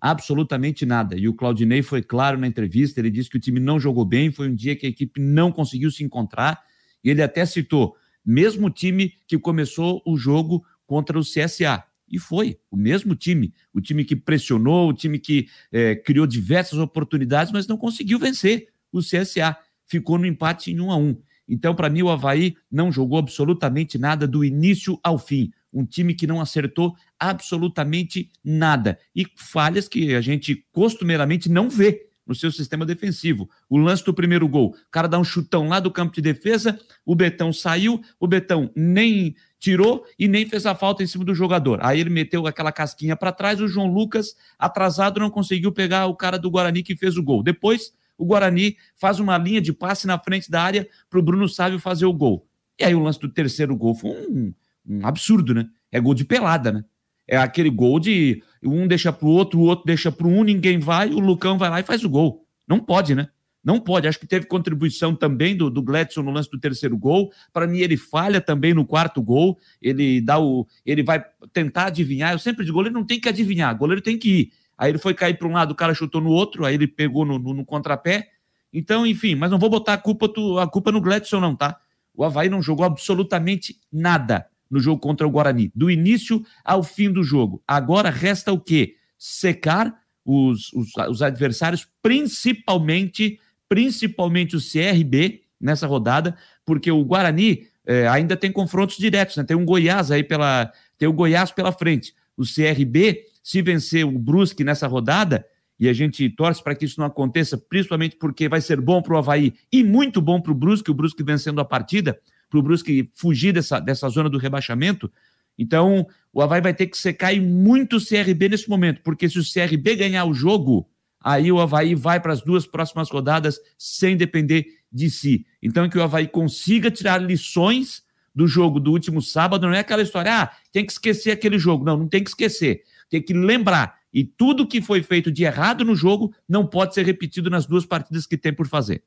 Absolutamente 0.00 0.86
nada. 0.86 1.16
E 1.16 1.28
o 1.28 1.34
Claudinei 1.34 1.82
foi 1.82 2.02
claro 2.02 2.38
na 2.38 2.46
entrevista, 2.46 3.00
ele 3.00 3.10
disse 3.10 3.28
que 3.28 3.36
o 3.36 3.40
time 3.40 3.58
não 3.58 3.80
jogou 3.80 4.04
bem, 4.04 4.30
foi 4.30 4.48
um 4.48 4.54
dia 4.54 4.76
que 4.76 4.86
a 4.86 4.88
equipe 4.88 5.20
não 5.20 5.50
conseguiu 5.50 5.90
se 5.90 6.04
encontrar. 6.04 6.62
E 7.02 7.10
ele 7.10 7.22
até 7.22 7.44
citou, 7.44 7.96
mesmo 8.24 8.70
time 8.70 9.12
que 9.26 9.38
começou 9.38 10.02
o 10.06 10.16
jogo 10.16 10.64
contra 10.86 11.18
o 11.18 11.22
CSA. 11.22 11.84
E 12.10 12.18
foi 12.18 12.58
o 12.70 12.76
mesmo 12.76 13.14
time, 13.14 13.52
o 13.72 13.80
time 13.80 14.04
que 14.04 14.16
pressionou, 14.16 14.88
o 14.88 14.92
time 14.92 15.18
que 15.18 15.48
é, 15.70 15.94
criou 15.94 16.26
diversas 16.26 16.78
oportunidades, 16.78 17.52
mas 17.52 17.66
não 17.66 17.76
conseguiu 17.76 18.18
vencer 18.18 18.68
o 18.92 19.00
CSA. 19.00 19.56
Ficou 19.86 20.16
no 20.18 20.26
empate 20.26 20.72
em 20.72 20.80
um 20.80 20.90
a 20.90 20.96
um. 20.96 21.20
Então, 21.46 21.74
para 21.74 21.88
mim, 21.88 22.02
o 22.02 22.10
Havaí 22.10 22.56
não 22.70 22.92
jogou 22.92 23.18
absolutamente 23.18 23.98
nada 23.98 24.26
do 24.26 24.44
início 24.44 24.98
ao 25.02 25.18
fim. 25.18 25.50
Um 25.72 25.84
time 25.84 26.14
que 26.14 26.26
não 26.26 26.40
acertou 26.40 26.94
absolutamente 27.18 28.30
nada. 28.42 28.98
E 29.14 29.26
falhas 29.36 29.88
que 29.88 30.14
a 30.14 30.20
gente 30.20 30.66
costumeiramente 30.72 31.48
não 31.48 31.68
vê 31.68 32.08
no 32.28 32.34
seu 32.34 32.52
sistema 32.52 32.84
defensivo. 32.84 33.48
O 33.70 33.78
lance 33.78 34.04
do 34.04 34.12
primeiro 34.12 34.46
gol, 34.46 34.68
o 34.68 34.90
cara 34.90 35.08
dá 35.08 35.18
um 35.18 35.24
chutão 35.24 35.66
lá 35.66 35.80
do 35.80 35.90
campo 35.90 36.14
de 36.14 36.20
defesa, 36.20 36.78
o 37.04 37.14
Betão 37.14 37.52
saiu, 37.52 38.02
o 38.20 38.26
Betão 38.26 38.70
nem 38.76 39.34
tirou 39.58 40.04
e 40.18 40.28
nem 40.28 40.46
fez 40.46 40.66
a 40.66 40.74
falta 40.74 41.02
em 41.02 41.06
cima 41.06 41.24
do 41.24 41.34
jogador. 41.34 41.80
Aí 41.82 41.98
ele 41.98 42.10
meteu 42.10 42.46
aquela 42.46 42.70
casquinha 42.70 43.16
para 43.16 43.32
trás, 43.32 43.60
o 43.60 43.66
João 43.66 43.86
Lucas, 43.86 44.36
atrasado, 44.58 45.18
não 45.18 45.30
conseguiu 45.30 45.72
pegar 45.72 46.06
o 46.06 46.14
cara 46.14 46.38
do 46.38 46.50
Guarani 46.50 46.82
que 46.82 46.94
fez 46.94 47.16
o 47.16 47.22
gol. 47.22 47.42
Depois, 47.42 47.92
o 48.18 48.26
Guarani 48.26 48.76
faz 48.94 49.18
uma 49.18 49.38
linha 49.38 49.60
de 49.60 49.72
passe 49.72 50.06
na 50.06 50.18
frente 50.18 50.50
da 50.50 50.62
área 50.62 50.86
para 51.08 51.18
o 51.18 51.22
Bruno 51.22 51.48
Sávio 51.48 51.78
fazer 51.78 52.04
o 52.04 52.12
gol. 52.12 52.46
E 52.78 52.84
aí 52.84 52.94
o 52.94 53.02
lance 53.02 53.18
do 53.18 53.28
terceiro 53.28 53.74
gol 53.74 53.94
foi 53.94 54.10
um, 54.10 54.54
um 54.88 55.06
absurdo, 55.06 55.54
né? 55.54 55.68
É 55.92 56.00
gol 56.00 56.14
de 56.14 56.24
pelada, 56.24 56.72
né? 56.72 56.84
É 57.26 57.36
aquele 57.36 57.68
gol 57.68 58.00
de 58.00 58.42
um 58.62 58.88
deixa 58.88 59.12
para 59.12 59.26
o 59.26 59.30
outro, 59.30 59.60
o 59.60 59.64
outro 59.64 59.84
deixa 59.84 60.10
para 60.10 60.26
um, 60.26 60.42
ninguém 60.42 60.78
vai, 60.78 61.10
o 61.10 61.18
Lucão 61.18 61.58
vai 61.58 61.68
lá 61.68 61.80
e 61.80 61.82
faz 61.82 62.02
o 62.02 62.08
gol. 62.08 62.46
Não 62.66 62.80
pode, 62.80 63.14
né? 63.14 63.28
Não 63.62 63.78
pode. 63.78 64.08
Acho 64.08 64.18
que 64.18 64.26
teve 64.26 64.46
contribuição 64.46 65.14
também 65.14 65.54
do, 65.54 65.68
do 65.68 65.82
Gladson 65.82 66.22
no 66.22 66.30
lance 66.30 66.50
do 66.50 66.58
terceiro 66.58 66.96
gol. 66.96 67.30
Para 67.52 67.66
mim, 67.66 67.80
ele 67.80 67.98
falha 67.98 68.40
também 68.40 68.72
no 68.72 68.86
quarto 68.86 69.20
gol. 69.20 69.58
Ele 69.82 70.22
dá 70.22 70.38
o. 70.38 70.66
Ele 70.86 71.02
vai 71.02 71.22
tentar 71.52 71.86
adivinhar. 71.86 72.32
Eu 72.32 72.38
sempre 72.38 72.64
digo, 72.64 72.76
goleiro 72.76 72.94
não 72.94 73.04
tem 73.04 73.20
que 73.20 73.28
adivinhar, 73.28 73.76
goleiro 73.76 74.00
tem 74.00 74.16
que 74.16 74.30
ir. 74.30 74.52
Aí 74.76 74.90
ele 74.90 74.98
foi 74.98 75.12
cair 75.12 75.36
para 75.36 75.48
um 75.48 75.52
lado, 75.52 75.72
o 75.72 75.74
cara 75.74 75.92
chutou 75.92 76.20
no 76.20 76.30
outro, 76.30 76.64
aí 76.64 76.74
ele 76.74 76.86
pegou 76.86 77.26
no, 77.26 77.38
no, 77.38 77.52
no 77.52 77.64
contrapé. 77.64 78.28
Então, 78.72 79.04
enfim, 79.04 79.34
mas 79.34 79.50
não 79.50 79.58
vou 79.58 79.68
botar 79.68 79.94
a 79.94 79.98
culpa, 79.98 80.30
a 80.62 80.66
culpa 80.68 80.92
no 80.92 81.00
Gladson, 81.00 81.40
não, 81.40 81.56
tá? 81.56 81.78
O 82.14 82.24
Havaí 82.24 82.48
não 82.48 82.62
jogou 82.62 82.86
absolutamente 82.86 83.76
nada 83.92 84.46
no 84.70 84.80
jogo 84.80 85.00
contra 85.00 85.26
o 85.26 85.30
Guarani, 85.30 85.72
do 85.74 85.90
início 85.90 86.44
ao 86.64 86.82
fim 86.82 87.10
do 87.10 87.22
jogo. 87.22 87.62
Agora 87.66 88.10
resta 88.10 88.52
o 88.52 88.60
quê? 88.60 88.96
Secar 89.16 89.94
os, 90.24 90.72
os, 90.72 90.88
os 91.08 91.22
adversários, 91.22 91.88
principalmente 92.02 93.38
principalmente 93.68 94.56
o 94.56 94.60
CRB 94.60 95.42
nessa 95.60 95.86
rodada, 95.86 96.36
porque 96.64 96.90
o 96.90 97.04
Guarani 97.04 97.66
é, 97.86 98.08
ainda 98.08 98.36
tem 98.36 98.50
confrontos 98.50 98.96
diretos, 98.96 99.36
né? 99.36 99.44
Tem 99.44 99.56
um 99.56 99.64
Goiás 99.64 100.10
aí 100.10 100.24
pela. 100.24 100.72
Tem 100.96 101.08
o 101.08 101.12
Goiás 101.12 101.50
pela 101.50 101.70
frente. 101.70 102.14
O 102.36 102.42
CRB, 102.42 103.24
se 103.42 103.60
vencer 103.62 104.04
o 104.06 104.18
Brusque 104.18 104.64
nessa 104.64 104.86
rodada, 104.86 105.44
e 105.78 105.88
a 105.88 105.92
gente 105.92 106.28
torce 106.30 106.62
para 106.62 106.74
que 106.74 106.84
isso 106.84 106.98
não 106.98 107.06
aconteça, 107.06 107.56
principalmente 107.56 108.16
porque 108.16 108.48
vai 108.48 108.60
ser 108.60 108.80
bom 108.80 109.00
para 109.00 109.14
o 109.14 109.18
Havaí 109.18 109.54
e 109.72 109.84
muito 109.84 110.20
bom 110.20 110.40
para 110.40 110.52
o 110.52 110.54
Brusque, 110.54 110.90
o 110.90 110.94
Brusque 110.94 111.22
vencendo 111.22 111.60
a 111.60 111.64
partida, 111.64 112.18
para 112.48 112.58
o 112.58 112.62
Brusque 112.62 113.10
fugir 113.14 113.52
dessa, 113.52 113.80
dessa 113.80 114.08
zona 114.08 114.28
do 114.28 114.38
rebaixamento. 114.38 115.10
Então, 115.58 116.06
o 116.32 116.40
Havaí 116.40 116.60
vai 116.60 116.72
ter 116.72 116.86
que 116.86 116.96
secar 116.96 117.32
e 117.32 117.40
muito 117.40 117.96
o 117.96 118.04
CRB 118.04 118.48
nesse 118.48 118.68
momento, 118.68 119.02
porque 119.02 119.28
se 119.28 119.38
o 119.38 119.42
CRB 119.42 119.96
ganhar 119.96 120.24
o 120.24 120.32
jogo, 120.32 120.88
aí 121.20 121.50
o 121.50 121.60
Havaí 121.60 121.94
vai 121.94 122.20
para 122.20 122.32
as 122.32 122.42
duas 122.42 122.66
próximas 122.66 123.10
rodadas 123.10 123.60
sem 123.76 124.16
depender 124.16 124.66
de 124.90 125.10
si. 125.10 125.44
Então, 125.62 125.88
que 125.88 125.98
o 125.98 126.02
Havaí 126.02 126.28
consiga 126.28 126.90
tirar 126.90 127.20
lições 127.20 128.02
do 128.34 128.46
jogo 128.46 128.78
do 128.78 128.92
último 128.92 129.20
sábado, 129.20 129.66
não 129.66 129.74
é 129.74 129.80
aquela 129.80 130.02
história, 130.02 130.42
ah, 130.42 130.50
tem 130.70 130.86
que 130.86 130.92
esquecer 130.92 131.32
aquele 131.32 131.58
jogo. 131.58 131.84
Não, 131.84 131.96
não 131.96 132.08
tem 132.08 132.22
que 132.22 132.30
esquecer. 132.30 132.84
Tem 133.10 133.20
que 133.20 133.34
lembrar. 133.34 133.98
E 134.12 134.22
tudo 134.22 134.66
que 134.66 134.80
foi 134.80 135.02
feito 135.02 135.30
de 135.30 135.42
errado 135.42 135.84
no 135.84 135.96
jogo 135.96 136.32
não 136.48 136.64
pode 136.64 136.94
ser 136.94 137.04
repetido 137.04 137.50
nas 137.50 137.66
duas 137.66 137.84
partidas 137.84 138.26
que 138.26 138.38
tem 138.38 138.52
por 138.52 138.68
fazer. 138.68 139.02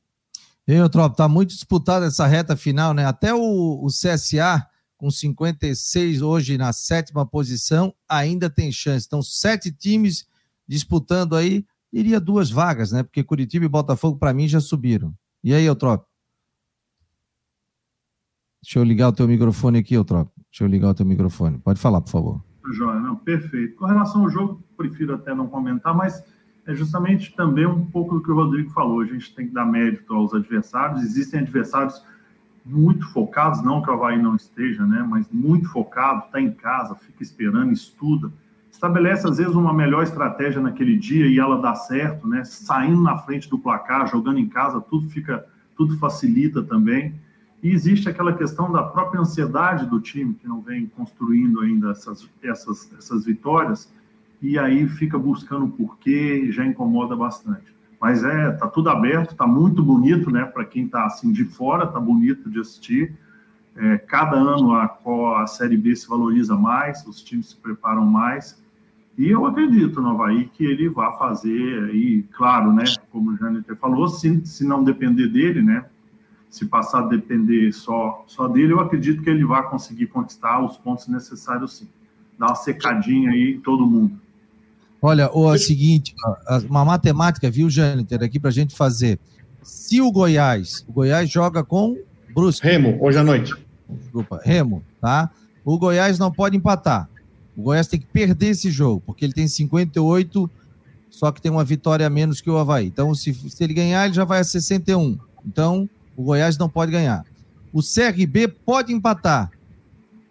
E 0.68 0.74
aí, 0.74 0.90
Trop, 0.90 1.16
tá 1.16 1.28
muito 1.28 1.50
disputada 1.50 2.06
essa 2.06 2.28
reta 2.28 2.56
final, 2.56 2.94
né? 2.94 3.06
Até 3.06 3.34
o, 3.34 3.84
o 3.84 3.88
CSA, 3.88 4.66
com 4.96 5.10
56 5.10 6.22
hoje 6.22 6.58
na 6.58 6.72
sétima 6.72 7.26
posição, 7.26 7.94
ainda 8.08 8.50
tem 8.50 8.72
chance. 8.72 9.06
Então, 9.08 9.22
sete 9.22 9.72
times 9.72 10.26
disputando 10.68 11.36
aí 11.36 11.66
iria 11.92 12.20
duas 12.20 12.50
vagas, 12.50 12.92
né? 12.92 13.04
Porque 13.04 13.24
Curitiba 13.24 13.66
e 13.66 13.70
Botafogo, 13.70 14.18
para 14.18 14.34
mim, 14.34 14.48
já 14.48 14.60
subiram. 14.60 15.14
E 15.44 15.54
aí, 15.54 15.66
Eutrop? 15.66 16.06
Deixa 18.64 18.78
eu 18.78 18.84
ligar 18.84 19.10
o 19.10 19.12
teu 19.12 19.28
microfone 19.28 19.80
aqui, 19.80 19.96
Eutrop. 19.96 20.30
Deixa 20.52 20.64
eu 20.64 20.68
ligar 20.68 20.90
o 20.90 20.94
teu 20.94 21.06
microfone. 21.06 21.58
Pode 21.58 21.80
falar, 21.80 22.00
por 22.00 22.10
favor. 22.10 22.44
Joia, 22.72 23.00
não, 23.00 23.16
perfeito. 23.16 23.76
Com 23.76 23.86
relação 23.86 24.22
ao 24.22 24.30
jogo, 24.30 24.64
prefiro 24.78 25.16
até 25.16 25.34
não 25.34 25.48
comentar, 25.48 25.96
mas 25.96 26.24
é 26.66 26.76
justamente 26.76 27.36
também 27.36 27.66
um 27.66 27.86
pouco 27.86 28.16
do 28.16 28.24
que 28.24 28.32
o 28.32 28.36
Rodrigo 28.36 28.70
falou. 28.72 29.02
A 29.02 29.06
gente 29.06 29.34
tem 29.34 29.48
que 29.48 29.54
dar 29.54 29.66
mérito 29.66 30.14
aos 30.14 30.34
adversários. 30.34 31.04
Existem 31.04 31.40
adversários 31.40 32.04
muito 32.66 33.08
focados, 33.12 33.64
não 33.64 33.82
que 33.82 33.90
o 33.90 33.94
Havaí 33.94 34.22
não 34.22 34.36
esteja, 34.36 34.86
né? 34.86 35.06
Mas 35.08 35.28
muito 35.32 35.70
focado, 35.70 36.26
está 36.26 36.40
em 36.40 36.52
casa, 36.52 36.96
fica 36.96 37.24
esperando, 37.24 37.72
estuda 37.72 38.32
estabelece 38.72 39.28
às 39.28 39.38
vezes 39.38 39.54
uma 39.54 39.74
melhor 39.74 40.04
estratégia 40.04 40.62
naquele 40.62 40.98
dia 40.98 41.28
e 41.28 41.38
ela 41.38 41.62
dá 41.62 41.76
certo, 41.76 42.28
né? 42.28 42.44
Saindo 42.46 43.02
na 43.02 43.18
frente 43.18 43.50
do 43.50 43.60
placar, 43.60 44.08
jogando 44.08 44.40
em 44.40 44.48
casa, 44.48 44.80
tudo 44.82 45.10
fica, 45.10 45.46
tudo 45.76 45.98
facilita 45.98 46.64
também. 46.64 47.14
E 47.62 47.70
existe 47.70 48.10
aquela 48.10 48.34
questão 48.34 48.72
da 48.72 48.82
própria 48.82 49.20
ansiedade 49.20 49.86
do 49.86 50.00
time 50.00 50.34
que 50.34 50.48
não 50.48 50.62
vem 50.62 50.88
construindo 50.88 51.60
ainda 51.60 51.92
essas, 51.92 52.28
essas, 52.42 52.92
essas 52.98 53.26
vitórias 53.26 53.92
e 54.42 54.58
aí 54.58 54.88
fica 54.88 55.18
buscando 55.18 55.66
o 55.66 55.72
porquê 55.72 56.46
e 56.46 56.52
já 56.52 56.66
incomoda 56.66 57.16
bastante. 57.16 57.72
Mas 58.00 58.24
é, 58.24 58.52
tá 58.54 58.68
tudo 58.68 58.90
aberto, 58.90 59.36
tá 59.36 59.46
muito 59.46 59.84
bonito, 59.84 60.32
né? 60.32 60.46
Para 60.46 60.66
quem 60.66 60.88
tá 60.88 61.06
assim 61.06 61.32
de 61.32 61.46
fora, 61.46 61.86
tá 61.86 62.00
bonito 62.00 62.50
de 62.50 62.60
assistir. 62.60 63.16
É, 63.76 63.98
cada 63.98 64.36
ano 64.36 64.74
a, 64.74 64.98
a 65.42 65.48
Série 65.48 65.78
B 65.78 65.96
se 65.96 66.08
valoriza 66.08 66.56
mais, 66.56 67.06
os 67.06 67.22
times 67.22 67.50
se 67.50 67.56
preparam 67.56 68.06
mais 68.06 68.62
e 69.18 69.30
eu 69.30 69.46
acredito 69.46 70.02
no 70.02 70.10
Havaí 70.12 70.46
que 70.46 70.66
ele 70.66 70.90
vai 70.90 71.16
fazer 71.18 71.84
aí, 71.90 72.24
claro, 72.32 72.74
né? 72.74 72.86
Como 73.12 73.32
o 73.32 73.38
Jâniter 73.38 73.76
falou, 73.76 74.08
se, 74.08 74.46
se 74.46 74.66
não 74.66 74.84
depender 74.84 75.28
dele, 75.28 75.62
né? 75.62 75.86
Se 76.50 76.66
passar 76.66 77.00
a 77.00 77.08
depender 77.08 77.72
só, 77.72 78.24
só 78.28 78.48
dele, 78.48 78.74
eu 78.74 78.80
acredito 78.80 79.22
que 79.22 79.30
ele 79.30 79.46
vai 79.46 79.64
conseguir 79.70 80.08
conquistar 80.08 80.64
os 80.64 80.78
pontos 80.78 81.08
necessários 81.08 81.78
sim. 81.78 81.90
Dar 82.38 82.48
uma 82.48 82.56
secadinha 82.56 83.32
aí 83.32 83.56
em 83.56 83.60
todo 83.60 83.86
mundo. 83.86 84.20
Olha, 85.02 85.36
o 85.36 85.54
é 85.54 85.58
seguinte, 85.58 86.14
uma 86.70 86.86
matemática, 86.86 87.50
viu, 87.50 87.70
Jâniter, 87.70 88.22
aqui 88.22 88.40
para 88.40 88.50
a 88.50 88.54
gente 88.54 88.76
fazer. 88.76 89.20
Se 89.64 90.00
o 90.00 90.12
Goiás, 90.12 90.86
o 90.88 90.94
Goiás 90.94 91.30
joga 91.30 91.64
com 91.64 91.98
Brusque. 92.34 92.68
Remo, 92.68 92.98
hoje 93.02 93.18
à 93.18 93.24
noite. 93.24 93.54
Desculpa, 93.90 94.40
Remo, 94.44 94.84
tá? 95.02 95.32
O 95.66 95.78
Goiás 95.78 96.20
não 96.20 96.32
pode 96.32 96.56
empatar. 96.56 97.10
O 97.58 97.64
Goiás 97.64 97.88
tem 97.88 98.00
que 98.00 98.06
perder 98.06 98.50
esse 98.50 98.70
jogo, 98.70 99.02
porque 99.06 99.26
ele 99.26 99.34
tem 99.34 99.48
58, 99.48 100.50
só 101.10 101.32
que 101.32 101.42
tem 101.42 101.52
uma 101.52 101.64
vitória 101.64 102.06
a 102.06 102.10
menos 102.10 102.40
que 102.40 102.50
o 102.50 102.58
Havaí. 102.58 102.86
Então, 102.86 103.14
se, 103.16 103.34
se 103.34 103.64
ele 103.64 103.74
ganhar, 103.74 104.06
ele 104.06 104.14
já 104.14 104.24
vai 104.24 104.40
a 104.40 104.44
61. 104.44 105.18
Então, 105.46 105.90
o 106.16 106.24
Goiás 106.24 106.58
não 106.58 106.70
pode 106.70 106.92
ganhar. 106.92 107.26
O 107.74 107.82
CRB 107.82 108.48
pode 108.48 108.94
empatar. 108.94 109.52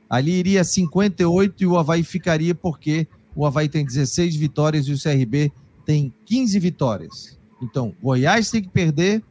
Ali 0.08 0.32
iria 0.32 0.64
58 0.64 1.62
e 1.62 1.66
o 1.66 1.76
Havaí 1.76 2.02
ficaria 2.02 2.54
porque 2.54 3.06
o 3.40 3.46
Havaí 3.46 3.70
tem 3.70 3.86
16 3.86 4.36
vitórias 4.36 4.86
e 4.86 4.92
o 4.92 5.02
CRB 5.02 5.50
tem 5.86 6.12
15 6.26 6.58
vitórias. 6.58 7.38
Então, 7.62 7.94
Goiás 8.02 8.50
tem 8.50 8.60
que 8.60 8.68
perder, 8.68 9.24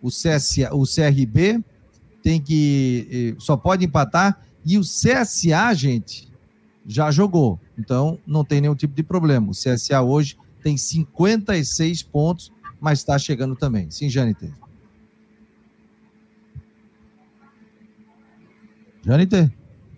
o, 0.00 0.08
CSA, 0.08 0.74
o 0.74 0.84
CRB 0.84 1.62
tem 2.22 2.40
que 2.40 3.06
eh, 3.10 3.34
só 3.38 3.54
pode 3.54 3.84
empatar 3.84 4.40
e 4.64 4.78
o 4.78 4.80
CSA, 4.80 5.74
gente, 5.74 6.32
já 6.86 7.10
jogou. 7.10 7.60
Então, 7.78 8.18
não 8.26 8.42
tem 8.42 8.58
nenhum 8.62 8.74
tipo 8.74 8.94
de 8.94 9.02
problema. 9.02 9.50
O 9.50 9.52
CSA 9.52 10.00
hoje 10.00 10.38
tem 10.62 10.78
56 10.78 12.04
pontos, 12.04 12.50
mas 12.80 13.00
está 13.00 13.18
chegando 13.18 13.54
também. 13.54 13.90
Sim, 13.90 14.08
Janiter. 14.08 14.50
Janiter? 19.04 19.52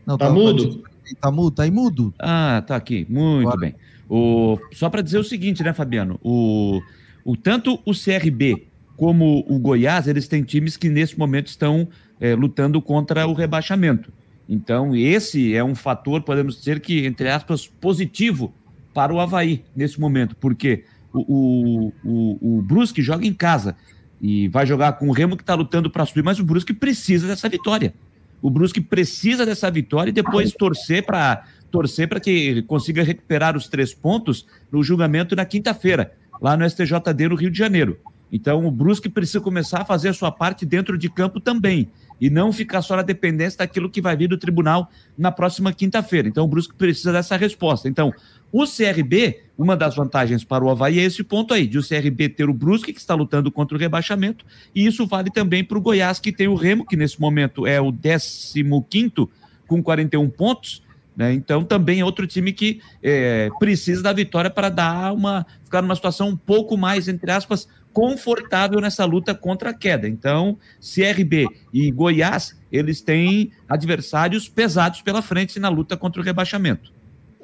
Não, 0.05 0.19
tá, 0.19 0.27
tá 0.27 0.33
mudo? 0.33 0.83
Tá 1.21 1.31
mudo, 1.31 1.51
tá 1.51 1.62
aí 1.64 1.71
mudo. 1.71 2.14
Ah, 2.19 2.62
tá 2.67 2.77
aqui. 2.77 3.07
Muito 3.09 3.49
Agora. 3.49 3.61
bem. 3.61 3.75
O, 4.09 4.59
só 4.73 4.88
para 4.90 5.03
dizer 5.03 5.19
o 5.19 5.25
seguinte, 5.25 5.62
né, 5.62 5.73
Fabiano? 5.73 6.19
O, 6.23 6.81
o, 7.25 7.37
tanto 7.37 7.81
o 7.85 7.93
CRB 7.93 8.67
como 8.97 9.45
o 9.49 9.59
Goiás, 9.59 10.07
eles 10.07 10.29
têm 10.29 10.43
times 10.43 10.77
que 10.77 10.88
nesse 10.88 11.19
momento 11.19 11.49
estão 11.49 11.88
é, 12.21 12.35
lutando 12.35 12.81
contra 12.81 13.27
o 13.27 13.33
rebaixamento. 13.33 14.12
Então, 14.49 14.95
esse 14.95 15.55
é 15.55 15.64
um 15.64 15.75
fator, 15.75 16.23
podemos 16.23 16.57
dizer 16.59 16.81
que, 16.81 17.07
entre 17.07 17.29
aspas, 17.31 17.67
positivo 17.67 18.53
para 18.93 19.12
o 19.12 19.19
Havaí 19.19 19.64
nesse 19.75 19.99
momento, 19.99 20.37
porque 20.37 20.85
o, 21.12 21.93
o, 22.05 22.59
o, 22.59 22.62
Brusque 22.62 23.03
joga 23.03 23.27
em 23.27 23.33
casa 23.33 23.77
e 24.21 24.49
vai 24.49 24.67
jogar 24.67 24.93
com 24.95 25.09
o 25.09 25.12
Remo 25.12 25.37
que 25.37 25.43
está 25.43 25.55
lutando 25.55 25.90
para 25.90 26.05
subir, 26.07 26.23
mas 26.23 26.38
o 26.38 26.45
Brusque 26.45 26.73
precisa 26.73 27.27
dessa 27.27 27.49
vitória. 27.49 27.95
O 28.44 28.50
Brusque 28.50 28.78
precisa 28.78 29.46
dessa 29.46 29.70
vitória 29.70 30.11
e 30.11 30.12
depois 30.12 30.52
torcer 30.52 31.02
para 31.02 31.44
torcer 31.70 32.07
para 32.07 32.20
que 32.20 32.28
ele 32.28 32.62
consiga 32.62 33.02
recuperar 33.02 33.57
os 33.57 33.68
três 33.68 33.94
pontos 33.94 34.46
no 34.70 34.83
julgamento 34.83 35.35
na 35.35 35.46
quinta-feira, 35.46 36.12
lá 36.42 36.54
no 36.54 36.68
STJD 36.68 37.28
no 37.30 37.37
Rio 37.37 37.50
de 37.50 37.57
Janeiro. 37.57 37.98
Então, 38.30 38.66
o 38.66 38.70
Brusque 38.70 39.09
precisa 39.09 39.40
começar 39.40 39.80
a 39.80 39.85
fazer 39.87 40.11
a 40.11 40.12
sua 40.12 40.30
parte 40.30 40.66
dentro 40.66 40.98
de 40.98 41.09
campo 41.09 41.40
também 41.40 41.88
e 42.20 42.28
não 42.28 42.52
ficar 42.52 42.83
só 42.83 42.96
na 42.96 43.02
dependência 43.02 43.61
daquilo 43.61 43.88
que 43.88 44.02
vai 44.02 44.14
vir 44.14 44.28
do 44.28 44.37
tribunal 44.37 44.90
na 45.16 45.33
próxima 45.33 45.72
quinta-feira. 45.72 46.28
Então, 46.28 46.44
o 46.44 46.48
Brusque 46.48 46.74
precisa 46.74 47.12
dessa 47.12 47.38
resposta. 47.38 47.88
Então, 47.88 48.12
o 48.57 48.64
CRB, 48.69 49.40
uma 49.59 49.77
das 49.77 49.97
vantagens 49.97 50.45
para 50.45 50.64
o 50.64 50.71
Havaí 50.71 51.01
é 51.01 51.03
esse 51.03 51.25
ponto 51.25 51.53
aí, 51.53 51.67
de 51.67 51.77
o 51.77 51.83
CRB 51.83 52.29
ter 52.29 52.49
o 52.49 52.55
Brusque, 52.55 52.93
que 52.93 53.01
está 53.01 53.12
lutando 53.12 53.51
contra 53.51 53.77
o 53.77 53.81
rebaixamento, 53.81 54.47
e 54.73 54.87
isso 54.87 55.05
vale 55.09 55.29
também 55.29 55.64
para 55.64 55.77
o 55.77 55.81
Goiás, 55.81 56.21
que 56.21 56.31
tem 56.31 56.47
o 56.47 56.55
Remo, 56.55 56.87
que 56.87 56.97
nesse 56.97 57.21
momento 57.21 57.67
é 57.67 57.81
o 57.81 57.93
15 57.93 59.29
com 59.67 59.83
41 59.83 60.31
pontos, 60.31 60.85
né? 61.17 61.33
Então 61.33 61.64
também 61.64 61.99
é 61.99 62.05
outro 62.05 62.29
time 62.29 62.53
que 62.53 62.81
é, 63.03 63.51
precisa 63.59 64.05
da 64.05 64.12
vitória 64.12 64.51
para 64.51 64.69
dar 64.69 65.12
uma 65.12 65.45
ficar 65.64 65.83
numa 65.83 65.97
situação 65.97 66.29
um 66.29 66.37
pouco 66.37 66.77
mais, 66.77 67.09
entre 67.09 67.33
aspas, 67.33 67.67
confortável 67.93 68.81
nessa 68.81 69.05
luta 69.05 69.35
contra 69.35 69.71
a 69.71 69.75
queda. 69.75 70.09
Então, 70.09 70.57
CRB 70.79 71.49
e 71.73 71.90
Goiás, 71.90 72.57
eles 72.71 73.01
têm 73.01 73.51
adversários 73.69 74.49
pesados 74.49 75.03
pela 75.03 75.23
frente 75.23 75.59
na 75.59 75.69
luta 75.69 75.97
contra 75.97 76.23
o 76.23 76.25
rebaixamento. 76.25 76.93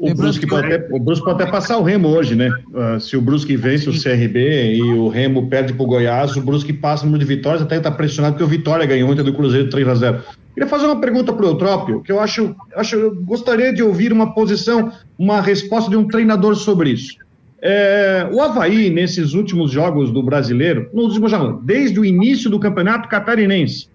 O 0.01 0.15
Brusque, 0.15 0.47
pode 0.47 0.73
até, 0.73 0.97
o 0.97 0.99
Brusque 0.99 1.27
pode 1.27 1.43
até 1.43 1.53
passar 1.53 1.77
o 1.77 1.83
Remo 1.83 2.09
hoje, 2.09 2.35
né? 2.35 2.51
Uh, 2.73 2.99
se 2.99 3.19
o 3.19 3.21
Brusque 3.21 3.55
vence 3.55 3.87
o 3.87 3.93
CRB 3.93 4.77
e 4.77 4.83
o 4.83 5.09
Remo 5.09 5.47
perde 5.47 5.75
para 5.75 5.83
o 5.83 5.87
Goiás, 5.87 6.35
o 6.37 6.41
Brusque 6.41 6.73
passa 6.73 7.05
no 7.05 7.11
número 7.11 7.29
de 7.29 7.37
vitórias, 7.37 7.61
até 7.61 7.77
está 7.77 7.91
pressionado 7.91 8.33
porque 8.33 8.45
o 8.45 8.49
Vitória 8.49 8.87
ganhou 8.87 9.11
ontem 9.11 9.23
do 9.23 9.35
Cruzeiro 9.35 9.69
3 9.69 9.89
a 9.89 9.95
0 9.95 10.23
Queria 10.55 10.67
fazer 10.71 10.87
uma 10.87 10.99
pergunta 10.99 11.35
para 11.35 11.45
o 11.45 11.49
Eutrópio, 11.51 12.01
que 12.01 12.11
eu 12.11 12.19
acho, 12.19 12.57
acho, 12.75 12.97
eu 12.97 13.15
gostaria 13.15 13.75
de 13.75 13.83
ouvir 13.83 14.11
uma 14.11 14.33
posição, 14.33 14.91
uma 15.19 15.43
resposta 15.43 15.91
de 15.91 15.99
um 15.99 16.09
treinador 16.09 16.57
sobre 16.57 16.91
isso. 16.91 17.17
É, 17.61 18.27
o 18.33 18.41
Havaí, 18.41 18.89
nesses 18.89 19.35
últimos 19.35 19.71
jogos 19.71 20.11
do 20.11 20.23
brasileiro, 20.23 20.89
nos 20.95 21.09
últimos 21.09 21.31
jogos, 21.31 21.63
desde 21.63 22.01
o 22.01 22.07
início 22.07 22.49
do 22.49 22.59
campeonato 22.59 23.07
catarinense, 23.07 23.89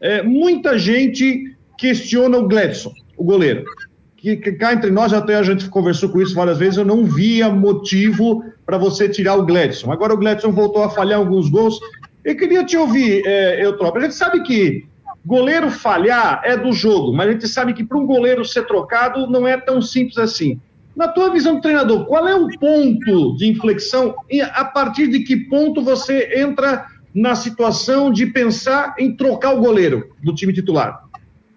é, 0.00 0.20
muita 0.20 0.76
gente 0.76 1.54
questiona 1.78 2.38
o 2.38 2.48
Gledson, 2.48 2.92
o 3.16 3.22
goleiro 3.22 3.64
que, 4.24 4.36
que 4.38 4.52
cá 4.52 4.72
entre 4.72 4.90
nós, 4.90 5.12
até 5.12 5.36
a 5.36 5.42
gente 5.42 5.68
conversou 5.68 6.08
com 6.08 6.18
isso 6.18 6.34
várias 6.34 6.58
vezes, 6.58 6.78
eu 6.78 6.84
não 6.84 7.04
via 7.04 7.50
motivo 7.50 8.42
para 8.64 8.78
você 8.78 9.06
tirar 9.06 9.34
o 9.34 9.44
Gledson. 9.44 9.92
Agora 9.92 10.14
o 10.14 10.16
Gledson 10.16 10.50
voltou 10.50 10.82
a 10.82 10.88
falhar 10.88 11.18
alguns 11.18 11.50
gols. 11.50 11.78
Eu 12.24 12.34
queria 12.34 12.64
te 12.64 12.74
ouvir, 12.74 13.22
é, 13.26 13.62
Eutrópio. 13.62 14.00
A 14.00 14.04
gente 14.04 14.14
sabe 14.14 14.42
que 14.42 14.86
goleiro 15.26 15.70
falhar 15.70 16.40
é 16.42 16.56
do 16.56 16.72
jogo, 16.72 17.12
mas 17.12 17.28
a 17.28 17.32
gente 17.32 17.46
sabe 17.46 17.74
que 17.74 17.84
para 17.84 17.98
um 17.98 18.06
goleiro 18.06 18.46
ser 18.46 18.66
trocado 18.66 19.26
não 19.26 19.46
é 19.46 19.58
tão 19.58 19.82
simples 19.82 20.16
assim. 20.16 20.58
Na 20.96 21.06
tua 21.06 21.30
visão 21.30 21.56
de 21.56 21.60
treinador, 21.60 22.06
qual 22.06 22.26
é 22.26 22.34
o 22.34 22.48
ponto 22.58 23.36
de 23.36 23.46
inflexão 23.46 24.14
e 24.30 24.40
a 24.40 24.64
partir 24.64 25.06
de 25.06 25.20
que 25.20 25.36
ponto 25.36 25.82
você 25.82 26.40
entra 26.40 26.86
na 27.14 27.34
situação 27.34 28.10
de 28.10 28.24
pensar 28.24 28.94
em 28.98 29.14
trocar 29.14 29.54
o 29.54 29.60
goleiro 29.60 30.14
do 30.22 30.34
time 30.34 30.52
titular? 30.54 31.04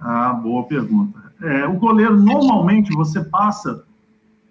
Ah, 0.01 0.33
boa 0.33 0.63
pergunta. 0.63 1.26
É, 1.41 1.65
o 1.65 1.73
goleiro, 1.73 2.17
normalmente, 2.17 2.91
você 2.93 3.23
passa, 3.23 3.85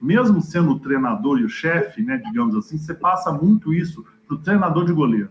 mesmo 0.01 0.41
sendo 0.41 0.73
o 0.73 0.79
treinador 0.79 1.39
e 1.39 1.45
o 1.45 1.49
chefe, 1.49 2.03
né, 2.03 2.21
digamos 2.25 2.55
assim, 2.55 2.79
você 2.79 2.95
passa 2.95 3.33
muito 3.33 3.75
isso 3.75 4.05
para 4.27 4.37
o 4.37 4.39
treinador 4.39 4.85
de 4.85 4.93
goleiro. 4.93 5.31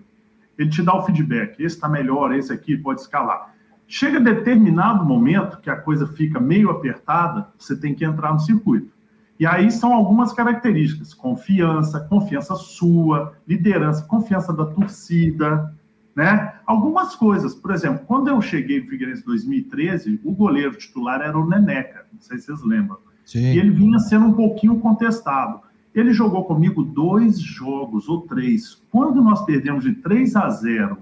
Ele 0.58 0.70
te 0.70 0.82
dá 0.82 0.96
o 0.96 1.04
feedback, 1.04 1.60
esse 1.60 1.76
está 1.76 1.88
melhor, 1.88 2.34
esse 2.34 2.52
aqui 2.52 2.78
pode 2.78 3.02
escalar. 3.02 3.54
Chega 3.88 4.20
determinado 4.20 5.06
momento 5.06 5.60
que 5.60 5.70
a 5.70 5.76
coisa 5.76 6.08
fica 6.08 6.39
meio 6.39 6.70
apertada, 6.70 7.48
você 7.58 7.76
tem 7.76 7.94
que 7.94 8.04
entrar 8.04 8.34
no 8.34 8.39
circuito. 8.39 8.96
E 9.39 9.46
aí 9.46 9.70
são 9.70 9.94
algumas 9.94 10.34
características: 10.34 11.13
confiança, 11.13 12.00
confiança 12.00 12.56
sua, 12.56 13.34
liderança, 13.48 14.04
confiança 14.06 14.54
da 14.54 14.65
torcida, 14.65 15.74
né? 16.15 16.54
Algumas 16.65 17.13
coisas, 17.13 17.54
por 17.54 17.71
exemplo, 17.71 18.06
quando 18.08 18.30
eu 18.30 18.41
cheguei 18.41 18.82
no 18.82 18.88
Figueirense 18.88 19.21
em 19.21 19.25
2013, 19.25 20.21
o 20.23 20.32
goleiro 20.32 20.75
titular 20.75 21.21
era 21.21 21.38
o 21.38 21.47
Neneca, 21.47 22.06
não 22.12 22.21
sei 22.21 22.38
se 22.38 22.45
vocês 22.45 22.63
lembram. 22.63 22.97
Sim. 23.25 23.54
E 23.54 23.60
ele 23.60 23.71
vinha 23.71 23.99
sendo 23.99 24.28
um 24.28 24.34
pouquinho 24.34 24.80
contestado. 24.80 25.60
Ele 25.93 26.13
jogou 26.13 26.45
comigo 26.45 26.84
dois 26.84 27.39
jogos 27.39 28.08
ou 28.08 28.21
três. 28.21 28.82
Quando 28.91 29.21
nós 29.21 29.43
perdemos 29.43 29.84
de 29.84 29.93
3 29.93 30.36
a 30.36 30.49
0 30.49 30.97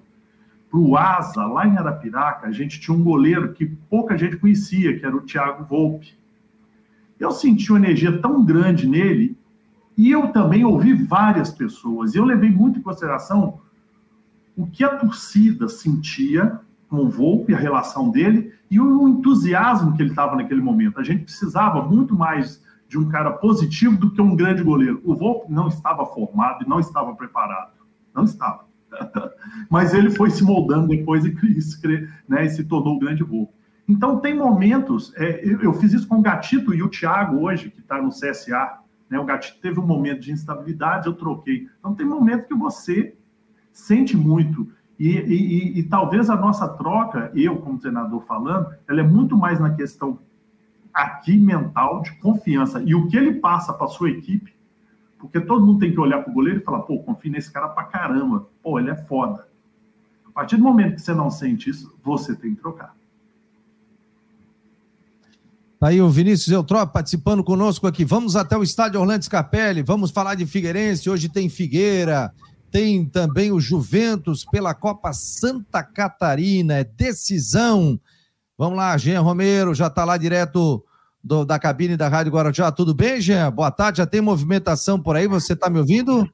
para 0.69 0.79
o 0.79 0.97
Asa, 0.97 1.45
lá 1.45 1.67
em 1.67 1.77
Arapiraca, 1.77 2.47
a 2.47 2.51
gente 2.51 2.79
tinha 2.79 2.95
um 2.95 3.03
goleiro 3.03 3.53
que 3.53 3.65
pouca 3.65 4.17
gente 4.17 4.37
conhecia, 4.37 4.97
que 4.97 5.05
era 5.05 5.15
o 5.15 5.21
Thiago 5.21 5.65
Volpe. 5.65 6.15
Eu 7.19 7.31
senti 7.31 7.71
uma 7.71 7.79
energia 7.79 8.19
tão 8.19 8.43
grande 8.43 8.87
nele 8.87 9.37
e 9.97 10.11
eu 10.11 10.29
também 10.29 10.63
ouvi 10.63 10.93
várias 10.93 11.51
pessoas. 11.51 12.13
E 12.13 12.17
eu 12.17 12.25
levei 12.25 12.49
muito 12.49 12.79
em 12.79 12.81
consideração 12.81 13.59
o 14.55 14.67
que 14.67 14.83
a 14.83 14.95
torcida 14.97 15.67
sentia 15.67 16.59
com 16.89 16.97
o 16.97 17.09
Volpe, 17.09 17.53
a 17.53 17.57
relação 17.57 18.11
dele 18.11 18.53
e 18.69 18.79
o 18.79 19.07
entusiasmo 19.07 19.95
que 19.95 20.01
ele 20.01 20.11
estava 20.11 20.35
naquele 20.35 20.61
momento. 20.61 20.99
A 20.99 21.03
gente 21.03 21.23
precisava 21.23 21.81
muito 21.81 22.15
mais 22.15 22.61
de 22.87 22.99
um 22.99 23.09
cara 23.09 23.31
positivo 23.31 23.97
do 23.97 24.11
que 24.11 24.21
um 24.21 24.35
grande 24.35 24.61
goleiro. 24.61 25.01
O 25.03 25.15
Volpe 25.15 25.51
não 25.51 25.67
estava 25.67 26.05
formado 26.05 26.63
e 26.63 26.69
não 26.69 26.79
estava 26.79 27.15
preparado. 27.15 27.73
Não 28.13 28.23
estava. 28.23 28.65
Mas 29.69 29.93
ele 29.93 30.11
foi 30.11 30.29
se 30.29 30.43
moldando 30.43 30.87
depois 30.87 31.25
e, 31.25 31.35
né, 32.29 32.45
e 32.45 32.49
se 32.49 32.63
tornou 32.63 32.95
o 32.95 32.99
grande 32.99 33.23
Volpe. 33.23 33.53
Então, 33.87 34.19
tem 34.19 34.35
momentos. 34.35 35.11
É, 35.15 35.43
eu, 35.43 35.73
fiz 35.73 35.93
isso 35.93 36.07
com 36.07 36.19
o 36.19 36.21
Gatito 36.21 36.73
e 36.73 36.83
o 36.83 36.89
Thiago 36.89 37.43
hoje, 37.43 37.71
que 37.71 37.79
está 37.79 37.99
no 38.01 38.09
CSA. 38.09 38.79
Né, 39.09 39.19
o 39.19 39.25
Gatito 39.25 39.59
teve 39.59 39.79
um 39.79 39.85
momento 39.85 40.21
de 40.21 40.31
instabilidade, 40.31 41.07
eu 41.07 41.13
troquei. 41.13 41.67
Então, 41.79 41.95
tem 41.95 42.05
momento 42.05 42.47
que 42.47 42.53
você 42.53 43.15
sente 43.73 44.15
muito. 44.15 44.71
E, 44.97 45.09
e, 45.09 45.79
e, 45.79 45.83
talvez 45.83 46.29
a 46.29 46.35
nossa 46.35 46.67
troca, 46.67 47.31
eu 47.35 47.57
como 47.57 47.79
treinador 47.79 48.21
falando, 48.21 48.73
ela 48.87 49.01
é 49.01 49.03
muito 49.03 49.35
mais 49.35 49.59
na 49.59 49.73
questão 49.73 50.19
aqui 50.93 51.37
mental 51.37 52.03
de 52.03 52.13
confiança. 52.19 52.81
E 52.85 52.93
o 52.93 53.07
que 53.07 53.17
ele 53.17 53.33
passa 53.33 53.73
para 53.73 53.87
sua 53.87 54.11
equipe, 54.11 54.53
porque 55.17 55.41
todo 55.41 55.65
mundo 55.65 55.79
tem 55.79 55.91
que 55.91 55.99
olhar 55.99 56.21
para 56.21 56.31
o 56.31 56.33
goleiro 56.33 56.59
e 56.59 56.63
falar, 56.63 56.81
pô, 56.81 56.99
confio 56.99 57.31
nesse 57.31 57.51
cara 57.51 57.67
para 57.67 57.83
caramba, 57.85 58.47
pô, 58.61 58.79
ele 58.79 58.91
é 58.91 58.95
foda. 58.95 59.47
A 60.25 60.31
partir 60.31 60.57
do 60.57 60.63
momento 60.63 60.95
que 60.95 61.01
você 61.01 61.13
não 61.13 61.31
sente 61.31 61.69
isso, 61.69 61.93
você 62.03 62.35
tem 62.35 62.53
que 62.53 62.61
trocar. 62.61 62.95
Tá 65.79 65.89
aí 65.89 66.01
o 66.01 66.09
Vinícius 66.09 66.47
Eutrop 66.47 66.93
participando 66.93 67.43
conosco 67.43 67.85
aqui. 67.87 68.05
Vamos 68.05 68.37
até 68.37 68.55
o 68.55 68.63
estádio 68.63 69.01
Orlando 69.01 69.25
Scarpelli, 69.25 69.81
vamos 69.81 70.11
falar 70.11 70.35
de 70.35 70.45
Figueirense. 70.45 71.09
Hoje 71.09 71.27
tem 71.27 71.49
Figueira, 71.49 72.33
tem 72.73 73.05
também 73.05 73.51
o 73.51 73.59
Juventus 73.59 74.43
pela 74.43 74.73
Copa 74.73 75.13
Santa 75.13 75.83
Catarina, 75.83 76.79
é 76.79 76.83
decisão. 76.83 77.99
Vamos 78.57 78.79
lá, 78.79 78.97
Jean 78.97 79.21
Romero 79.21 79.75
já 79.75 79.87
está 79.87 80.03
lá 80.03 80.17
direto 80.17 80.83
do, 81.23 81.45
da 81.45 81.59
cabine 81.59 81.95
da 81.95 82.07
Rádio 82.07 82.31
Guarujá. 82.31 82.71
Tudo 82.71 82.91
bem, 82.91 83.21
Jean? 83.21 83.51
Boa 83.51 83.69
tarde, 83.69 83.99
já 83.99 84.07
tem 84.07 84.21
movimentação 84.21 84.99
por 84.99 85.15
aí, 85.15 85.27
você 85.27 85.53
está 85.53 85.69
me 85.69 85.77
ouvindo? 85.77 86.27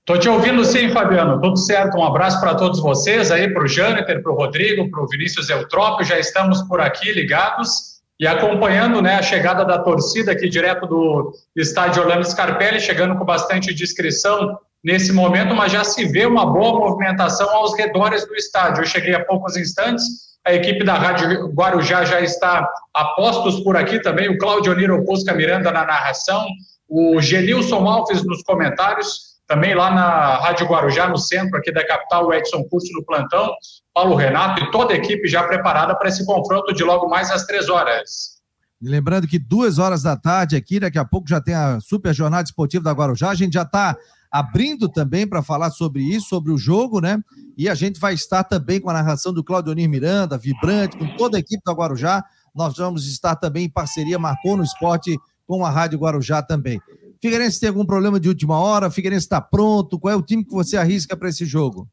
Estou 0.00 0.18
te 0.18 0.28
ouvindo 0.28 0.64
sim, 0.64 0.90
Fabiano. 0.90 1.40
Tudo 1.40 1.56
certo. 1.56 1.98
Um 1.98 2.04
abraço 2.04 2.40
para 2.40 2.56
todos 2.56 2.80
vocês 2.80 3.30
aí, 3.30 3.48
para 3.54 3.62
o 3.62 3.68
Jâniter, 3.68 4.24
para 4.24 4.32
o 4.32 4.34
Rodrigo, 4.34 4.90
para 4.90 5.04
o 5.04 5.06
Vinícius 5.06 5.48
Eutrópio. 5.48 6.04
Já 6.04 6.18
estamos 6.18 6.62
por 6.62 6.80
aqui 6.80 7.12
ligados 7.12 8.00
e 8.18 8.26
acompanhando 8.26 9.00
né, 9.00 9.14
a 9.14 9.22
chegada 9.22 9.64
da 9.64 9.78
torcida 9.78 10.32
aqui 10.32 10.48
direto 10.48 10.84
do 10.88 11.32
estádio 11.54 12.02
Orlando 12.02 12.28
Scarpelli, 12.28 12.80
chegando 12.80 13.16
com 13.16 13.24
bastante 13.24 13.72
discrição 13.72 14.58
nesse 14.84 15.12
momento, 15.12 15.54
mas 15.54 15.72
já 15.72 15.82
se 15.82 16.04
vê 16.04 16.26
uma 16.26 16.44
boa 16.44 16.78
movimentação 16.78 17.48
aos 17.48 17.74
redores 17.74 18.26
do 18.26 18.34
estádio. 18.34 18.82
Eu 18.82 18.86
cheguei 18.86 19.14
há 19.14 19.24
poucos 19.24 19.56
instantes, 19.56 20.04
a 20.46 20.52
equipe 20.52 20.84
da 20.84 20.94
Rádio 20.94 21.48
Guarujá 21.48 22.04
já 22.04 22.20
está 22.20 22.68
a 22.92 23.04
postos 23.16 23.60
por 23.60 23.76
aqui 23.78 23.98
também, 24.00 24.28
o 24.28 24.36
Claudio 24.36 24.76
Niro 24.76 25.02
Pusca 25.06 25.32
Miranda 25.32 25.72
na 25.72 25.86
narração, 25.86 26.46
o 26.86 27.18
Genilson 27.18 27.88
Alves 27.88 28.22
nos 28.26 28.42
comentários, 28.42 29.34
também 29.46 29.74
lá 29.74 29.90
na 29.90 30.36
Rádio 30.36 30.66
Guarujá, 30.66 31.08
no 31.08 31.16
centro 31.16 31.56
aqui 31.56 31.72
da 31.72 31.86
capital, 31.86 32.26
o 32.26 32.34
Edson 32.34 32.62
Curso 32.64 32.92
no 32.92 33.04
plantão, 33.04 33.50
Paulo 33.94 34.14
Renato 34.14 34.62
e 34.62 34.70
toda 34.70 34.92
a 34.92 34.96
equipe 34.96 35.26
já 35.26 35.44
preparada 35.44 35.94
para 35.96 36.08
esse 36.08 36.26
confronto 36.26 36.74
de 36.74 36.84
logo 36.84 37.08
mais 37.08 37.30
às 37.30 37.46
três 37.46 37.70
horas. 37.70 38.34
Lembrando 38.82 39.26
que 39.26 39.38
duas 39.38 39.78
horas 39.78 40.02
da 40.02 40.14
tarde 40.14 40.56
aqui, 40.56 40.78
daqui 40.78 40.98
a 40.98 41.04
pouco 41.06 41.26
já 41.26 41.40
tem 41.40 41.54
a 41.54 41.80
super 41.80 42.12
jornada 42.12 42.44
esportiva 42.44 42.84
da 42.84 42.92
Guarujá. 42.92 43.30
A 43.30 43.34
gente 43.34 43.54
já 43.54 43.62
está 43.62 43.96
abrindo 44.34 44.88
também 44.88 45.28
para 45.28 45.44
falar 45.44 45.70
sobre 45.70 46.02
isso, 46.02 46.26
sobre 46.26 46.50
o 46.50 46.58
jogo, 46.58 47.00
né? 47.00 47.22
E 47.56 47.68
a 47.68 47.74
gente 47.76 48.00
vai 48.00 48.14
estar 48.14 48.42
também 48.42 48.80
com 48.80 48.90
a 48.90 48.92
narração 48.92 49.32
do 49.32 49.44
Claudionir 49.44 49.88
Miranda, 49.88 50.36
vibrante, 50.36 50.98
com 50.98 51.06
toda 51.16 51.36
a 51.36 51.40
equipe 51.40 51.62
do 51.64 51.72
Guarujá. 51.72 52.20
Nós 52.52 52.76
vamos 52.76 53.06
estar 53.06 53.36
também 53.36 53.66
em 53.66 53.70
parceria, 53.70 54.18
marcou 54.18 54.56
no 54.56 54.64
esporte 54.64 55.16
com 55.46 55.64
a 55.64 55.70
Rádio 55.70 56.00
Guarujá 56.00 56.42
também. 56.42 56.80
Figueirense 57.22 57.60
tem 57.60 57.68
algum 57.68 57.86
problema 57.86 58.18
de 58.18 58.28
última 58.28 58.58
hora? 58.58 58.90
Figueirense 58.90 59.26
está 59.26 59.40
pronto? 59.40 60.00
Qual 60.00 60.12
é 60.12 60.16
o 60.16 60.22
time 60.22 60.44
que 60.44 60.52
você 60.52 60.76
arrisca 60.76 61.16
para 61.16 61.28
esse 61.28 61.44
jogo? 61.44 61.88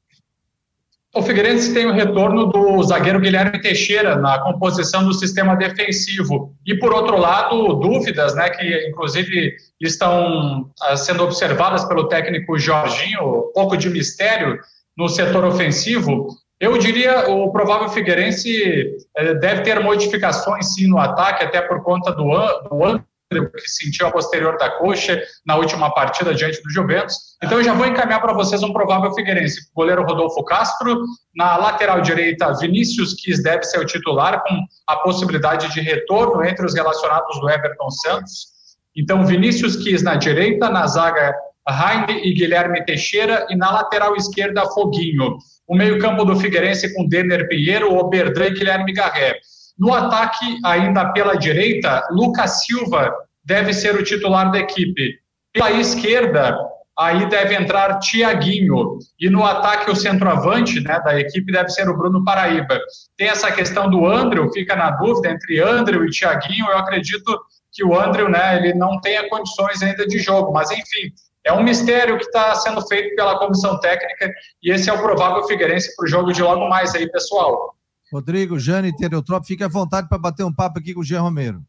O 1.13 1.21
Figueirense 1.21 1.74
tem 1.74 1.86
o 1.86 1.91
retorno 1.91 2.45
do 2.45 2.82
zagueiro 2.84 3.19
Guilherme 3.19 3.60
Teixeira 3.60 4.15
na 4.15 4.39
composição 4.39 5.04
do 5.04 5.13
sistema 5.13 5.56
defensivo. 5.56 6.56
E, 6.65 6.74
por 6.80 6.93
outro 6.93 7.17
lado, 7.17 7.74
dúvidas, 7.74 8.34
né, 8.34 8.50
que 8.50 8.88
inclusive 8.88 9.54
estão 9.82 10.71
ah, 10.82 10.95
sendo 10.95 11.24
observadas 11.24 11.84
pelo 11.84 12.08
técnico 12.08 12.58
Jorginho, 12.58 13.50
um 13.50 13.52
pouco 13.54 13.76
de 13.76 13.89
mistério 13.89 14.57
no 14.97 15.09
setor 15.09 15.43
ofensivo. 15.43 16.28
Eu 16.57 16.78
diria 16.78 17.30
o 17.30 17.51
provável 17.51 17.89
Figueirense 17.89 18.95
eh, 19.18 19.34
deve 19.34 19.64
ter 19.64 19.80
modificações 19.82 20.76
sim 20.76 20.88
no 20.88 20.97
ataque, 20.97 21.43
até 21.43 21.59
por 21.59 21.84
conta 21.84 22.12
do, 22.12 22.24
do 22.70 23.01
que 23.39 23.69
sentiu 23.69 24.07
a 24.07 24.11
posterior 24.11 24.57
da 24.57 24.69
coxa 24.71 25.21
na 25.45 25.55
última 25.55 25.93
partida 25.93 26.36
diante 26.36 26.61
do 26.61 26.69
Juventus. 26.69 27.15
Então 27.41 27.57
eu 27.57 27.63
já 27.63 27.73
vou 27.73 27.86
encaminhar 27.86 28.21
para 28.21 28.34
vocês 28.34 28.61
um 28.61 28.73
provável 28.73 29.13
Figueirense. 29.13 29.71
Goleiro 29.73 30.03
Rodolfo 30.03 30.43
Castro, 30.43 31.03
na 31.36 31.55
lateral 31.57 32.01
direita 32.01 32.53
Vinícius 32.57 33.13
Quis 33.13 33.41
deve 33.41 33.63
ser 33.63 33.79
o 33.79 33.86
titular 33.86 34.43
com 34.43 34.55
a 34.88 34.97
possibilidade 34.97 35.71
de 35.73 35.79
retorno 35.79 36.43
entre 36.43 36.65
os 36.65 36.75
relacionados 36.75 37.39
do 37.39 37.49
Everton 37.49 37.89
Santos. 37.89 38.47
Então 38.95 39.25
Vinícius 39.25 39.77
Quis 39.77 40.03
na 40.03 40.15
direita, 40.15 40.69
na 40.69 40.86
zaga 40.88 41.34
Heine 41.69 42.27
e 42.27 42.34
Guilherme 42.34 42.84
Teixeira 42.84 43.45
e 43.49 43.55
na 43.55 43.71
lateral 43.71 44.15
esquerda 44.15 44.65
Foguinho. 44.65 45.38
O 45.67 45.75
meio-campo 45.75 46.25
do 46.25 46.36
Figueirense 46.36 46.93
com 46.93 47.07
Denner 47.07 47.47
Pinheiro, 47.47 47.95
Oberdan 47.95 48.47
e 48.47 48.53
Guilherme 48.53 48.91
Garré. 48.91 49.39
No 49.82 49.91
ataque, 49.95 50.59
ainda 50.63 51.11
pela 51.11 51.36
direita, 51.36 52.07
Lucas 52.11 52.63
Silva 52.63 53.11
deve 53.43 53.73
ser 53.73 53.95
o 53.95 54.03
titular 54.03 54.51
da 54.51 54.59
equipe. 54.59 55.19
Pela 55.51 55.71
esquerda, 55.71 56.55
aí 56.95 57.27
deve 57.27 57.55
entrar 57.55 57.97
Tiaguinho. 57.97 58.99
E 59.19 59.27
no 59.27 59.43
ataque, 59.43 59.89
o 59.89 59.95
centroavante 59.95 60.79
né, 60.82 60.99
da 61.03 61.19
equipe 61.19 61.51
deve 61.51 61.69
ser 61.69 61.89
o 61.89 61.97
Bruno 61.97 62.23
Paraíba. 62.23 62.79
Tem 63.17 63.29
essa 63.29 63.51
questão 63.51 63.89
do 63.89 64.05
Andrew, 64.05 64.53
fica 64.53 64.75
na 64.75 64.91
dúvida 64.91 65.32
entre 65.32 65.59
Andrew 65.59 66.05
e 66.05 66.11
Tiaguinho. 66.11 66.67
Eu 66.67 66.77
acredito 66.77 67.36
que 67.71 67.84
o 67.84 67.99
Andrew 67.99 68.29
né, 68.29 68.57
ele 68.57 68.75
não 68.75 69.01
tenha 69.01 69.27
condições 69.29 69.82
ainda 69.82 70.05
de 70.05 70.19
jogo, 70.19 70.53
mas 70.53 70.69
enfim, 70.69 71.11
é 71.43 71.51
um 71.51 71.63
mistério 71.63 72.19
que 72.19 72.25
está 72.25 72.53
sendo 72.53 72.88
feito 72.88 73.15
pela 73.15 73.39
comissão 73.39 73.79
técnica 73.79 74.32
e 74.61 74.71
esse 74.71 74.91
é 74.91 74.93
o 74.93 75.01
provável 75.01 75.43
Figueirense 75.47 75.95
para 75.95 76.05
o 76.05 76.07
jogo 76.07 76.32
de 76.32 76.43
logo 76.43 76.69
mais 76.69 76.93
aí, 76.93 77.11
pessoal. 77.11 77.75
Rodrigo, 78.12 78.59
Jane, 78.59 78.95
Tereotrop, 78.95 79.45
fique 79.45 79.64
à 79.64 79.68
vontade 79.68 80.09
para 80.09 80.18
bater 80.18 80.43
um 80.43 80.53
papo 80.53 80.80
aqui 80.80 80.93
com 80.93 80.99
o 80.99 81.03
Jean 81.03 81.22
Romero. 81.22 81.64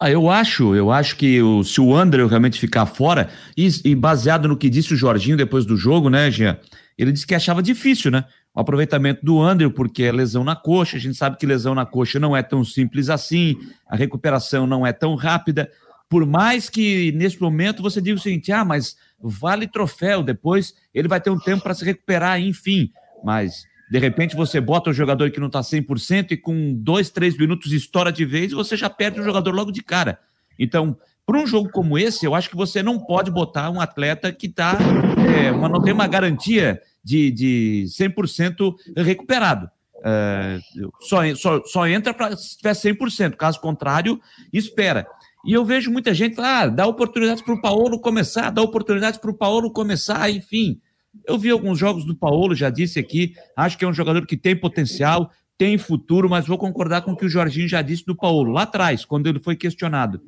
Ah, 0.00 0.10
eu 0.10 0.30
acho, 0.30 0.76
eu 0.76 0.92
acho 0.92 1.16
que 1.16 1.42
o, 1.42 1.64
se 1.64 1.80
o 1.80 1.94
André 1.94 2.24
realmente 2.24 2.58
ficar 2.58 2.86
fora, 2.86 3.28
e, 3.56 3.68
e, 3.84 3.94
baseado 3.96 4.46
no 4.46 4.56
que 4.56 4.70
disse 4.70 4.94
o 4.94 4.96
Jorginho 4.96 5.36
depois 5.36 5.66
do 5.66 5.76
jogo, 5.76 6.08
né, 6.08 6.30
Jean? 6.30 6.56
Ele 6.96 7.10
disse 7.10 7.26
que 7.26 7.34
achava 7.34 7.60
difícil, 7.60 8.10
né? 8.10 8.24
O 8.54 8.60
aproveitamento 8.60 9.24
do 9.24 9.40
André, 9.40 9.68
porque 9.68 10.04
é 10.04 10.12
lesão 10.12 10.44
na 10.44 10.54
coxa, 10.54 10.96
a 10.96 11.00
gente 11.00 11.16
sabe 11.16 11.36
que 11.36 11.46
lesão 11.46 11.74
na 11.74 11.84
coxa 11.84 12.20
não 12.20 12.36
é 12.36 12.42
tão 12.44 12.64
simples 12.64 13.08
assim, 13.10 13.56
a 13.88 13.96
recuperação 13.96 14.66
não 14.66 14.86
é 14.86 14.92
tão 14.92 15.16
rápida. 15.16 15.68
Por 16.08 16.24
mais 16.24 16.70
que 16.70 17.12
nesse 17.12 17.40
momento 17.40 17.82
você 17.82 18.00
diga 18.00 18.18
o 18.18 18.22
seguinte: 18.22 18.52
ah, 18.52 18.64
mas 18.64 18.96
vale 19.20 19.66
troféu, 19.66 20.22
depois 20.22 20.74
ele 20.94 21.08
vai 21.08 21.20
ter 21.20 21.30
um 21.30 21.38
tempo 21.38 21.62
para 21.62 21.74
se 21.74 21.84
recuperar, 21.84 22.40
enfim. 22.40 22.90
Mas 23.24 23.64
de 23.90 23.98
repente 23.98 24.36
você 24.36 24.60
bota 24.60 24.90
o 24.90 24.92
jogador 24.92 25.30
que 25.30 25.40
não 25.40 25.46
está 25.46 25.60
100% 25.60 26.32
e 26.32 26.36
com 26.36 26.74
dois, 26.74 27.10
três 27.10 27.36
minutos 27.36 27.72
estoura 27.72 28.12
de 28.12 28.24
vez 28.24 28.52
você 28.52 28.76
já 28.76 28.90
perde 28.90 29.20
o 29.20 29.24
jogador 29.24 29.54
logo 29.54 29.72
de 29.72 29.82
cara. 29.82 30.18
Então, 30.58 30.96
para 31.24 31.38
um 31.38 31.46
jogo 31.46 31.70
como 31.70 31.98
esse, 31.98 32.24
eu 32.24 32.34
acho 32.34 32.48
que 32.48 32.56
você 32.56 32.82
não 32.82 32.98
pode 32.98 33.30
botar 33.30 33.70
um 33.70 33.80
atleta 33.80 34.32
que 34.32 34.48
tá, 34.48 34.78
é, 35.38 35.52
uma, 35.52 35.68
não 35.68 35.82
tem 35.82 35.92
uma 35.92 36.06
garantia 36.06 36.80
de, 37.04 37.30
de 37.30 37.84
100% 37.86 38.74
recuperado. 38.96 39.70
É, 40.04 40.58
só, 41.00 41.34
só, 41.34 41.62
só 41.64 41.86
entra 41.86 42.14
para 42.14 42.36
se 42.36 42.56
tiver 42.56 42.72
100%, 42.72 43.36
caso 43.36 43.60
contrário, 43.60 44.20
espera. 44.52 45.06
E 45.44 45.52
eu 45.52 45.64
vejo 45.64 45.90
muita 45.90 46.12
gente 46.14 46.36
falar, 46.36 46.62
ah, 46.62 46.66
dá 46.66 46.86
oportunidades 46.86 47.42
para 47.42 47.54
o 47.54 47.60
Paulo 47.60 48.00
começar, 48.00 48.50
dá 48.50 48.62
oportunidades 48.62 49.18
para 49.18 49.30
o 49.30 49.34
Paulo 49.34 49.70
começar, 49.70 50.30
enfim. 50.30 50.80
Eu 51.26 51.38
vi 51.38 51.50
alguns 51.50 51.78
jogos 51.78 52.04
do 52.04 52.14
Paulo, 52.14 52.54
já 52.54 52.70
disse 52.70 52.98
aqui, 52.98 53.34
acho 53.56 53.76
que 53.76 53.84
é 53.84 53.88
um 53.88 53.92
jogador 53.92 54.26
que 54.26 54.36
tem 54.36 54.56
potencial, 54.56 55.30
tem 55.56 55.76
futuro, 55.76 56.28
mas 56.30 56.46
vou 56.46 56.56
concordar 56.56 57.02
com 57.02 57.12
o 57.12 57.16
que 57.16 57.26
o 57.26 57.28
Jorginho 57.28 57.68
já 57.68 57.82
disse 57.82 58.04
do 58.04 58.14
Paulo 58.14 58.52
lá 58.52 58.62
atrás, 58.62 59.04
quando 59.04 59.26
ele 59.26 59.40
foi 59.40 59.56
questionado. 59.56 60.20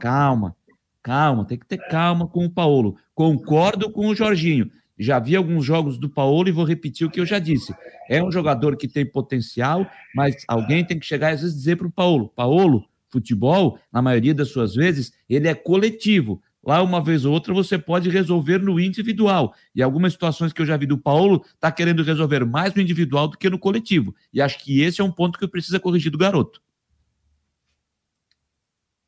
Calma, 0.00 0.56
calma, 1.02 1.44
tem 1.44 1.58
que 1.58 1.66
ter 1.66 1.78
calma 1.88 2.26
com 2.26 2.44
o 2.44 2.50
Paulo. 2.50 2.96
Concordo 3.14 3.90
com 3.90 4.08
o 4.08 4.14
Jorginho. 4.14 4.70
Já 4.98 5.18
vi 5.18 5.34
alguns 5.34 5.64
jogos 5.64 5.98
do 5.98 6.08
Paulo 6.08 6.48
e 6.48 6.52
vou 6.52 6.64
repetir 6.64 7.06
o 7.06 7.10
que 7.10 7.20
eu 7.20 7.26
já 7.26 7.38
disse. 7.38 7.74
É 8.08 8.22
um 8.22 8.30
jogador 8.30 8.76
que 8.76 8.86
tem 8.86 9.06
potencial, 9.06 9.86
mas 10.14 10.44
alguém 10.46 10.84
tem 10.84 10.98
que 10.98 11.06
chegar 11.06 11.30
e 11.30 11.34
às 11.34 11.40
vezes 11.40 11.56
dizer 11.56 11.76
para 11.76 11.86
o 11.86 11.90
Paulo: 11.90 12.28
Paulo, 12.34 12.84
futebol, 13.08 13.78
na 13.92 14.02
maioria 14.02 14.34
das 14.34 14.48
suas 14.48 14.74
vezes, 14.74 15.12
ele 15.28 15.48
é 15.48 15.54
coletivo. 15.54 16.42
Lá, 16.64 16.80
uma 16.80 17.02
vez 17.02 17.24
ou 17.24 17.32
outra, 17.32 17.52
você 17.52 17.76
pode 17.76 18.08
resolver 18.08 18.58
no 18.58 18.78
individual. 18.78 19.52
E 19.74 19.82
algumas 19.82 20.12
situações 20.12 20.52
que 20.52 20.62
eu 20.62 20.66
já 20.66 20.76
vi 20.76 20.86
do 20.86 20.96
Paulo, 20.96 21.44
está 21.54 21.72
querendo 21.72 22.04
resolver 22.04 22.44
mais 22.44 22.72
no 22.72 22.80
individual 22.80 23.26
do 23.26 23.36
que 23.36 23.50
no 23.50 23.58
coletivo. 23.58 24.14
E 24.32 24.40
acho 24.40 24.62
que 24.62 24.80
esse 24.80 25.00
é 25.00 25.04
um 25.04 25.10
ponto 25.10 25.38
que 25.38 25.48
precisa 25.48 25.80
corrigir 25.80 26.12
do 26.12 26.18
garoto. 26.18 26.62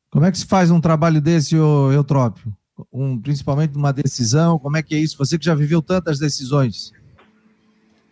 Como 0.09 0.25
é 0.25 0.31
que 0.31 0.37
se 0.37 0.45
faz 0.45 0.69
um 0.69 0.81
trabalho 0.81 1.21
desse, 1.21 1.55
Eutrópio? 1.55 2.53
Um, 2.91 3.17
principalmente 3.17 3.77
uma 3.77 3.93
decisão, 3.93 4.59
como 4.59 4.75
é 4.75 4.83
que 4.83 4.93
é 4.93 4.97
isso? 4.97 5.17
Você 5.17 5.37
que 5.39 5.45
já 5.45 5.55
viveu 5.55 5.81
tantas 5.81 6.19
decisões. 6.19 6.91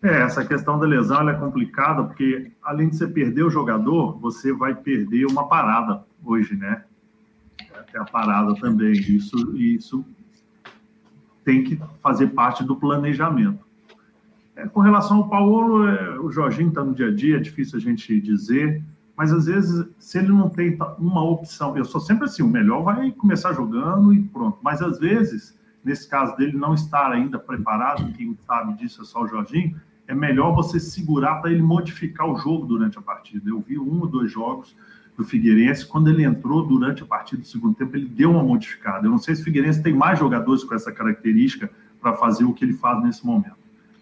É, 0.02 0.22
essa 0.22 0.46
questão 0.46 0.78
da 0.80 0.86
lesão 0.86 1.30
é 1.30 1.34
complicada, 1.34 2.04
porque 2.04 2.52
além 2.62 2.90
de 2.90 2.98
você 2.98 3.08
perder 3.08 3.44
o 3.44 3.50
jogador, 3.50 4.20
você 4.20 4.54
vai 4.54 4.76
perder 4.76 5.26
uma 5.26 5.48
parada 5.48 6.04
hoje, 6.24 6.56
né? 6.56 6.84
É 7.94 8.00
a 8.00 8.06
parada 8.06 8.56
também. 8.56 8.92
Isso, 8.94 9.56
isso 9.58 10.06
tem 11.44 11.64
que 11.64 11.80
fazer 12.02 12.28
parte 12.28 12.64
do 12.64 12.76
planejamento. 12.76 13.66
É, 14.56 14.68
com 14.68 14.82
relação 14.82 15.18
ao 15.18 15.30
Paulo, 15.30 15.88
é, 15.88 16.20
o 16.20 16.32
Jorginho 16.32 16.70
está 16.70 16.84
no 16.84 16.94
dia 16.94 17.08
a 17.08 17.14
dia, 17.14 17.38
é 17.38 17.40
difícil 17.40 17.78
a 17.78 17.82
gente 17.82 18.20
dizer, 18.22 18.84
mas 19.16 19.32
às 19.32 19.46
vezes, 19.46 19.88
se 20.00 20.18
ele 20.18 20.30
não 20.30 20.50
tem 20.50 20.78
uma 20.98 21.24
opção, 21.24 21.76
eu 21.78 21.86
sou 21.86 22.02
sempre 22.02 22.26
assim: 22.26 22.44
o 22.44 22.48
melhor 22.48 22.84
vai 22.84 23.12
começar 23.12 23.54
jogando 23.54 24.14
e 24.14 24.22
pronto. 24.22 24.58
Mas 24.62 24.82
às 24.82 25.00
vezes, 25.00 25.58
nesse 25.84 26.08
caso 26.08 26.36
dele 26.36 26.58
não 26.58 26.74
estar 26.74 27.12
ainda 27.12 27.38
preparado, 27.38 28.12
quem 28.14 28.36
sabe 28.46 28.74
disso 28.74 29.02
é 29.02 29.06
só 29.06 29.24
o 29.24 29.28
Jorginho, 29.28 29.80
é 30.08 30.16
melhor 30.16 30.54
você 30.54 30.80
segurar 30.80 31.42
para 31.42 31.52
ele 31.52 31.62
modificar 31.62 32.28
o 32.28 32.38
jogo 32.38 32.66
durante 32.66 32.98
a 32.98 33.02
partida. 33.02 33.50
Eu 33.50 33.62
vi 33.62 33.78
um 33.78 34.02
ou 34.02 34.08
dois 34.08 34.32
jogos 34.32 34.76
do 35.18 35.24
Figueirense, 35.24 35.86
quando 35.86 36.10
ele 36.10 36.24
entrou 36.24 36.66
durante 36.66 37.04
a 37.04 37.06
partida 37.06 37.42
do 37.42 37.48
segundo 37.48 37.76
tempo, 37.76 37.96
ele 37.96 38.08
deu 38.08 38.32
uma 38.32 38.44
modificada. 38.44 39.06
Eu 39.06 39.12
não 39.12 39.20
sei 39.20 39.36
se 39.36 39.42
o 39.42 39.44
Figueirense 39.44 39.84
tem 39.84 39.94
mais 39.94 40.18
jogadores 40.18 40.64
com 40.64 40.74
essa 40.74 40.92
característica 40.92 41.70
para 42.02 42.14
fazer 42.14 42.44
o 42.44 42.54
que 42.54 42.66
ele 42.66 42.74
faz 42.74 43.04
nesse 43.04 43.26
momento. 43.26 43.58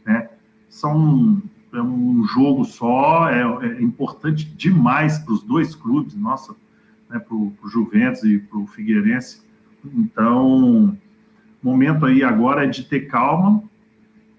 Né? 0.05 0.29
São 0.69 1.41
é 1.73 1.81
um 1.81 2.25
jogo 2.25 2.65
só, 2.65 3.29
é, 3.29 3.41
é 3.65 3.81
importante 3.81 4.45
demais 4.45 5.19
para 5.19 5.33
os 5.33 5.41
dois 5.41 5.73
clubes, 5.73 6.15
nossa, 6.15 6.53
né, 7.09 7.17
para 7.17 7.33
o 7.33 7.53
Juventus 7.65 8.23
e 8.23 8.39
para 8.39 8.59
o 8.59 8.67
Figueirense. 8.67 9.41
Então, 9.95 10.97
momento 11.63 12.05
aí 12.05 12.23
agora 12.23 12.65
é 12.65 12.67
de 12.67 12.83
ter 12.83 13.01
calma, 13.01 13.63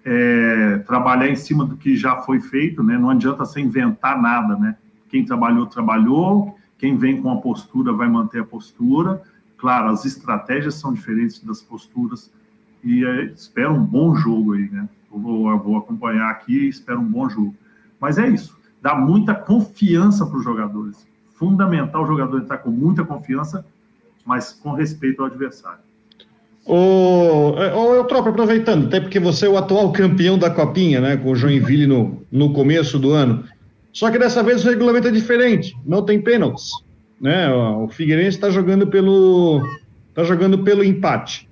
é, 0.05 0.79
trabalhar 0.87 1.29
em 1.29 1.37
cima 1.37 1.65
do 1.65 1.77
que 1.77 1.97
já 1.97 2.17
foi 2.17 2.41
feito, 2.41 2.83
né? 2.83 2.99
Não 2.99 3.09
adianta 3.09 3.45
você 3.45 3.61
inventar 3.61 4.21
nada, 4.21 4.57
né? 4.57 4.77
Quem 5.09 5.25
trabalhou, 5.25 5.67
trabalhou. 5.67 6.59
Quem 6.83 6.97
vem 6.97 7.23
com 7.23 7.31
a 7.31 7.37
postura 7.37 7.93
vai 7.93 8.09
manter 8.09 8.41
a 8.41 8.45
postura. 8.45 9.23
Claro, 9.57 9.91
as 9.91 10.05
estratégias 10.05 10.75
são 10.75 10.93
diferentes 10.93 11.39
das 11.39 11.63
posturas 11.63 12.29
e 12.83 13.05
é, 13.05 13.27
espero 13.27 13.73
um 13.73 13.85
bom 13.85 14.17
jogo 14.17 14.55
aí, 14.55 14.69
né? 14.69 14.89
Eu 15.13 15.21
vou, 15.21 15.49
eu 15.49 15.59
vou 15.61 15.77
acompanhar 15.77 16.29
aqui 16.29 16.53
e 16.53 16.69
espero 16.69 16.99
um 16.99 17.07
bom 17.07 17.31
jogo. 17.31 17.55
Mas 18.01 18.19
é 18.19 18.29
isso, 18.29 18.59
dá 18.83 18.97
muita 18.97 19.33
confiança 19.33 20.27
para 20.27 20.37
os 20.37 20.43
jogadores. 20.43 21.07
Fundamental 21.37 22.03
o 22.03 22.07
jogador 22.09 22.43
estar 22.43 22.59
com 22.59 22.71
muita 22.73 23.05
confiança, 23.05 23.65
mas 24.27 24.53
com 24.53 24.73
respeito 24.73 25.21
ao 25.23 25.29
adversário. 25.29 25.79
Ô, 26.67 27.53
ô 27.55 27.95
Eutrópio, 27.95 28.33
aproveitando, 28.33 28.87
até 28.87 29.01
porque 29.01 29.21
você 29.21 29.47
é 29.47 29.49
o 29.49 29.57
atual 29.57 29.93
campeão 29.93 30.37
da 30.37 30.51
Copinha, 30.51 31.01
né, 31.01 31.17
com 31.17 31.31
o 31.31 31.37
Joinville 31.37 31.87
no, 31.87 32.25
no 32.29 32.53
começo 32.53 32.99
do 32.99 33.13
ano. 33.13 33.45
Só 33.93 34.11
que 34.11 34.19
dessa 34.19 34.43
vez 34.43 34.65
o 34.65 34.69
regulamento 34.69 35.09
é 35.09 35.11
diferente, 35.11 35.77
não 35.85 36.03
tem 36.05 36.21
pênaltis. 36.21 36.71
Né? 37.21 37.53
O 37.53 37.89
Figueirense 37.89 38.37
está 38.37 38.51
jogando 38.51 38.87
pelo 38.87 39.63
tá 40.15 40.25
jogando 40.25 40.59
pelo 40.59 40.83
empate. 40.83 41.49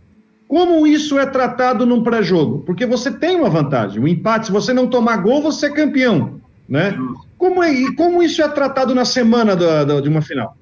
Como 0.49 0.87
isso 0.87 1.19
é 1.19 1.27
tratado 1.27 1.87
num 1.87 2.03
pré-jogo? 2.03 2.61
Porque 2.67 2.85
você 2.85 3.11
tem 3.11 3.37
uma 3.37 3.49
vantagem. 3.49 4.03
O 4.03 4.09
empate, 4.09 4.47
se 4.47 4.53
você 4.53 4.73
não 4.73 4.89
tomar 4.89 5.19
gol, 5.19 5.41
você 5.41 5.67
é 5.67 5.71
campeão. 5.71 6.41
Né? 6.69 6.99
Como, 7.39 7.63
é, 7.63 7.73
como 7.95 8.23
isso 8.23 8.43
é 8.43 8.49
tratado 8.49 8.95
na 8.95 9.05
semana 9.05 9.55
da, 9.55 9.85
da, 9.85 10.01
de 10.01 10.09
uma 10.09 10.21
final? 10.21 10.57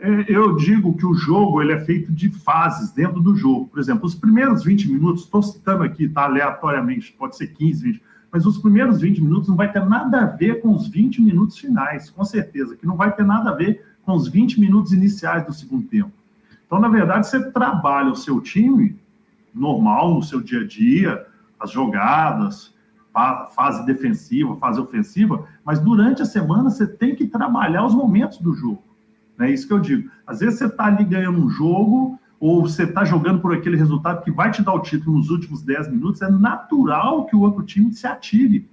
É, 0.00 0.24
eu 0.28 0.56
digo 0.56 0.96
que 0.96 1.06
o 1.06 1.14
jogo 1.14 1.62
ele 1.62 1.72
é 1.72 1.80
feito 1.80 2.10
de 2.10 2.30
fases 2.30 2.90
dentro 2.90 3.20
do 3.20 3.36
jogo. 3.36 3.68
Por 3.68 3.78
exemplo, 3.78 4.06
os 4.06 4.14
primeiros 4.14 4.64
20 4.64 4.90
minutos, 4.90 5.22
estou 5.22 5.42
citando 5.42 5.84
aqui, 5.84 6.08
tá, 6.08 6.24
aleatoriamente, 6.24 7.14
pode 7.16 7.36
ser 7.36 7.46
15, 7.48 7.84
20 7.84 8.02
mas 8.32 8.46
os 8.46 8.58
primeiros 8.58 9.00
20 9.00 9.20
minutos 9.22 9.48
não 9.48 9.56
vai 9.56 9.72
ter 9.72 9.84
nada 9.84 10.22
a 10.22 10.26
ver 10.26 10.60
com 10.60 10.72
os 10.74 10.86
20 10.86 11.20
minutos 11.20 11.58
finais, 11.58 12.10
com 12.10 12.24
certeza, 12.24 12.76
que 12.76 12.86
não 12.86 12.96
vai 12.96 13.14
ter 13.14 13.24
nada 13.24 13.50
a 13.50 13.54
ver 13.54 13.84
com 14.04 14.12
os 14.12 14.28
20 14.28 14.60
minutos 14.60 14.92
iniciais 14.92 15.44
do 15.44 15.52
segundo 15.52 15.86
tempo. 15.88 16.12
Então, 16.66 16.78
na 16.78 16.88
verdade, 16.88 17.26
você 17.26 17.50
trabalha 17.50 18.12
o 18.12 18.16
seu 18.16 18.40
time 18.40 18.96
normal, 19.52 20.14
no 20.14 20.22
seu 20.22 20.40
dia 20.40 20.60
a 20.60 20.66
dia, 20.66 21.26
as 21.58 21.70
jogadas, 21.70 22.72
fase 23.54 23.84
defensiva, 23.84 24.56
fase 24.56 24.80
ofensiva, 24.80 25.44
mas 25.64 25.80
durante 25.80 26.22
a 26.22 26.24
semana 26.24 26.70
você 26.70 26.86
tem 26.86 27.16
que 27.16 27.26
trabalhar 27.26 27.84
os 27.84 27.94
momentos 27.94 28.38
do 28.38 28.54
jogo. 28.54 28.82
É 29.40 29.50
isso 29.50 29.66
que 29.66 29.72
eu 29.72 29.80
digo. 29.80 30.10
Às 30.26 30.40
vezes 30.40 30.58
você 30.58 30.66
está 30.66 30.84
ali 30.84 31.02
ganhando 31.04 31.44
um 31.44 31.48
jogo, 31.48 32.19
ou 32.40 32.62
você 32.62 32.84
está 32.84 33.04
jogando 33.04 33.40
por 33.40 33.54
aquele 33.54 33.76
resultado 33.76 34.24
que 34.24 34.30
vai 34.30 34.50
te 34.50 34.62
dar 34.62 34.72
o 34.72 34.80
título 34.80 35.18
nos 35.18 35.28
últimos 35.28 35.62
10 35.62 35.90
minutos, 35.90 36.22
é 36.22 36.30
natural 36.30 37.26
que 37.26 37.36
o 37.36 37.40
outro 37.40 37.62
time 37.62 37.92
se 37.92 38.06
atire, 38.06 38.66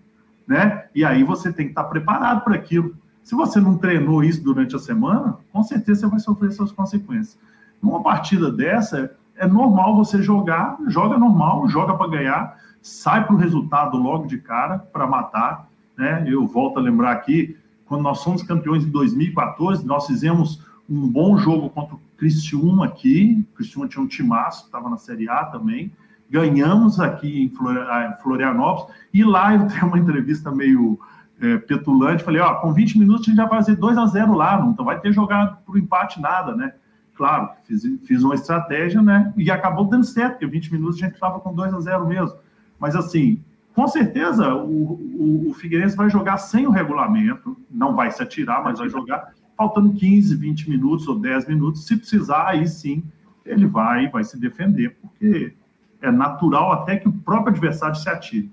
né? 0.48 0.86
E 0.96 1.04
aí 1.04 1.22
você 1.22 1.52
tem 1.52 1.66
que 1.66 1.72
estar 1.74 1.84
tá 1.84 1.90
preparado 1.90 2.46
para 2.46 2.56
aquilo. 2.56 2.96
Se 3.22 3.36
você 3.36 3.60
não 3.60 3.78
treinou 3.78 4.24
isso 4.24 4.42
durante 4.42 4.74
a 4.74 4.80
semana, 4.80 5.38
com 5.52 5.62
certeza 5.64 6.02
você 6.02 6.08
vai 6.08 6.20
sofrer 6.22 6.52
suas 6.54 6.72
consequências. 6.72 7.38
Numa 7.82 8.02
partida 8.02 8.50
dessa, 8.50 9.12
é 9.36 9.46
normal 9.46 9.98
você 9.98 10.24
jogar, 10.24 10.78
joga 10.88 11.18
normal, 11.18 11.68
joga 11.68 11.94
para 11.94 12.10
ganhar, 12.10 12.58
sai 12.82 13.26
para 13.26 13.36
o 13.36 13.38
resultado 13.38 13.98
logo 13.98 14.28
de 14.28 14.38
cara 14.38 14.80
para 14.80 15.06
matar. 15.06 15.68
Né? 15.98 16.24
Eu 16.26 16.48
volto 16.48 16.80
a 16.80 16.82
lembrar 16.82 17.12
aqui, 17.12 17.58
quando 17.86 18.02
nós 18.02 18.20
somos 18.20 18.42
campeões 18.44 18.86
em 18.86 18.90
2014, 18.90 19.86
nós 19.86 20.08
fizemos 20.08 20.66
um 20.90 21.06
bom 21.06 21.38
jogo 21.38 21.70
contra 21.70 21.96
o 21.96 22.00
Criciúma 22.18 22.86
aqui, 22.86 23.48
Criciúma 23.56 23.88
tinha 23.88 24.04
um 24.04 24.08
timaço, 24.08 24.66
estava 24.66 24.90
na 24.90 24.98
Série 24.98 25.30
A 25.30 25.46
também, 25.46 25.92
ganhamos 26.30 27.00
aqui 27.00 27.44
em 27.44 28.18
Florianópolis, 28.22 28.94
e 29.14 29.24
lá 29.24 29.56
eu 29.56 29.68
tenho 29.68 29.88
uma 29.88 30.00
entrevista 30.00 30.52
meio 30.52 31.00
é, 31.40 31.58
petulante, 31.58 32.24
falei, 32.24 32.42
ó, 32.42 32.56
com 32.56 32.74
20 32.74 32.98
minutos 32.98 33.28
a 33.28 33.32
gente 33.32 33.38
vai 33.38 33.48
fazer 33.48 33.76
2 33.76 33.98
a 33.98 34.06
0 34.08 34.34
lá, 34.34 34.60
não 34.60 34.74
vai 34.84 35.00
ter 35.00 35.14
jogado 35.14 35.58
por 35.66 35.78
empate 35.78 36.20
nada, 36.20 36.56
né? 36.56 36.74
Claro, 37.14 37.50
fiz, 37.64 37.84
fiz 38.06 38.24
uma 38.24 38.36
estratégia, 38.36 39.02
né? 39.02 39.34
E 39.38 39.50
acabou 39.50 39.86
dando 39.86 40.04
certo, 40.04 40.34
porque 40.34 40.48
20 40.48 40.74
minutos 40.74 40.98
a 40.98 41.06
gente 41.06 41.16
estava 41.16 41.40
com 41.40 41.54
2 41.54 41.74
a 41.74 41.80
0 41.80 42.08
mesmo. 42.08 42.38
Mas 42.80 42.96
assim, 42.96 43.44
com 43.74 43.88
certeza 43.88 44.54
o, 44.54 44.94
o, 44.94 45.50
o 45.50 45.54
Figueirense 45.54 45.96
vai 45.96 46.10
jogar 46.10 46.38
sem 46.38 46.68
o 46.68 46.72
regulamento, 46.72 47.58
não 47.70 47.96
vai 47.96 48.12
se 48.12 48.22
atirar, 48.22 48.64
mas 48.64 48.80
vai 48.80 48.90
jogar 48.90 49.32
faltando 49.58 49.94
15, 49.94 50.36
20 50.36 50.70
minutos 50.70 51.08
ou 51.08 51.20
10 51.20 51.48
minutos. 51.48 51.86
Se 51.86 51.98
precisar, 51.98 52.48
aí 52.50 52.68
sim 52.68 53.04
ele 53.46 53.66
vai, 53.66 54.10
vai 54.10 54.24
se 54.24 54.40
defender, 54.40 54.96
porque 55.02 55.54
é 56.02 56.12
natural 56.12 56.72
até 56.72 56.98
que 56.98 57.08
o 57.08 57.12
próprio 57.12 57.54
adversário 57.54 57.96
se 57.96 58.08
atire. 58.08 58.52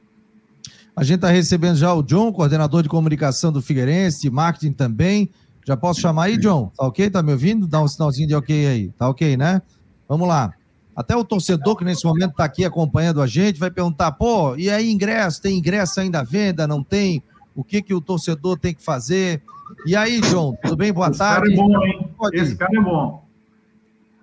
A 0.96 1.02
gente 1.02 1.16
está 1.16 1.28
recebendo 1.28 1.76
já 1.76 1.92
o 1.92 2.02
John, 2.02 2.32
coordenador 2.32 2.82
de 2.82 2.88
comunicação 2.88 3.52
do 3.52 3.60
Figueirense, 3.60 4.30
marketing 4.30 4.72
também. 4.72 5.28
Já 5.66 5.76
posso 5.76 6.00
chamar 6.00 6.24
aí, 6.24 6.36
John? 6.36 6.70
Tá 6.76 6.86
ok? 6.86 7.10
Tá 7.10 7.22
me 7.22 7.32
ouvindo? 7.32 7.66
Dá 7.66 7.82
um 7.82 7.88
sinalzinho 7.88 8.28
de 8.28 8.34
ok 8.34 8.66
aí. 8.66 8.88
Tá 8.90 9.08
ok, 9.08 9.36
né? 9.36 9.60
Vamos 10.08 10.28
lá. 10.28 10.52
Até 10.94 11.16
o 11.16 11.24
torcedor 11.24 11.74
que 11.74 11.84
nesse 11.84 12.04
momento 12.04 12.30
está 12.30 12.44
aqui 12.44 12.64
acompanhando 12.64 13.20
a 13.20 13.26
gente 13.26 13.58
vai 13.58 13.70
perguntar: 13.70 14.12
pô, 14.12 14.54
e 14.56 14.70
aí 14.70 14.90
ingresso? 14.90 15.42
Tem 15.42 15.58
ingresso 15.58 15.98
ainda 15.98 16.20
à 16.20 16.22
venda? 16.22 16.66
Não 16.66 16.84
tem? 16.84 17.22
O 17.54 17.62
que, 17.62 17.80
que 17.80 17.94
o 17.94 18.00
torcedor 18.00 18.58
tem 18.58 18.74
que 18.74 18.82
fazer? 18.82 19.42
E 19.86 19.94
aí, 19.94 20.20
John, 20.20 20.56
tudo 20.62 20.76
bem? 20.76 20.92
Boa 20.92 21.08
Esse 21.08 21.18
tarde. 21.18 21.50
Cara 21.50 21.52
é 21.52 21.56
bom, 21.56 21.84
hein? 21.84 22.10
Esse 22.32 22.56
cara 22.56 22.76
é 22.76 22.80
bom. 22.80 23.24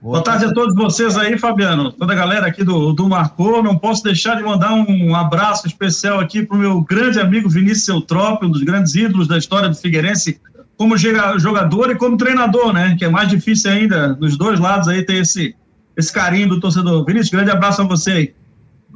Boa, 0.02 0.14
Boa 0.14 0.24
tarde 0.24 0.46
a 0.46 0.54
todos 0.54 0.76
vocês 0.76 1.16
aí, 1.16 1.38
Fabiano. 1.38 1.92
Toda 1.92 2.12
a 2.12 2.16
galera 2.16 2.48
aqui 2.48 2.64
do, 2.64 2.92
do 2.92 3.08
Marcou. 3.08 3.62
Não 3.62 3.78
posso 3.78 4.04
deixar 4.04 4.36
de 4.36 4.44
mandar 4.44 4.74
um 4.74 5.16
abraço 5.16 5.68
especial 5.68 6.20
aqui 6.20 6.44
para 6.44 6.58
o 6.58 6.60
meu 6.60 6.82
grande 6.82 7.20
amigo 7.20 7.48
Vinícius 7.48 7.88
Eutrópio, 7.88 8.48
um 8.48 8.52
dos 8.52 8.64
grandes 8.64 8.96
ídolos 8.96 9.28
da 9.28 9.38
história 9.38 9.70
do 9.70 9.76
Figueirense, 9.76 10.42
como 10.76 10.98
jogador 10.98 11.92
e 11.92 11.96
como 11.96 12.18
treinador, 12.18 12.74
né? 12.74 12.96
Que 12.98 13.06
é 13.06 13.10
mais 13.10 13.30
difícil 13.30 13.70
ainda, 13.70 14.16
dos 14.16 14.36
dois 14.36 14.60
lados 14.60 14.88
aí, 14.88 15.06
ter 15.06 15.18
esse, 15.18 15.56
esse 15.96 16.12
carinho 16.12 16.50
do 16.50 16.60
torcedor. 16.60 17.06
Vinícius, 17.06 17.30
grande 17.30 17.52
abraço 17.52 17.84
a 17.84 17.86
você 17.86 18.12
aí. 18.12 18.34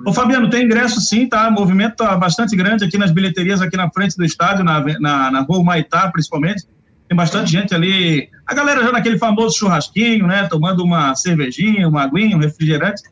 Ô, 0.03 0.11
Fabiano, 0.13 0.49
tem 0.49 0.65
ingresso 0.65 0.99
sim, 0.99 1.27
tá? 1.27 1.47
O 1.47 1.51
movimento 1.51 1.95
tá 1.97 2.17
bastante 2.17 2.55
grande 2.55 2.83
aqui 2.83 2.97
nas 2.97 3.11
bilheterias, 3.11 3.61
aqui 3.61 3.77
na 3.77 3.89
frente 3.89 4.17
do 4.17 4.25
estádio, 4.25 4.63
na, 4.63 4.83
na, 4.99 5.31
na 5.31 5.41
rua 5.41 5.63
Maitá, 5.63 6.09
principalmente. 6.11 6.65
Tem 7.07 7.15
bastante 7.15 7.51
gente 7.51 7.73
ali. 7.73 8.29
A 8.45 8.53
galera 8.53 8.83
já 8.83 8.91
naquele 8.91 9.17
famoso 9.17 9.57
churrasquinho, 9.57 10.25
né? 10.25 10.47
Tomando 10.47 10.83
uma 10.83 11.15
cervejinha, 11.15 11.87
uma 11.87 12.03
aguinha, 12.03 12.35
um 12.35 12.39
refrigerante. 12.39 13.03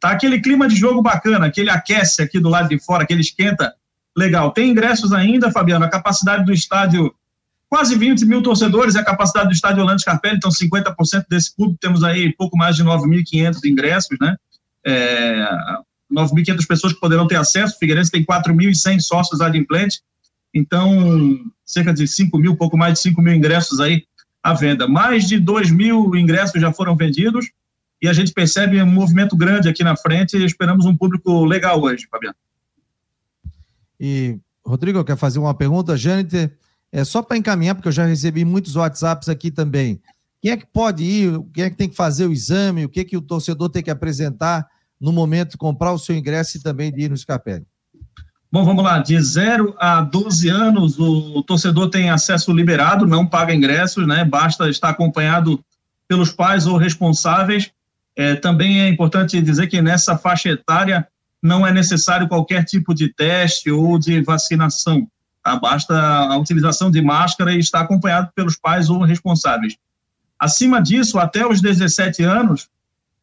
Tá 0.00 0.10
aquele 0.10 0.40
clima 0.40 0.68
de 0.68 0.76
jogo 0.76 1.00
bacana, 1.00 1.46
aquele 1.46 1.70
aquece 1.70 2.22
aqui 2.22 2.38
do 2.38 2.48
lado 2.48 2.68
de 2.68 2.78
fora, 2.78 3.04
aquele 3.04 3.20
esquenta 3.20 3.72
legal. 4.16 4.50
Tem 4.50 4.70
ingressos 4.70 5.12
ainda, 5.12 5.50
Fabiano. 5.50 5.84
A 5.84 5.88
capacidade 5.88 6.44
do 6.44 6.52
estádio, 6.52 7.14
quase 7.68 7.96
20 7.96 8.24
mil 8.26 8.42
torcedores, 8.42 8.96
é 8.96 9.00
a 9.00 9.04
capacidade 9.04 9.48
do 9.48 9.54
estádio 9.54 9.80
Orlando 9.82 10.00
Scarpelli, 10.00 10.36
então 10.36 10.50
50% 10.50 11.26
desse 11.28 11.54
público, 11.54 11.78
temos 11.80 12.02
aí 12.02 12.34
pouco 12.36 12.56
mais 12.56 12.76
de 12.76 12.84
9.500 12.84 13.64
ingressos, 13.64 14.16
né? 14.20 14.36
É, 14.84 15.48
9.500 16.12 16.66
pessoas 16.66 16.92
que 16.92 17.00
poderão 17.00 17.26
ter 17.26 17.36
acesso. 17.36 17.74
O 17.74 17.78
Figueirense 17.78 18.10
tem 18.10 18.24
4.100 18.24 19.00
sócios 19.00 19.40
adimplentes, 19.40 20.00
então 20.54 21.38
cerca 21.64 21.92
de 21.92 22.06
5 22.06 22.38
mil, 22.38 22.56
pouco 22.56 22.76
mais 22.76 22.94
de 22.94 23.00
5 23.00 23.20
mil 23.20 23.34
ingressos 23.34 23.80
aí 23.80 24.04
à 24.42 24.54
venda. 24.54 24.86
Mais 24.86 25.26
de 25.26 25.38
2 25.38 25.70
mil 25.70 26.14
ingressos 26.14 26.60
já 26.60 26.72
foram 26.72 26.96
vendidos 26.96 27.46
e 28.00 28.08
a 28.08 28.12
gente 28.12 28.32
percebe 28.32 28.80
um 28.80 28.86
movimento 28.86 29.36
grande 29.36 29.68
aqui 29.68 29.82
na 29.82 29.96
frente 29.96 30.36
e 30.36 30.44
esperamos 30.44 30.86
um 30.86 30.96
público 30.96 31.44
legal 31.44 31.82
hoje, 31.82 32.06
Fabiano. 32.10 32.36
E, 33.98 34.38
Rodrigo, 34.64 35.02
quer 35.04 35.16
fazer 35.16 35.38
uma 35.38 35.54
pergunta? 35.54 35.96
Jâniter, 35.96 36.52
é 36.92 37.04
só 37.04 37.22
para 37.22 37.36
encaminhar, 37.36 37.74
porque 37.74 37.88
eu 37.88 37.92
já 37.92 38.04
recebi 38.04 38.44
muitos 38.44 38.76
WhatsApps 38.76 39.28
aqui 39.28 39.50
também. 39.50 40.00
Quem 40.40 40.52
é 40.52 40.56
que 40.56 40.66
pode 40.66 41.02
ir? 41.02 41.40
Quem 41.52 41.64
é 41.64 41.70
que 41.70 41.76
tem 41.76 41.88
que 41.88 41.96
fazer 41.96 42.26
o 42.26 42.32
exame? 42.32 42.84
O 42.84 42.88
que, 42.88 43.00
é 43.00 43.04
que 43.04 43.16
o 43.16 43.22
torcedor 43.22 43.70
tem 43.70 43.82
que 43.82 43.90
apresentar 43.90 44.66
no 45.00 45.12
momento 45.12 45.52
de 45.52 45.56
comprar 45.56 45.92
o 45.92 45.98
seu 45.98 46.16
ingresso 46.16 46.56
e 46.56 46.62
também 46.62 46.92
de 46.92 47.02
ir 47.02 47.10
no 47.10 47.16
Scarpelli? 47.16 47.66
Bom, 48.50 48.64
vamos 48.64 48.84
lá. 48.84 48.98
De 48.98 49.20
0 49.20 49.74
a 49.78 50.00
12 50.00 50.48
anos, 50.48 50.98
o 50.98 51.42
torcedor 51.42 51.90
tem 51.90 52.10
acesso 52.10 52.52
liberado, 52.52 53.06
não 53.06 53.26
paga 53.26 53.54
ingressos, 53.54 54.06
né? 54.06 54.24
Basta 54.24 54.68
estar 54.70 54.90
acompanhado 54.90 55.62
pelos 56.08 56.32
pais 56.32 56.66
ou 56.66 56.76
responsáveis. 56.76 57.70
É, 58.16 58.34
também 58.34 58.80
é 58.80 58.88
importante 58.88 59.40
dizer 59.42 59.66
que 59.66 59.82
nessa 59.82 60.16
faixa 60.16 60.48
etária 60.48 61.06
não 61.42 61.66
é 61.66 61.72
necessário 61.72 62.28
qualquer 62.28 62.64
tipo 62.64 62.94
de 62.94 63.12
teste 63.12 63.70
ou 63.70 63.98
de 63.98 64.22
vacinação. 64.22 65.06
Tá? 65.44 65.56
Basta 65.56 65.94
a 65.94 66.36
utilização 66.38 66.90
de 66.90 67.02
máscara 67.02 67.52
e 67.52 67.58
estar 67.58 67.80
acompanhado 67.80 68.30
pelos 68.34 68.56
pais 68.56 68.88
ou 68.88 69.02
responsáveis. 69.02 69.76
Acima 70.38 70.80
disso, 70.80 71.18
até 71.18 71.46
os 71.46 71.60
17 71.60 72.22
anos, 72.22 72.68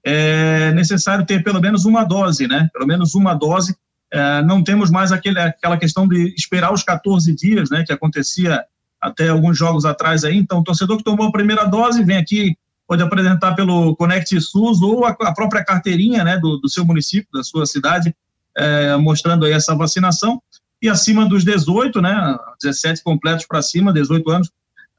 é 0.06 0.72
necessário 0.74 1.26
ter 1.26 1.43
pelo 1.43 1.62
menos 1.62 1.86
uma 1.86 2.04
dose, 2.04 2.47
né? 2.47 2.70
Pelo 2.74 2.86
menos 2.86 3.16
uma 3.16 3.34
dose. 3.34 3.76
É, 4.12 4.41
não 4.43 4.64
temos 4.64 4.91
mais 4.91 5.12
aquele, 5.12 5.39
aquela 5.39 5.78
questão 5.78 6.08
de 6.08 6.34
esperar 6.38 6.74
os 6.74 6.84
14 6.84 7.34
dias, 7.34 7.70
né? 7.70 7.84
Que 7.86 7.93
acontecia 7.93 8.64
até 9.01 9.30
alguns 9.30 9.58
jogos 9.58 9.86
atrás 9.86 10.24
aí. 10.24 10.38
Então, 10.38 10.60
o 10.60 10.64
torcedor 10.64 10.97
que 10.97 11.04
tomou 11.04 11.28
a 11.28 11.32
primeira 11.32 11.66
dose 11.66 12.04
vem 12.04 12.18
aqui, 12.18 12.56
pode 12.88 13.01
apresentar 13.01 13.54
pelo 13.54 13.95
Conect 13.95 14.39
SUS 14.39 14.82
ou 14.82 15.06
a, 15.06 15.12
a 15.12 15.34
própria 15.34 15.64
carteirinha, 15.64 16.24
né? 16.24 16.38
Do, 16.38 16.58
do, 16.58 16.70
seu 16.70 16.86
município, 16.86 17.28
da 17.34 17.43
sua 17.43 17.66
cidade, 17.66 18.14
é, 18.58 18.95
mostrando 18.97 19.45
aí 19.45 19.54
essa 19.54 19.74
vacinação. 19.74 20.41
E 20.82 20.89
acima 20.89 21.26
dos 21.26 21.45
18, 21.45 22.01
né? 22.01 22.38
17 22.62 23.01
completos 23.04 23.45
para 23.45 23.62
cima, 23.62 23.93
18 23.93 24.30
anos, 24.30 24.51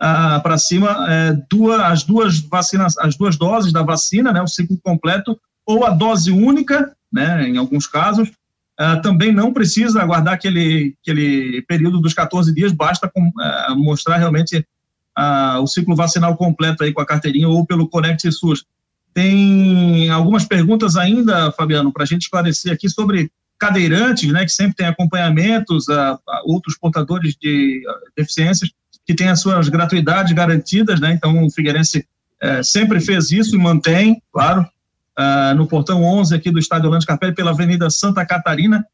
ah, 0.07 0.39
para 0.41 0.59
cima 0.59 1.07
é, 1.09 1.33
duas, 1.51 1.81
as 1.81 2.03
duas 2.03 2.39
vacinas, 2.41 2.99
as 2.99 3.17
duas 3.17 3.39
doses 3.39 3.73
da 3.73 3.83
vacina, 3.83 4.35
né, 4.35 4.43
o 4.43 4.47
ciclo 4.47 4.79
completo, 4.85 5.41
ou 5.65 5.87
a 5.87 5.91
dose 5.91 6.31
única, 6.31 6.95
né, 7.11 7.49
em 7.49 7.57
alguns 7.57 7.87
casos, 7.87 8.31
ah, 8.79 8.99
também 8.99 9.33
não 9.33 9.51
precisa 9.51 10.03
aguardar 10.03 10.35
aquele, 10.35 10.95
aquele 11.01 11.63
período 11.63 12.03
dos 12.03 12.13
14 12.13 12.53
dias, 12.55 12.71
basta 12.71 13.11
com, 13.11 13.33
ah, 13.41 13.75
mostrar 13.79 14.19
realmente 14.19 14.67
o 15.63 15.67
ciclo 15.69 15.95
vacinal 15.95 16.37
completo 16.37 16.83
aí 16.83 16.93
com 16.93 17.01
a 17.01 17.07
carteirinha 17.07 17.49
ou 17.49 17.65
pelo 17.65 17.89
Conect 17.89 18.31
SUS. 18.33 18.65
Tem 19.15 20.11
algumas 20.11 20.45
perguntas 20.45 20.97
ainda, 20.97 21.53
Fabiano, 21.53 21.93
para 21.93 22.03
a 22.03 22.07
gente 22.07 22.23
esclarecer 22.23 22.73
aqui 22.73 22.91
sobre 22.91 23.31
cadeirantes, 23.57 24.33
né, 24.33 24.45
que 24.45 24.51
sempre 24.51 24.75
tem 24.75 24.87
acompanhamentos 24.87 25.89
a 25.89 26.19
outros 26.45 26.77
portadores 26.77 27.37
de 27.41 27.81
deficiências 28.17 28.71
que 29.07 29.15
tem 29.15 29.29
as 29.29 29.41
suas 29.41 29.69
gratuidades 29.69 30.33
garantidas, 30.33 31.01
né? 31.01 31.13
Então 31.13 31.45
o 31.45 31.51
Figueirense 31.51 32.07
é, 32.41 32.63
sempre 32.63 33.01
fez 33.01 33.31
isso 33.31 33.55
e 33.55 33.59
mantém, 33.59 34.23
claro, 34.33 34.67
uh, 35.19 35.55
no 35.57 35.67
portão 35.67 36.03
11 36.03 36.35
aqui 36.35 36.51
do 36.51 36.59
Estádio 36.59 36.87
Orlando 36.87 37.03
Scarpelli 37.03 37.35
pela 37.35 37.51
Avenida 37.51 37.89
Santa 37.91 38.25
Catarina. 38.27 38.85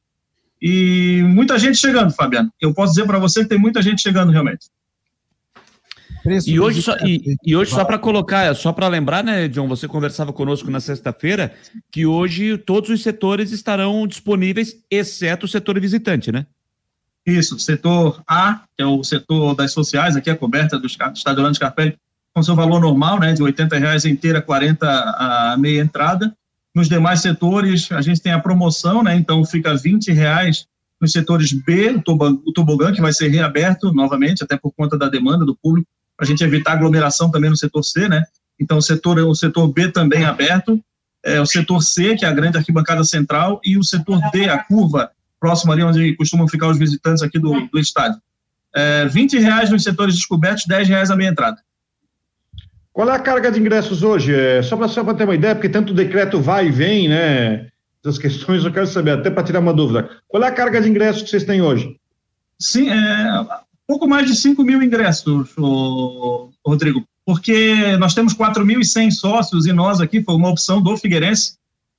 E 0.60 1.22
muita 1.26 1.58
gente 1.58 1.78
chegando, 1.78 2.12
Fabiano. 2.12 2.52
Eu 2.60 2.74
posso 2.74 2.92
dizer 2.92 3.06
para 3.06 3.18
você 3.18 3.42
que 3.42 3.48
tem 3.48 3.58
muita 3.58 3.80
gente 3.80 4.02
chegando 4.02 4.30
realmente. 4.30 4.66
E 6.46 6.60
hoje, 6.60 6.82
só, 6.82 6.94
e, 6.98 7.36
e 7.42 7.56
hoje 7.56 7.70
só 7.70 7.82
para 7.82 7.98
colocar, 7.98 8.54
só 8.54 8.72
para 8.72 8.86
lembrar, 8.88 9.24
né, 9.24 9.48
John, 9.48 9.66
você 9.66 9.88
conversava 9.88 10.34
conosco 10.34 10.70
na 10.70 10.78
sexta-feira, 10.78 11.54
que 11.90 12.04
hoje 12.04 12.58
todos 12.58 12.90
os 12.90 13.02
setores 13.02 13.52
estarão 13.52 14.06
disponíveis, 14.06 14.76
exceto 14.90 15.46
o 15.46 15.48
setor 15.48 15.80
visitante, 15.80 16.30
né? 16.30 16.46
Isso, 17.26 17.58
setor 17.58 18.22
A, 18.26 18.62
que 18.76 18.82
é 18.82 18.86
o 18.86 19.04
setor 19.04 19.54
das 19.54 19.72
sociais, 19.72 20.16
aqui 20.16 20.30
a 20.30 20.36
coberta 20.36 20.78
do 20.78 20.86
Estádio 20.86 21.22
Orlando 21.28 21.56
Scarpelli, 21.56 21.96
com 22.34 22.42
seu 22.42 22.54
valor 22.54 22.80
normal, 22.80 23.18
né, 23.18 23.32
de 23.32 23.42
R$ 23.42 23.78
reais 23.78 24.04
inteira, 24.04 24.40
40 24.40 24.86
a 24.86 25.56
meia 25.58 25.80
entrada. 25.80 26.34
Nos 26.74 26.88
demais 26.88 27.20
setores, 27.20 27.90
a 27.90 28.00
gente 28.00 28.20
tem 28.20 28.32
a 28.32 28.38
promoção, 28.38 29.02
né, 29.02 29.16
então 29.16 29.44
fica 29.44 29.74
R$ 29.74 29.98
reais 30.12 30.66
nos 31.00 31.12
setores 31.12 31.52
B, 31.52 32.00
o 32.06 32.52
tobogã, 32.52 32.92
que 32.92 33.00
vai 33.00 33.12
ser 33.12 33.28
reaberto 33.28 33.92
novamente, 33.92 34.44
até 34.44 34.56
por 34.56 34.70
conta 34.72 34.98
da 34.98 35.08
demanda 35.08 35.44
do 35.44 35.56
público, 35.56 35.88
para 36.16 36.26
a 36.26 36.28
gente 36.28 36.44
evitar 36.44 36.72
aglomeração 36.72 37.30
também 37.30 37.48
no 37.48 37.56
setor 37.56 37.82
C, 37.82 38.08
né? 38.08 38.22
Então, 38.60 38.76
o 38.76 38.82
setor, 38.82 39.18
o 39.18 39.34
setor 39.34 39.72
B 39.72 39.90
também 39.90 40.24
aberto, 40.24 40.78
é, 41.24 41.40
o 41.40 41.46
setor 41.46 41.82
C, 41.82 42.14
que 42.16 42.24
é 42.26 42.28
a 42.28 42.32
grande 42.32 42.58
arquibancada 42.58 43.02
central, 43.04 43.60
e 43.64 43.78
o 43.78 43.82
setor 43.82 44.20
D, 44.30 44.50
a 44.50 44.58
curva, 44.58 45.10
próximo 45.40 45.72
ali 45.72 45.82
onde 45.82 46.14
costumam 46.16 46.46
ficar 46.46 46.68
os 46.68 46.78
visitantes 46.78 47.22
aqui 47.22 47.38
do, 47.38 47.68
do 47.68 47.78
estádio. 47.78 48.20
É, 48.74 49.06
20 49.06 49.38
reais 49.38 49.70
nos 49.70 49.82
setores 49.82 50.14
descobertos, 50.14 50.66
10 50.66 50.88
reais 50.88 51.10
a 51.10 51.16
meia 51.16 51.30
entrada. 51.30 51.56
Qual 52.92 53.08
é 53.08 53.12
a 53.12 53.18
carga 53.18 53.50
de 53.50 53.58
ingressos 53.58 54.02
hoje? 54.02 54.34
É, 54.34 54.62
só 54.62 54.76
para 54.76 55.14
ter 55.14 55.24
uma 55.24 55.34
ideia, 55.34 55.54
porque 55.54 55.68
tanto 55.68 55.92
o 55.92 55.96
decreto 55.96 56.40
vai 56.40 56.68
e 56.68 56.70
vem, 56.70 57.08
né? 57.08 57.68
Essas 58.04 58.18
questões 58.18 58.64
eu 58.64 58.72
quero 58.72 58.86
saber, 58.86 59.12
até 59.12 59.30
para 59.30 59.42
tirar 59.42 59.60
uma 59.60 59.74
dúvida. 59.74 60.08
Qual 60.28 60.42
é 60.42 60.46
a 60.46 60.52
carga 60.52 60.80
de 60.80 60.88
ingressos 60.88 61.22
que 61.22 61.30
vocês 61.30 61.44
têm 61.44 61.62
hoje? 61.62 61.96
Sim, 62.58 62.90
é 62.90 63.60
pouco 63.90 64.06
mais 64.06 64.24
de 64.28 64.36
5 64.36 64.62
mil 64.62 64.80
ingressos, 64.80 65.52
Rodrigo. 66.64 67.04
porque 67.26 67.96
nós 67.96 68.14
temos 68.14 68.32
4.100 68.32 69.10
sócios 69.10 69.66
e 69.66 69.72
nós 69.72 70.00
aqui, 70.00 70.22
foi 70.22 70.36
uma 70.36 70.48
opção 70.48 70.80
do 70.80 70.96
Figueirense, 70.96 71.54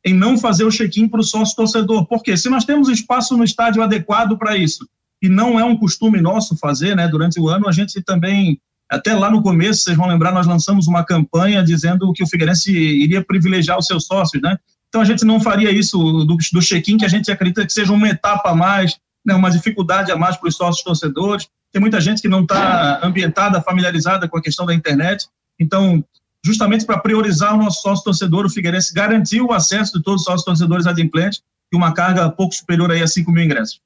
em 0.05 0.13
não 0.13 0.37
fazer 0.37 0.63
o 0.63 0.71
check-in 0.71 1.07
para 1.07 1.19
o 1.19 1.23
sócio 1.23 1.55
torcedor. 1.55 2.05
Porque 2.07 2.35
se 2.35 2.49
nós 2.49 2.65
temos 2.65 2.89
espaço 2.89 3.37
no 3.37 3.43
estádio 3.43 3.83
adequado 3.83 4.37
para 4.37 4.57
isso, 4.57 4.87
e 5.21 5.29
não 5.29 5.59
é 5.59 5.63
um 5.63 5.77
costume 5.77 6.19
nosso 6.19 6.57
fazer, 6.57 6.95
né, 6.95 7.07
durante 7.07 7.39
o 7.39 7.47
ano, 7.47 7.67
a 7.67 7.71
gente 7.71 8.01
também, 8.01 8.59
até 8.89 9.13
lá 9.13 9.29
no 9.29 9.43
começo, 9.43 9.83
vocês 9.83 9.95
vão 9.95 10.07
lembrar, 10.07 10.31
nós 10.31 10.47
lançamos 10.47 10.87
uma 10.87 11.03
campanha 11.03 11.63
dizendo 11.63 12.11
que 12.13 12.23
o 12.23 12.27
Figueirense 12.27 12.71
iria 12.71 13.23
privilegiar 13.23 13.77
os 13.77 13.85
seus 13.85 14.05
sócios, 14.05 14.41
né? 14.41 14.57
Então 14.89 14.99
a 14.99 15.05
gente 15.05 15.23
não 15.23 15.39
faria 15.39 15.71
isso 15.71 15.97
do, 15.97 16.35
do 16.35 16.61
check-in, 16.61 16.97
que 16.97 17.05
a 17.05 17.09
gente 17.09 17.31
acredita 17.31 17.65
que 17.65 17.71
seja 17.71 17.93
uma 17.93 18.09
etapa 18.09 18.49
a 18.49 18.55
mais, 18.55 18.97
né, 19.25 19.33
uma 19.33 19.49
dificuldade 19.49 20.11
a 20.11 20.17
mais 20.17 20.35
para 20.35 20.49
os 20.49 20.55
sócios 20.55 20.83
torcedores. 20.83 21.47
Tem 21.71 21.79
muita 21.79 22.01
gente 22.01 22.21
que 22.21 22.27
não 22.27 22.41
está 22.41 22.99
ambientada, 23.01 23.61
familiarizada 23.61 24.27
com 24.27 24.37
a 24.37 24.41
questão 24.41 24.65
da 24.65 24.73
internet. 24.73 25.27
Então, 25.57 26.03
justamente 26.43 26.85
para 26.85 26.99
priorizar 26.99 27.53
o 27.53 27.57
nosso 27.57 27.81
sócio 27.81 28.03
torcedor, 28.03 28.45
o 28.45 28.49
Figueirense 28.49 28.93
garantiu 28.93 29.47
o 29.47 29.53
acesso 29.53 29.97
de 29.97 30.03
todos 30.03 30.21
os 30.21 30.25
sócios 30.25 30.45
torcedores 30.45 30.87
adimplentes 30.87 31.41
e 31.71 31.75
uma 31.75 31.93
carga 31.93 32.29
pouco 32.29 32.53
superior 32.53 32.91
aí 32.91 33.01
a 33.01 33.07
5 33.07 33.31
mil 33.31 33.43
ingressos. 33.43 33.81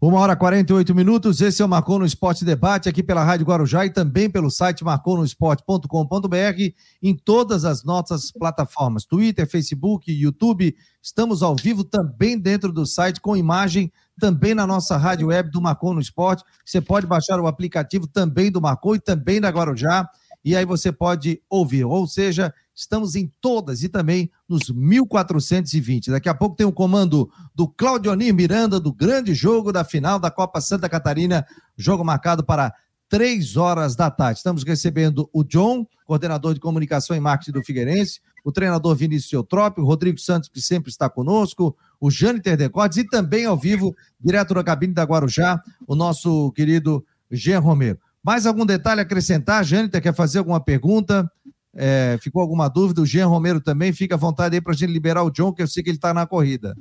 Uma 0.00 0.20
hora 0.20 0.34
e 0.34 0.36
48 0.36 0.94
minutos, 0.94 1.40
esse 1.40 1.62
é 1.62 1.64
o 1.64 1.68
Marcou 1.68 1.98
no 1.98 2.04
Esporte 2.04 2.44
Debate, 2.44 2.90
aqui 2.90 3.02
pela 3.02 3.24
Rádio 3.24 3.46
Guarujá 3.46 3.86
e 3.86 3.90
também 3.90 4.28
pelo 4.28 4.50
site 4.50 4.84
marconosport.com.br, 4.84 6.72
em 7.02 7.16
todas 7.16 7.64
as 7.64 7.82
nossas 7.84 8.30
plataformas, 8.30 9.06
Twitter, 9.06 9.48
Facebook, 9.48 10.12
YouTube, 10.12 10.76
estamos 11.02 11.42
ao 11.42 11.56
vivo 11.56 11.82
também 11.82 12.38
dentro 12.38 12.70
do 12.70 12.84
site, 12.84 13.18
com 13.18 13.34
imagem, 13.34 13.90
também 14.20 14.54
na 14.54 14.66
nossa 14.66 14.96
rádio 14.98 15.28
web 15.28 15.50
do 15.50 15.62
Marcou 15.62 15.94
no 15.94 16.00
Esporte, 16.00 16.44
você 16.64 16.82
pode 16.82 17.06
baixar 17.06 17.40
o 17.40 17.46
aplicativo 17.46 18.06
também 18.06 18.50
do 18.50 18.60
Marcou 18.60 18.94
e 18.94 19.00
também 19.00 19.40
da 19.40 19.48
Guarujá, 19.48 20.06
e 20.44 20.54
aí 20.54 20.64
você 20.64 20.92
pode 20.92 21.40
ouvir. 21.48 21.84
Ou 21.84 22.06
seja, 22.06 22.52
estamos 22.74 23.14
em 23.14 23.32
todas 23.40 23.82
e 23.82 23.88
também 23.88 24.30
nos 24.48 24.68
1420. 24.70 26.10
Daqui 26.10 26.28
a 26.28 26.34
pouco 26.34 26.56
tem 26.56 26.66
o 26.66 26.70
um 26.70 26.72
comando 26.72 27.30
do 27.54 27.66
Claudionir 27.66 28.34
Miranda 28.34 28.78
do 28.78 28.92
grande 28.92 29.32
jogo 29.32 29.72
da 29.72 29.84
final 29.84 30.18
da 30.18 30.30
Copa 30.30 30.60
Santa 30.60 30.88
Catarina, 30.88 31.46
jogo 31.76 32.04
marcado 32.04 32.44
para 32.44 32.74
três 33.08 33.56
horas 33.56 33.96
da 33.96 34.10
tarde. 34.10 34.38
Estamos 34.38 34.64
recebendo 34.64 35.30
o 35.32 35.42
John, 35.44 35.86
coordenador 36.04 36.52
de 36.52 36.60
comunicação 36.60 37.16
e 37.16 37.20
marketing 37.20 37.52
do 37.52 37.64
Figueirense, 37.64 38.20
o 38.44 38.52
treinador 38.52 38.94
Vinícius 38.94 39.32
Eutrópio, 39.32 39.82
o 39.82 39.86
Rodrigo 39.86 40.18
Santos, 40.18 40.50
que 40.50 40.60
sempre 40.60 40.90
está 40.90 41.08
conosco, 41.08 41.74
o 41.98 42.10
Jâniter 42.10 42.56
Decortes 42.56 42.98
e 42.98 43.08
também 43.08 43.46
ao 43.46 43.56
vivo, 43.56 43.96
direto 44.20 44.52
da 44.52 44.62
cabine 44.62 44.92
da 44.92 45.04
Guarujá, 45.04 45.62
o 45.86 45.94
nosso 45.94 46.52
querido 46.52 47.04
Jean 47.30 47.60
Romero. 47.60 47.98
Mais 48.24 48.46
algum 48.46 48.64
detalhe 48.64 49.00
a 49.00 49.02
acrescentar? 49.02 49.62
Jânita, 49.62 50.00
quer 50.00 50.14
fazer 50.14 50.38
alguma 50.38 50.58
pergunta? 50.58 51.30
É, 51.76 52.16
ficou 52.22 52.40
alguma 52.40 52.68
dúvida? 52.68 53.02
O 53.02 53.06
Jean 53.06 53.26
Romero 53.26 53.60
também, 53.60 53.92
fica 53.92 54.14
à 54.14 54.18
vontade 54.18 54.54
aí 54.54 54.60
para 54.60 54.72
a 54.72 54.76
gente 54.76 54.92
liberar 54.92 55.22
o 55.24 55.30
John, 55.30 55.52
que 55.52 55.62
eu 55.62 55.66
sei 55.66 55.82
que 55.82 55.90
ele 55.90 55.98
está 55.98 56.14
na 56.14 56.26
corrida. 56.26 56.74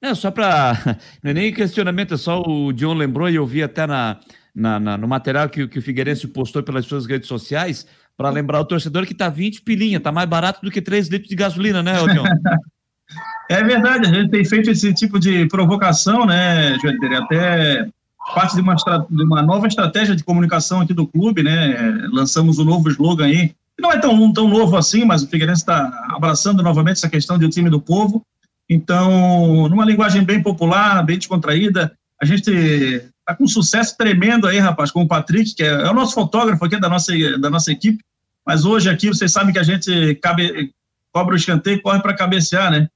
É, 0.00 0.14
só 0.14 0.30
para. 0.32 0.72
Não 1.22 1.30
é 1.30 1.34
nem 1.34 1.54
questionamento, 1.54 2.14
é 2.14 2.16
só 2.16 2.42
o 2.42 2.72
John 2.72 2.94
lembrou 2.94 3.30
e 3.30 3.36
eu 3.36 3.46
vi 3.46 3.62
até 3.62 3.86
na, 3.86 4.18
na, 4.52 4.80
na 4.80 4.98
no 4.98 5.06
material 5.06 5.48
que, 5.48 5.68
que 5.68 5.78
o 5.78 5.82
Figueirense 5.82 6.26
postou 6.26 6.62
pelas 6.62 6.86
suas 6.86 7.06
redes 7.06 7.28
sociais, 7.28 7.86
para 8.16 8.28
lembrar 8.30 8.60
o 8.60 8.64
torcedor 8.64 9.06
que 9.06 9.12
está 9.12 9.28
20 9.28 9.62
pilinha, 9.62 9.98
está 9.98 10.10
mais 10.10 10.28
barato 10.28 10.60
do 10.62 10.70
que 10.70 10.82
3 10.82 11.08
litros 11.08 11.28
de 11.28 11.36
gasolina, 11.36 11.82
né, 11.82 11.94
John? 12.12 12.24
é 13.48 13.62
verdade, 13.62 14.08
a 14.08 14.12
gente 14.12 14.30
tem 14.30 14.44
feito 14.44 14.70
esse 14.70 14.92
tipo 14.92 15.20
de 15.20 15.46
provocação, 15.46 16.26
né, 16.26 16.76
Jâniter? 16.80 17.22
Até 17.22 17.86
parte 18.34 18.54
de 18.54 18.60
uma, 18.60 18.74
de 18.74 19.24
uma 19.24 19.42
nova 19.42 19.66
estratégia 19.66 20.16
de 20.16 20.24
comunicação 20.24 20.80
aqui 20.80 20.94
do 20.94 21.06
clube, 21.06 21.42
né? 21.42 22.06
Lançamos 22.12 22.58
o 22.58 22.62
um 22.62 22.64
novo 22.64 22.88
slogan 22.88 23.26
aí, 23.26 23.54
não 23.78 23.90
é 23.90 23.98
tão, 23.98 24.32
tão 24.32 24.48
novo 24.48 24.76
assim, 24.76 25.04
mas 25.04 25.22
o 25.22 25.28
Figueirense 25.28 25.62
está 25.62 26.06
abraçando 26.10 26.62
novamente 26.62 26.98
essa 26.98 27.08
questão 27.08 27.38
de 27.38 27.44
o 27.44 27.50
time 27.50 27.68
do 27.68 27.80
povo. 27.80 28.24
Então, 28.68 29.68
numa 29.68 29.84
linguagem 29.84 30.24
bem 30.24 30.42
popular, 30.42 31.04
bem 31.04 31.18
descontraída, 31.18 31.92
a 32.20 32.24
gente 32.24 32.50
está 32.50 33.34
com 33.36 33.44
um 33.44 33.48
sucesso 33.48 33.96
tremendo 33.96 34.46
aí, 34.46 34.58
rapaz, 34.58 34.90
com 34.90 35.02
o 35.02 35.08
Patrick, 35.08 35.54
que 35.54 35.62
é, 35.62 35.68
é, 35.68 35.90
o 35.90 35.94
nosso 35.94 36.14
fotógrafo 36.14 36.64
aqui 36.64 36.78
da 36.78 36.88
nossa, 36.88 37.12
da 37.38 37.50
nossa 37.50 37.72
equipe. 37.72 38.02
Mas 38.46 38.64
hoje 38.64 38.88
aqui, 38.88 39.08
vocês 39.08 39.32
sabem 39.32 39.52
que 39.52 39.58
a 39.58 39.64
gente 39.64 40.14
cabe, 40.16 40.72
cobra 41.12 41.34
o 41.34 41.36
escanteio 41.36 41.76
e 41.76 41.80
corre 41.80 42.00
para 42.00 42.14
cabecear, 42.14 42.70
né? 42.70 42.88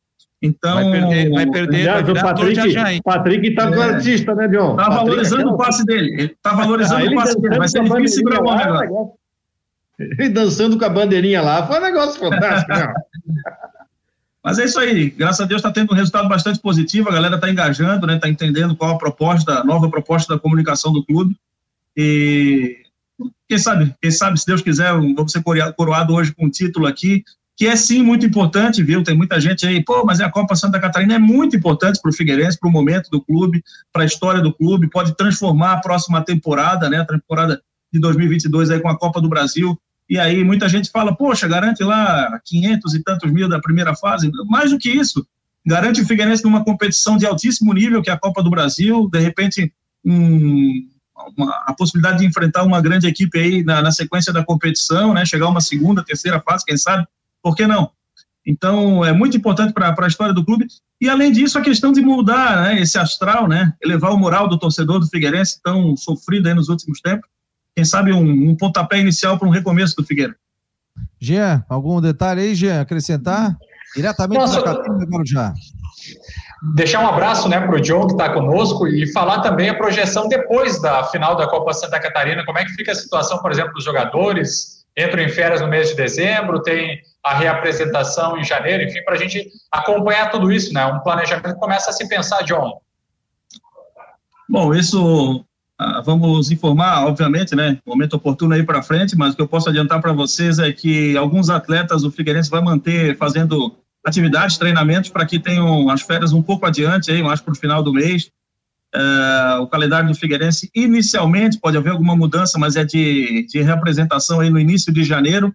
Então. 0.47 0.75
Vai 0.75 0.91
perder, 0.91 1.31
vai 1.31 1.47
perder. 1.47 1.77
Aliás, 1.77 2.07
vai 2.07 2.13
o 2.13 2.23
Patrick, 2.23 2.71
já, 2.71 2.85
Patrick 3.03 3.55
tá 3.55 3.71
é. 3.71 3.83
artista, 3.83 4.35
né, 4.35 4.49
John? 4.49 4.77
Tá 4.77 4.85
Patrick, 4.85 5.05
valorizando 5.05 5.51
o 5.51 5.57
passe 5.57 5.85
dele. 5.85 6.13
Ele 6.13 6.37
tá 6.43 6.55
valorizando 6.55 7.07
ah, 7.07 7.11
o 7.11 7.15
passe 7.15 7.41
dele. 7.41 7.59
Vai 7.59 7.69
ser 7.69 7.85
difícil 7.85 8.19
segurar 8.19 8.41
o 8.41 8.57
negócio. 8.57 9.13
Ele 9.99 10.29
dançando 10.29 10.79
com 10.79 10.85
a 10.85 10.89
bandeirinha 10.89 11.43
lá. 11.43 11.67
Foi 11.67 11.79
um 11.79 11.83
negócio 11.83 12.21
fantástico, 12.21 12.73
né? 12.73 12.95
Mas 14.45 14.61
é 14.61 14.65
isso 14.65 14.79
aí. 14.79 15.11
Graças 15.11 15.41
a 15.41 15.45
Deus 15.45 15.59
está 15.59 15.73
tendo 15.73 15.93
um 15.93 15.97
resultado 15.97 16.29
bastante 16.29 16.61
positivo. 16.61 17.09
A 17.09 17.13
galera 17.13 17.35
está 17.35 17.51
engajando, 17.51 18.07
né? 18.07 18.15
Está 18.15 18.29
entendendo 18.29 18.77
qual 18.77 18.93
a 18.93 18.99
proposta, 18.99 19.61
a 19.61 19.65
nova 19.65 19.91
proposta 19.91 20.35
da 20.35 20.41
comunicação 20.41 20.93
do 20.93 21.05
clube. 21.05 21.37
E 21.97 22.79
quem 23.49 23.59
sabe, 23.59 23.93
quem 24.01 24.11
sabe, 24.11 24.39
se 24.39 24.47
Deus 24.47 24.63
quiser, 24.63 24.93
vamos 24.93 25.33
ser 25.33 25.43
coroado 25.77 26.15
hoje 26.15 26.33
com 26.33 26.47
um 26.47 26.51
título 26.51 26.87
aqui 26.87 27.25
que 27.57 27.67
é 27.67 27.75
sim 27.75 28.03
muito 28.03 28.27
importante, 28.27 28.83
viu? 28.83 29.03
Tem 29.03 29.17
muita 29.17 29.41
gente 29.41 29.67
aí, 29.67 29.83
pô, 29.83 30.05
mas 30.05 30.21
a 30.21 30.31
Copa 30.31 30.55
Santa 30.55 30.79
Catarina 30.79 31.15
é 31.15 31.19
muito 31.19 31.57
importante 31.57 31.99
para 32.03 32.11
o 32.11 32.13
Figueirense, 32.13 32.61
para 32.61 32.69
o 32.69 32.73
momento 32.73 33.09
do 33.11 33.21
clube, 33.21 33.65
para 33.91 34.03
a 34.03 34.07
história 34.07 34.43
do 34.43 34.53
clube, 34.53 34.91
pode 34.91 35.17
transformar 35.17 35.73
a 35.73 35.81
próxima 35.81 36.23
temporada, 36.23 36.91
né? 36.91 36.99
A 36.99 37.07
temporada 37.07 37.61
de 37.91 37.99
2022 37.99 38.71
aí 38.71 38.79
com 38.79 38.91
a 38.91 38.99
Copa 38.99 39.23
do 39.23 39.29
Brasil. 39.29 39.79
E 40.09 40.19
aí 40.19 40.45
muita 40.45 40.69
gente 40.69 40.91
fala, 40.91 41.17
poxa, 41.17 41.49
garante 41.49 41.83
lá 41.83 42.39
500 42.45 42.95
e 42.95 43.03
tantos 43.03 43.33
mil 43.33 43.49
da 43.49 43.59
primeira 43.59 43.97
fase. 43.97 44.31
Mais 44.47 44.71
do 44.71 44.79
que 44.79 44.91
isso, 44.91 45.27
garante 45.65 46.03
o 46.03 46.07
Figueirense 46.07 46.45
numa 46.45 46.63
competição 46.63 47.17
de 47.17 47.25
altíssimo 47.25 47.73
nível, 47.73 48.03
que 48.03 48.11
é 48.11 48.13
a 48.13 48.19
Copa 48.19 48.43
do 48.43 48.51
Brasil, 48.51 49.09
de 49.11 49.19
repente 49.19 49.73
um, 50.05 50.87
uma, 51.35 51.65
a 51.67 51.73
possibilidade 51.73 52.19
de 52.19 52.27
enfrentar 52.27 52.65
uma 52.65 52.83
grande 52.83 53.07
equipe 53.07 53.39
aí 53.39 53.65
na, 53.65 53.81
na 53.81 53.91
sequência 53.91 54.31
da 54.31 54.45
competição, 54.45 55.15
né? 55.15 55.25
Chegar 55.25 55.49
uma 55.49 55.63
segunda, 55.63 56.05
terceira 56.05 56.39
fase, 56.39 56.67
quem 56.67 56.77
sabe 56.77 57.07
por 57.47 57.55
que 57.55 57.65
não? 57.65 57.93
Então, 58.45 59.05
é 59.05 59.13
muito 59.13 59.37
importante 59.37 59.73
para 59.73 59.95
a 59.97 60.09
história 60.09 60.35
do 60.35 60.45
clube. 60.45 60.67
E, 61.01 61.09
além 61.09 61.31
disso, 61.31 61.57
a 61.57 61.63
questão 61.63 61.93
de 61.93 62.01
mudar 62.01 62.65
né, 62.65 62.81
esse 62.81 62.99
astral, 62.99 63.47
né, 63.47 63.73
elevar 63.81 64.11
o 64.11 64.19
moral 64.19 64.49
do 64.49 64.59
torcedor 64.59 64.99
do 64.99 65.07
Figueirense, 65.07 65.63
tão 65.63 65.97
sofrido 65.97 66.49
aí 66.49 66.55
nos 66.55 66.69
últimos 66.69 67.01
tempos. 67.01 67.29
Quem 67.73 67.85
sabe 67.85 68.13
um, 68.13 68.51
um 68.51 68.57
pontapé 68.57 68.99
inicial 68.99 69.39
para 69.39 69.47
um 69.47 69.53
recomeço 69.53 69.95
do 69.95 70.05
Figueira. 70.05 70.35
Jean, 71.21 71.65
algum 71.69 72.01
detalhe 72.01 72.41
aí, 72.41 72.55
Jean, 72.57 72.81
acrescentar? 72.81 73.57
Diretamente 73.95 74.41
Nossa, 74.41 74.61
da 74.61 74.75
Catarina 74.75 75.23
já. 75.25 75.55
Deixar 76.75 77.05
um 77.05 77.09
abraço 77.09 77.49
né, 77.49 77.61
para 77.61 77.77
o 77.77 77.81
John, 77.81 78.09
que 78.09 78.15
está 78.15 78.33
conosco, 78.33 78.89
e 78.89 79.13
falar 79.13 79.41
também 79.41 79.69
a 79.69 79.75
projeção 79.75 80.29
depois 80.29 80.83
da 80.83 81.05
final 81.05 81.37
da 81.37 81.47
Copa 81.47 81.73
Santa 81.73 82.01
Catarina. 82.01 82.45
Como 82.45 82.59
é 82.59 82.65
que 82.65 82.73
fica 82.73 82.91
a 82.91 82.97
situação, 82.97 83.39
por 83.39 83.53
exemplo, 83.53 83.73
dos 83.73 83.85
jogadores? 83.85 84.76
Entram 84.97 85.23
em 85.23 85.29
férias 85.29 85.61
no 85.61 85.69
mês 85.69 85.91
de 85.91 85.97
dezembro, 85.97 86.63
tem 86.63 87.01
a 87.23 87.35
reapresentação 87.35 88.39
em 88.39 88.45
janeiro, 88.45 88.85
enfim, 88.85 89.03
para 89.05 89.15
a 89.15 89.19
gente 89.19 89.51
acompanhar 89.71 90.31
tudo 90.31 90.51
isso, 90.51 90.73
né? 90.73 90.87
Um 90.87 91.01
planejamento 91.01 91.57
começa 91.57 91.91
a 91.91 91.93
se 91.93 92.09
pensar, 92.09 92.43
John. 92.45 92.81
Bom, 94.49 94.73
isso 94.73 95.45
ah, 95.79 96.01
vamos 96.01 96.51
informar, 96.51 97.05
obviamente, 97.07 97.55
né? 97.55 97.79
Momento 97.85 98.15
oportuno 98.15 98.55
aí 98.55 98.63
para 98.63 98.83
frente, 98.83 99.15
mas 99.17 99.35
o 99.35 99.37
que 99.37 99.43
eu 99.43 99.49
posso 99.49 99.69
adiantar 99.69 100.01
para 100.01 100.13
vocês 100.13 100.59
é 100.59 100.73
que 100.73 101.17
alguns 101.17 101.51
atletas 101.51 102.03
o 102.03 102.11
Figueirense 102.11 102.49
vai 102.49 102.63
manter 102.63 103.17
fazendo 103.19 103.77
atividades, 104.07 104.57
treinamentos 104.57 105.11
para 105.11 105.27
que 105.27 105.39
tenham 105.39 105.91
as 105.91 106.01
férias 106.01 106.33
um 106.33 106.43
pouco 106.43 106.65
adiante 106.65 107.11
aí, 107.11 107.23
mais 107.23 107.41
para 107.41 107.53
o 107.53 107.57
final 107.57 107.83
do 107.83 107.93
mês. 107.93 108.31
Uh, 108.97 109.61
o 109.61 109.67
calendário 109.67 110.09
do 110.09 110.15
Figueirense 110.15 110.71
inicialmente 110.75 111.61
pode 111.61 111.77
haver 111.77 111.91
alguma 111.91 112.17
mudança, 112.17 112.59
mas 112.59 112.77
é 112.77 112.85
de, 112.85 113.47
de 113.47 113.61
representação 113.61 114.41
aí 114.41 114.49
no 114.49 114.59
início 114.59 114.91
de 114.91 115.05
janeiro. 115.05 115.55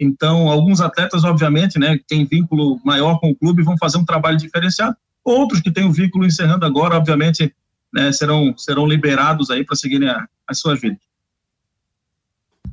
Então, 0.00 0.48
alguns 0.48 0.80
atletas, 0.80 1.22
obviamente, 1.22 1.78
né, 1.78 1.98
que 1.98 2.04
têm 2.04 2.24
vínculo 2.24 2.80
maior 2.82 3.20
com 3.20 3.30
o 3.30 3.36
clube, 3.36 3.62
vão 3.62 3.76
fazer 3.76 3.98
um 3.98 4.04
trabalho 4.06 4.38
diferenciado. 4.38 4.96
Outros 5.22 5.60
que 5.60 5.70
têm 5.70 5.84
o 5.84 5.92
vínculo 5.92 6.24
encerrando 6.24 6.64
agora, 6.64 6.96
obviamente, 6.96 7.54
né, 7.92 8.10
serão, 8.10 8.56
serão 8.56 8.86
liberados 8.86 9.50
aí 9.50 9.64
para 9.64 9.76
seguirem 9.76 10.08
a, 10.08 10.26
as 10.48 10.58
suas 10.58 10.80
vidas. 10.80 11.02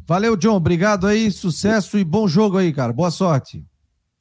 Valeu, 0.07 0.37
John. 0.37 0.55
Obrigado 0.55 1.07
aí, 1.07 1.29
sucesso 1.29 1.99
e 1.99 2.05
bom 2.05 2.27
jogo 2.27 2.57
aí, 2.57 2.71
cara. 2.71 2.93
Boa 2.93 3.11
sorte. 3.11 3.63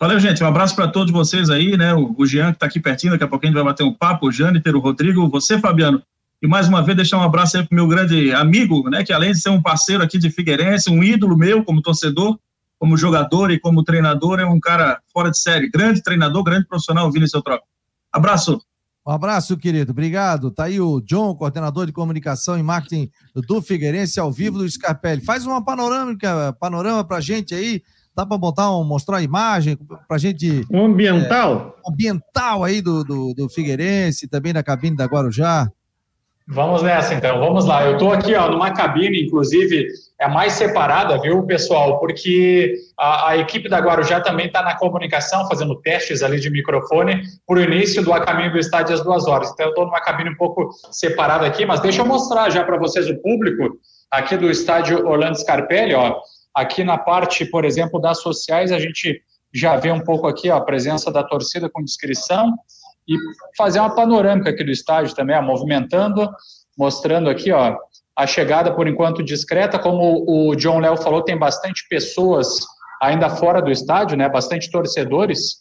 Valeu, 0.01 0.21
gente. 0.21 0.45
Um 0.45 0.47
abraço 0.47 0.77
para 0.77 0.87
todos 0.87 1.13
vocês 1.13 1.51
aí, 1.51 1.77
né? 1.77 1.93
O, 1.93 2.25
Jean, 2.25 2.51
que 2.51 2.57
está 2.57 2.67
aqui 2.67 2.79
pertinho, 2.79 3.13
daqui 3.13 3.25
a 3.25 3.29
pouquinho 3.29 3.51
a 3.51 3.57
gente 3.57 3.65
vai 3.65 3.73
bater 3.73 3.83
um 3.83 3.93
papo, 3.93 4.29
o 4.29 4.33
Jâniter, 4.33 4.77
o 4.77 4.79
Rodrigo, 4.79 5.29
você, 5.29 5.59
Fabiano. 5.59 6.01
E 6.41 6.47
mais 6.47 6.69
uma 6.69 6.81
vez 6.83 6.97
deixar 6.97 7.19
um 7.19 7.23
abraço 7.23 7.57
aí 7.57 7.67
para 7.67 7.75
o 7.75 7.77
meu 7.77 7.89
grande 7.89 8.33
amigo, 8.33 8.89
né? 8.89 9.03
Que 9.03 9.13
além 9.13 9.33
de 9.33 9.41
ser 9.41 9.51
um 9.51 9.61
parceiro 9.61 10.05
aqui 10.05 10.17
de 10.17 10.31
Figueirense, 10.31 10.89
um 10.89 11.03
ídolo 11.03 11.37
meu 11.37 11.65
como 11.65 11.83
torcedor, 11.83 12.39
como 12.79 12.97
jogador 12.97 13.51
e 13.51 13.59
como 13.59 13.83
treinador, 13.83 14.39
é 14.39 14.47
um 14.47 14.61
cara 14.61 15.01
fora 15.13 15.33
de 15.33 15.39
série. 15.39 15.69
Grande 15.69 16.01
treinador, 16.01 16.45
grande 16.45 16.69
profissional, 16.69 17.11
Vini 17.11 17.29
seu 17.29 17.43
troco. 17.43 17.67
Abraço. 18.13 18.63
Um 19.05 19.11
abraço, 19.11 19.57
querido. 19.57 19.91
Obrigado. 19.91 20.49
Tá 20.53 20.65
aí 20.65 20.81
o 20.81 21.01
John, 21.01 21.35
coordenador 21.35 21.87
de 21.87 21.93
comunicação 21.93 22.57
e 22.57 22.63
marketing 22.63 23.11
do 23.35 23.61
Figueirense, 23.61 24.21
ao 24.21 24.31
vivo 24.31 24.59
do 24.59 24.71
Scarpelli. 24.71 25.25
Faz 25.25 25.45
uma 25.45 25.65
panorâmica, 25.65 26.53
panorama 26.61 27.03
pra 27.03 27.21
gente 27.21 27.53
aí. 27.53 27.83
Dá 28.19 28.27
para 28.27 28.37
botar 28.37 28.77
um, 28.77 28.83
mostrar 28.83 29.19
a 29.19 29.23
imagem 29.23 29.79
pra 30.09 30.19
gente. 30.19 30.67
Um 30.73 30.87
ambiental? 30.87 31.77
É, 31.87 31.89
ambiental 31.89 32.65
aí 32.65 32.83
do, 32.83 33.05
do, 33.05 33.33
do 33.33 33.49
Figueirense, 33.49 34.27
também 34.27 34.53
da 34.53 34.61
cabine 34.61 34.97
da 34.97 35.05
Guarujá. 35.05 35.69
Vamos 36.49 36.83
nessa, 36.83 37.15
então. 37.15 37.39
Vamos 37.39 37.65
lá. 37.65 37.85
Eu 37.85 37.93
estou 37.93 38.13
aqui, 38.13 38.35
ó, 38.35 38.51
numa 38.51 38.73
cabine, 38.73 39.23
inclusive, 39.23 39.87
é 40.21 40.27
mais 40.27 40.55
separada, 40.55 41.21
viu, 41.21 41.45
pessoal? 41.45 42.01
Porque 42.01 42.75
a, 42.99 43.29
a 43.29 43.37
equipe 43.37 43.69
da 43.69 43.79
Guarujá 43.79 44.21
também 44.21 44.47
está 44.47 44.63
na 44.63 44.77
comunicação, 44.77 45.47
fazendo 45.47 45.77
testes 45.77 46.21
ali 46.21 46.41
de 46.41 46.51
microfone 46.51 47.23
para 47.47 47.61
o 47.61 47.63
início 47.63 48.03
do 48.03 48.13
A 48.13 48.19
Caminho 48.25 48.51
do 48.51 48.59
Estádio 48.59 48.97
às 48.97 49.05
duas 49.05 49.29
horas. 49.29 49.53
Então, 49.53 49.67
eu 49.67 49.71
estou 49.71 49.87
numa 49.87 50.01
cabine 50.01 50.31
um 50.31 50.37
pouco 50.37 50.71
separada 50.91 51.47
aqui, 51.47 51.65
mas 51.65 51.79
deixa 51.79 52.03
eu 52.03 52.07
mostrar 52.07 52.51
já 52.51 52.65
para 52.65 52.79
vocês 52.79 53.09
o 53.09 53.17
público 53.23 53.79
aqui 54.11 54.37
do 54.37 54.51
estádio 54.51 55.07
Orlando 55.07 55.39
Scarpelli, 55.39 55.95
ó. 55.95 56.17
Aqui 56.59 56.83
na 56.83 56.99
parte, 56.99 57.45
por 57.45 57.65
exemplo, 57.65 58.01
das 58.01 58.21
sociais, 58.21 58.73
a 58.73 58.81
gente 58.81 59.23
já 59.55 59.77
vê 59.77 59.93
um 59.93 60.01
pouco 60.01 60.27
aqui 60.27 60.51
ó, 60.51 60.57
a 60.57 60.61
presença 60.61 61.09
da 61.09 61.23
torcida 61.23 61.71
com 61.71 61.81
inscrição 61.81 62.53
e 63.09 63.17
fazer 63.57 63.79
uma 63.79 63.95
panorâmica 63.95 64.51
aqui 64.51 64.65
do 64.65 64.73
estádio 64.73 65.15
também, 65.15 65.37
ó, 65.37 65.41
movimentando, 65.41 66.29
mostrando 66.77 67.31
aqui, 67.31 67.53
ó, 67.53 67.77
a 68.17 68.27
chegada 68.27 68.75
por 68.75 68.89
enquanto 68.89 69.23
discreta, 69.23 69.79
como 69.79 70.25
o 70.29 70.57
John 70.57 70.81
Léo 70.81 70.97
falou, 70.97 71.23
tem 71.23 71.39
bastante 71.39 71.87
pessoas 71.89 72.49
ainda 73.01 73.31
fora 73.31 73.63
do 73.63 73.71
estádio, 73.71 74.17
né, 74.17 74.29
bastante 74.29 74.69
torcedores, 74.69 75.59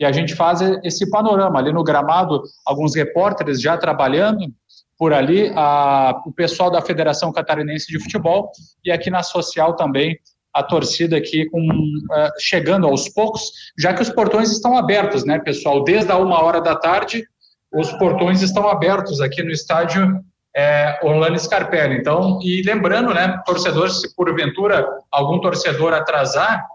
e 0.00 0.04
a 0.04 0.10
gente 0.10 0.34
faz 0.34 0.60
esse 0.82 1.08
panorama. 1.08 1.60
Ali 1.60 1.72
no 1.72 1.84
gramado, 1.84 2.42
alguns 2.66 2.96
repórteres 2.96 3.60
já 3.62 3.78
trabalhando 3.78 4.52
por 4.98 5.12
ali, 5.12 5.52
a, 5.54 6.20
o 6.26 6.32
pessoal 6.32 6.72
da 6.72 6.82
Federação 6.82 7.32
Catarinense 7.32 7.86
de 7.86 8.02
Futebol 8.02 8.50
e 8.84 8.90
aqui 8.90 9.10
na 9.10 9.22
social 9.22 9.76
também 9.76 10.18
a 10.52 10.62
torcida 10.62 11.16
aqui 11.16 11.48
com, 11.48 11.60
uh, 11.60 12.30
chegando 12.38 12.86
aos 12.86 13.08
poucos, 13.08 13.42
já 13.78 13.94
que 13.94 14.02
os 14.02 14.10
portões 14.10 14.50
estão 14.50 14.76
abertos, 14.76 15.24
né, 15.24 15.38
pessoal? 15.38 15.84
Desde 15.84 16.10
a 16.10 16.16
uma 16.16 16.42
hora 16.42 16.60
da 16.60 16.74
tarde, 16.74 17.24
os 17.72 17.92
portões 17.92 18.42
estão 18.42 18.68
abertos 18.68 19.20
aqui 19.20 19.42
no 19.42 19.50
estádio 19.50 20.22
é, 20.54 20.98
Orlando 21.02 21.38
Scarpelli. 21.38 21.96
Então, 21.96 22.40
e 22.42 22.62
lembrando, 22.62 23.14
né, 23.14 23.40
torcedores, 23.46 24.00
se 24.00 24.14
porventura 24.14 24.86
algum 25.10 25.40
torcedor 25.40 25.92
atrasar, 25.92 26.66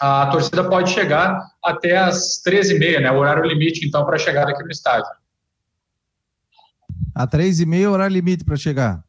a 0.00 0.26
torcida 0.28 0.64
pode 0.64 0.90
chegar 0.90 1.44
até 1.62 1.96
as 1.96 2.42
13h30, 2.46 3.00
né, 3.00 3.10
o 3.10 3.18
horário 3.18 3.44
limite, 3.44 3.86
então, 3.86 4.06
para 4.06 4.18
chegar 4.18 4.48
aqui 4.48 4.62
no 4.62 4.70
estádio. 4.70 5.10
A 7.14 7.26
13h30 7.26 7.90
horário 7.90 8.14
limite 8.14 8.44
para 8.44 8.56
chegar. 8.56 9.02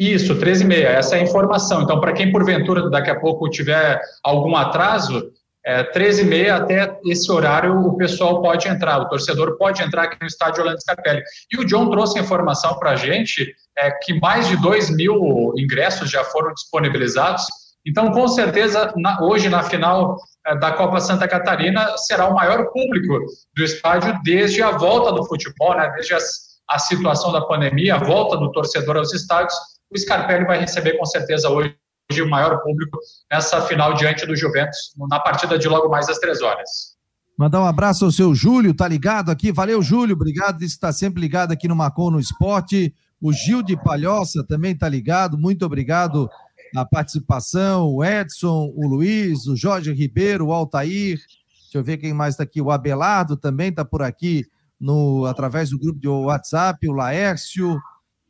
Isso, 0.00 0.34
13 0.34 0.64
e 0.64 0.66
meia, 0.66 0.88
essa 0.88 1.14
é 1.14 1.20
a 1.20 1.22
informação. 1.22 1.82
Então, 1.82 2.00
para 2.00 2.14
quem 2.14 2.32
porventura 2.32 2.88
daqui 2.88 3.10
a 3.10 3.20
pouco 3.20 3.50
tiver 3.50 4.00
algum 4.24 4.56
atraso, 4.56 5.30
é, 5.62 5.82
13 5.82 6.22
e 6.22 6.24
meia 6.24 6.56
até 6.56 6.98
esse 7.04 7.30
horário 7.30 7.78
o 7.78 7.98
pessoal 7.98 8.40
pode 8.40 8.66
entrar, 8.66 8.96
o 8.98 9.10
torcedor 9.10 9.58
pode 9.58 9.82
entrar 9.82 10.04
aqui 10.04 10.16
no 10.18 10.26
estádio 10.26 10.62
Orlando 10.62 10.80
Scarpelli. 10.80 11.22
E 11.52 11.58
o 11.58 11.66
John 11.66 11.90
trouxe 11.90 12.18
informação 12.18 12.78
para 12.78 12.92
a 12.92 12.96
gente 12.96 13.54
é, 13.76 13.90
que 13.90 14.18
mais 14.18 14.48
de 14.48 14.56
2 14.56 14.88
mil 14.96 15.52
ingressos 15.58 16.10
já 16.10 16.24
foram 16.24 16.54
disponibilizados. 16.54 17.44
Então, 17.86 18.10
com 18.10 18.26
certeza, 18.26 18.94
na, 18.96 19.22
hoje 19.22 19.50
na 19.50 19.62
final 19.62 20.16
é, 20.46 20.56
da 20.56 20.72
Copa 20.72 20.98
Santa 20.98 21.28
Catarina 21.28 21.94
será 21.98 22.26
o 22.26 22.34
maior 22.34 22.70
público 22.72 23.26
do 23.54 23.62
estádio 23.62 24.18
desde 24.24 24.62
a 24.62 24.70
volta 24.70 25.12
do 25.12 25.26
futebol, 25.26 25.76
né, 25.76 25.92
desde 25.94 26.14
as, 26.14 26.24
a 26.70 26.78
situação 26.78 27.32
da 27.32 27.42
pandemia, 27.42 27.96
a 27.96 27.98
volta 27.98 28.38
do 28.38 28.50
torcedor 28.50 28.96
aos 28.96 29.12
estádios 29.12 29.54
o 29.90 29.98
Scarpelli 29.98 30.44
vai 30.44 30.58
receber 30.60 30.96
com 30.96 31.04
certeza 31.04 31.48
hoje 31.48 31.74
o 32.22 32.28
maior 32.28 32.60
público 32.62 32.98
nessa 33.30 33.62
final 33.62 33.94
diante 33.94 34.26
do 34.26 34.34
Juventus, 34.34 34.92
na 35.08 35.20
partida 35.20 35.58
de 35.58 35.68
logo 35.68 35.88
mais 35.88 36.08
às 36.08 36.18
três 36.18 36.40
horas. 36.40 36.96
Mandar 37.38 37.62
um 37.62 37.66
abraço 37.66 38.04
ao 38.04 38.10
seu 38.10 38.34
Júlio, 38.34 38.74
tá 38.74 38.86
ligado 38.86 39.30
aqui? 39.30 39.52
Valeu, 39.52 39.80
Júlio, 39.80 40.14
obrigado 40.14 40.58
de 40.58 40.66
estar 40.66 40.92
sempre 40.92 41.20
ligado 41.20 41.52
aqui 41.52 41.68
no 41.68 41.76
Macon 41.76 42.10
no 42.10 42.20
Esporte. 42.20 42.94
O 43.20 43.32
Gil 43.32 43.62
de 43.62 43.76
Palhoça 43.76 44.44
também 44.46 44.76
tá 44.76 44.88
ligado, 44.88 45.38
muito 45.38 45.64
obrigado 45.64 46.28
a 46.74 46.84
participação, 46.84 47.88
o 47.88 48.04
Edson, 48.04 48.72
o 48.74 48.86
Luiz, 48.86 49.46
o 49.46 49.56
Jorge 49.56 49.92
Ribeiro, 49.92 50.46
o 50.46 50.52
Altair, 50.52 51.18
deixa 51.62 51.78
eu 51.78 51.82
ver 51.82 51.96
quem 51.96 52.12
mais 52.12 52.34
está 52.34 52.44
aqui, 52.44 52.60
o 52.60 52.70
Abelardo 52.70 53.36
também 53.36 53.70
está 53.70 53.84
por 53.84 54.02
aqui 54.02 54.46
no 54.78 55.26
através 55.26 55.70
do 55.70 55.78
grupo 55.78 55.98
de 55.98 56.08
WhatsApp, 56.08 56.88
o 56.88 56.92
Laércio, 56.92 57.78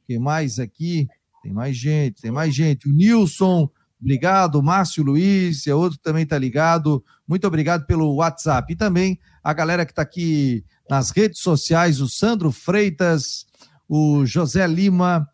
quem 0.07 0.19
mais 0.19 0.59
aqui? 0.59 1.09
Tem 1.43 1.53
mais 1.53 1.77
gente, 1.77 2.21
tem 2.21 2.31
mais 2.31 2.55
gente. 2.55 2.89
O 2.89 2.93
Nilson, 2.93 3.69
obrigado. 4.01 4.63
Márcio 4.63 5.03
Luiz, 5.03 5.67
é 5.67 5.75
outro 5.75 5.99
que 5.99 6.05
também 6.05 6.25
está 6.25 6.39
ligado. 6.39 7.05
Muito 7.27 7.47
obrigado 7.47 7.87
pelo 7.87 8.15
WhatsApp. 8.15 8.73
E 8.73 8.77
também 8.77 9.19
a 9.43 9.53
galera 9.53 9.87
que 9.87 9.93
está 9.93 10.03
aqui 10.03 10.65
nas 10.89 11.11
redes 11.11 11.41
sociais, 11.41 12.01
o 12.01 12.09
Sandro 12.09 12.51
Freitas, 12.51 13.47
o 13.89 14.25
José 14.27 14.67
Lima, 14.67 15.27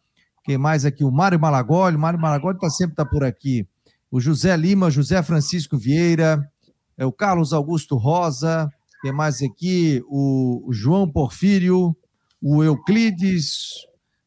quem 0.45 0.57
mais 0.57 0.85
aqui? 0.85 1.03
O 1.03 1.11
Mário 1.11 1.41
Malagoli. 1.41 1.97
O 1.97 1.99
Mário 1.99 2.21
Malagoli 2.21 2.59
tá, 2.59 2.71
sempre 2.71 2.93
está 2.93 3.05
por 3.05 3.25
aqui. 3.25 3.67
O 4.11 4.21
José 4.21 4.57
Lima, 4.57 4.91
José 4.91 5.21
Francisco 5.23 5.77
Vieira, 5.77 6.41
é 6.97 7.05
o 7.05 7.13
Carlos 7.13 7.53
Augusto 7.53 7.97
Rosa, 7.97 8.71
quem 9.03 9.13
mais 9.13 9.43
aqui? 9.43 10.03
O, 10.07 10.63
o 10.69 10.73
João 10.73 11.11
Porfírio, 11.11 11.95
o 12.41 12.63
Euclides, 12.63 13.59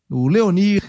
o 0.10 0.28
Leonir, 0.28 0.84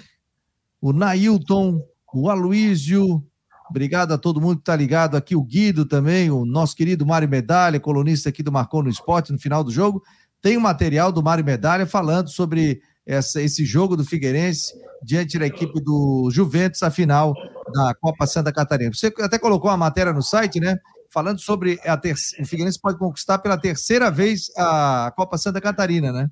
o 0.81 0.93
Nailton, 0.93 1.81
o 2.13 2.31
Aloísio, 2.31 3.25
obrigado 3.69 4.13
a 4.13 4.19
todo 4.19 4.41
mundo 4.41 4.57
que 4.57 4.63
está 4.63 4.75
ligado 4.75 5.17
aqui, 5.17 5.37
o 5.37 5.43
Guido 5.43 5.85
também, 5.85 6.31
o 6.31 6.45
nosso 6.45 6.75
querido 6.75 7.07
Mário 7.07 7.29
Medalha, 7.29 7.79
colunista 7.79 8.29
aqui 8.29 8.43
do 8.43 8.51
Marcou 8.51 8.83
no 8.83 8.89
Esporte, 8.89 9.33
no 9.33 9.39
final 9.39 9.63
do 9.63 9.71
jogo, 9.71 10.03
tem 10.43 10.57
um 10.57 10.61
material 10.61 11.13
do 11.13 11.23
Mário 11.23 11.45
Medalha 11.45 11.87
falando 11.87 12.31
sobre 12.31 12.81
essa, 13.07 13.43
esse 13.43 13.65
jogo 13.65 13.97
do 13.97 14.05
Figueirense 14.05 14.73
diante 15.03 15.39
da 15.39 15.47
equipe 15.47 15.81
do 15.81 16.31
Juventus, 16.33 16.83
a 16.83 16.91
final 16.91 17.35
da 17.73 17.95
Copa 17.95 18.27
Santa 18.27 18.53
Catarina. 18.53 18.93
Você 18.93 19.13
até 19.21 19.39
colocou 19.39 19.71
uma 19.71 19.77
matéria 19.77 20.13
no 20.13 20.23
site, 20.23 20.61
né? 20.61 20.77
Falando 21.13 21.41
sobre 21.41 21.81
a 21.85 21.97
ter... 21.97 22.15
o 22.15 22.47
Figueirense 22.47 22.81
pode 22.81 22.99
conquistar 22.99 23.39
pela 23.39 23.59
terceira 23.59 24.11
vez 24.11 24.51
a 24.57 25.13
Copa 25.17 25.37
Santa 25.39 25.61
Catarina, 25.61 26.13
né? 26.13 26.31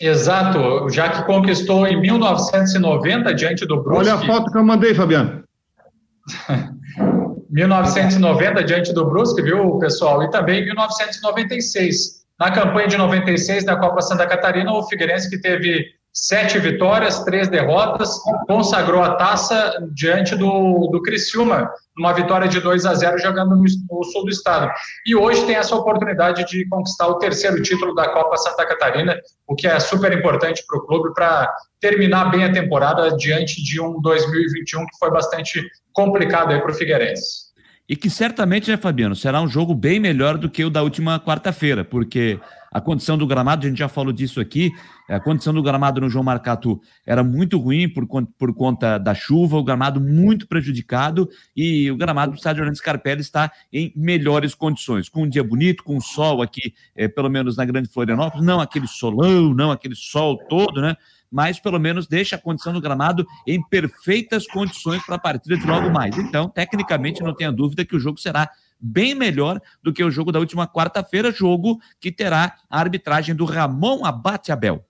Exato, 0.00 0.88
já 0.90 1.08
que 1.08 1.22
conquistou 1.24 1.86
em 1.86 2.00
1990 2.00 3.34
diante 3.34 3.66
do 3.66 3.82
Brusque. 3.82 4.08
Olha 4.08 4.14
a 4.14 4.26
foto 4.26 4.50
que 4.50 4.58
eu 4.58 4.64
mandei, 4.64 4.94
Fabiano. 4.94 5.42
1990 7.50 8.62
diante 8.64 8.92
do 8.92 9.06
Brusque, 9.06 9.42
viu, 9.42 9.78
pessoal? 9.78 10.22
E 10.22 10.30
também 10.30 10.64
1996. 10.64 12.18
Na 12.38 12.52
campanha 12.52 12.86
de 12.86 12.96
96 12.96 13.64
da 13.64 13.76
Copa 13.76 14.00
Santa 14.00 14.26
Catarina, 14.26 14.72
o 14.72 14.86
Figueirense 14.86 15.28
que 15.28 15.40
teve 15.40 15.86
sete 16.20 16.58
vitórias, 16.58 17.22
três 17.24 17.48
derrotas, 17.48 18.10
consagrou 18.46 19.02
a 19.02 19.14
taça 19.14 19.72
diante 19.92 20.34
do, 20.34 20.88
do 20.90 21.00
Criciúma, 21.02 21.70
uma 21.96 22.12
vitória 22.12 22.48
de 22.48 22.60
2 22.60 22.86
a 22.86 22.94
0 22.94 23.18
jogando 23.18 23.50
no, 23.50 23.62
no, 23.62 24.04
sul 24.04 24.24
do 24.24 24.30
estado. 24.30 24.70
E 25.06 25.14
hoje 25.14 25.44
tem 25.46 25.56
essa 25.56 25.74
oportunidade 25.74 26.44
de 26.46 26.68
conquistar 26.68 27.06
o 27.06 27.18
terceiro 27.18 27.62
título 27.62 27.94
da 27.94 28.08
Copa 28.08 28.36
Santa 28.36 28.66
Catarina, 28.66 29.16
o 29.46 29.54
que 29.54 29.66
é 29.66 29.78
super 29.78 30.12
importante 30.12 30.64
para 30.66 30.78
o 30.78 30.86
clube 30.86 31.12
para 31.14 31.52
terminar 31.80 32.30
bem 32.30 32.44
a 32.44 32.52
temporada 32.52 33.16
diante 33.16 33.62
de 33.62 33.80
um 33.80 34.00
2021 34.00 34.80
que 34.86 34.98
foi 34.98 35.10
bastante 35.10 35.62
complicado 35.92 36.52
aí 36.52 36.60
para 36.60 36.70
o 36.70 36.74
Figueirense. 36.74 37.48
E 37.88 37.96
que 37.96 38.10
certamente, 38.10 38.70
né, 38.70 38.76
Fabiano, 38.76 39.16
será 39.16 39.40
um 39.40 39.48
jogo 39.48 39.74
bem 39.74 39.98
melhor 39.98 40.36
do 40.36 40.50
que 40.50 40.62
o 40.62 40.68
da 40.68 40.82
última 40.82 41.18
quarta-feira, 41.18 41.84
porque 41.84 42.38
a 42.70 42.80
condição 42.80 43.16
do 43.16 43.26
gramado, 43.26 43.66
a 43.66 43.68
gente 43.68 43.78
já 43.78 43.88
falou 43.88 44.12
disso 44.12 44.40
aqui, 44.40 44.72
a 45.08 45.18
condição 45.18 45.54
do 45.54 45.62
gramado 45.62 46.00
no 46.00 46.08
João 46.08 46.22
Marcato 46.24 46.80
era 47.06 47.24
muito 47.24 47.58
ruim 47.58 47.88
por, 47.88 48.06
por 48.06 48.54
conta 48.54 48.98
da 48.98 49.14
chuva, 49.14 49.56
o 49.56 49.64
gramado 49.64 50.00
muito 50.00 50.46
prejudicado 50.46 51.28
e 51.56 51.90
o 51.90 51.96
gramado 51.96 52.32
do 52.32 52.36
estádio 52.36 52.60
Orlando 52.60 52.76
Scarpelli 52.76 53.22
está 53.22 53.50
em 53.72 53.92
melhores 53.96 54.54
condições, 54.54 55.08
com 55.08 55.22
um 55.22 55.28
dia 55.28 55.42
bonito, 55.42 55.82
com 55.82 56.00
sol 56.00 56.42
aqui, 56.42 56.74
é, 56.94 57.08
pelo 57.08 57.30
menos 57.30 57.56
na 57.56 57.64
Grande 57.64 57.88
Florianópolis, 57.88 58.44
não 58.44 58.60
aquele 58.60 58.86
solão, 58.86 59.54
não 59.54 59.70
aquele 59.70 59.94
sol 59.94 60.36
todo, 60.48 60.80
né? 60.80 60.94
Mas 61.30 61.60
pelo 61.60 61.78
menos 61.78 62.06
deixa 62.06 62.36
a 62.36 62.38
condição 62.38 62.72
do 62.72 62.80
gramado 62.80 63.26
em 63.46 63.62
perfeitas 63.62 64.46
condições 64.46 65.04
para 65.04 65.16
a 65.16 65.18
partida 65.18 65.58
de 65.58 65.66
logo 65.66 65.90
mais. 65.90 66.16
Então, 66.16 66.48
tecnicamente, 66.48 67.22
não 67.22 67.34
tenha 67.34 67.52
dúvida 67.52 67.84
que 67.84 67.94
o 67.94 68.00
jogo 68.00 68.18
será 68.18 68.50
bem 68.80 69.14
melhor 69.14 69.60
do 69.82 69.92
que 69.92 70.04
o 70.04 70.10
jogo 70.10 70.32
da 70.32 70.38
última 70.38 70.66
quarta-feira, 70.66 71.32
jogo 71.32 71.80
que 72.00 72.12
terá 72.12 72.54
a 72.68 72.80
arbitragem 72.80 73.34
do 73.34 73.44
Ramon 73.44 74.04
Abate 74.04 74.52
Abel. 74.52 74.84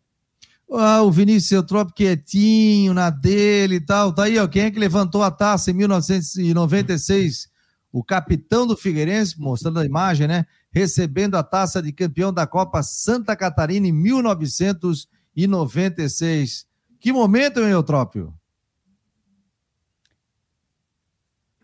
Ah, 0.71 1.03
o 1.03 1.11
Vinícius 1.11 1.53
Eutrópio 1.53 1.95
quietinho 1.95 2.93
na 2.93 3.09
dele 3.09 3.77
e 3.77 3.81
tal. 3.81 4.13
Tá 4.13 4.25
aí, 4.25 4.39
ó. 4.39 4.47
Quem 4.47 4.65
é 4.65 4.71
que 4.71 4.79
levantou 4.79 5.23
a 5.23 5.31
taça 5.31 5.71
em 5.71 5.75
1996? 5.75 7.49
o 7.93 8.03
capitão 8.05 8.67
do 8.67 8.77
Figueirense, 8.77 9.41
mostrando 9.41 9.81
a 9.81 9.85
imagem, 9.85 10.29
né? 10.29 10.47
Recebendo 10.71 11.37
a 11.37 11.43
taça 11.43 11.83
de 11.83 11.93
campeão 11.93 12.33
da 12.33 12.47
Copa 12.47 12.81
Santa 12.83 13.35
Catarina 13.35 13.89
em 13.89 13.93
1996. 13.93 16.67
Que 17.01 17.13
momento, 17.13 17.61
hein, 17.61 17.71
Eutrópio? 17.71 18.35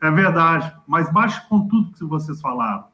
É 0.04 0.10
verdade, 0.10 0.70
mas 0.86 1.10
baixo 1.10 1.48
com 1.48 1.66
tudo 1.66 1.92
que 1.92 2.04
vocês 2.04 2.38
falaram. 2.38 2.84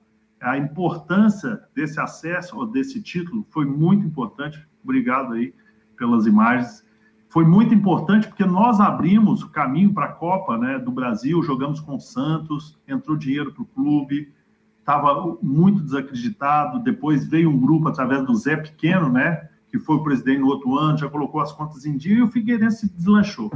A 0.41 0.57
importância 0.57 1.61
desse 1.75 2.01
acesso 2.01 2.57
ou 2.57 2.65
desse 2.65 3.03
título 3.03 3.45
foi 3.51 3.65
muito 3.65 4.07
importante. 4.07 4.65
Obrigado 4.85 5.33
aí 5.33 5.53
pelas 5.97 6.25
imagens 6.25 6.85
foi 7.29 7.45
muito 7.45 7.73
importante 7.73 8.29
porque 8.29 8.45
nós 8.45 8.81
abrimos 8.81 9.43
o 9.43 9.51
caminho 9.51 9.93
para 9.95 10.07
a 10.07 10.13
Copa 10.13 10.57
né, 10.59 10.79
do 10.79 10.91
Brasil, 10.91 11.43
jogamos 11.43 11.81
com 11.81 11.97
o 11.97 12.01
Santos, 12.01 12.79
entrou 12.87 13.17
dinheiro 13.17 13.53
para 13.53 13.63
o 13.63 13.67
clube, 13.67 14.33
estava 14.81 15.37
muito 15.43 15.81
desacreditado. 15.81 16.81
Depois 16.81 17.27
veio 17.29 17.51
um 17.51 17.59
grupo 17.59 17.89
através 17.89 18.25
do 18.25 18.35
Zé 18.35 18.57
Pequeno, 18.57 19.09
né, 19.09 19.49
que 19.69 19.79
foi 19.79 19.97
o 19.97 20.03
presidente 20.03 20.41
no 20.41 20.49
outro 20.49 20.77
ano, 20.77 20.99
já 20.99 21.09
colocou 21.09 21.41
as 21.41 21.53
contas 21.53 21.87
em 21.87 21.97
dia 21.97 22.19
e 22.19 22.23
o 22.23 22.29
Figueirense 22.29 22.89
se 22.89 22.93
deslanchou. 22.93 23.51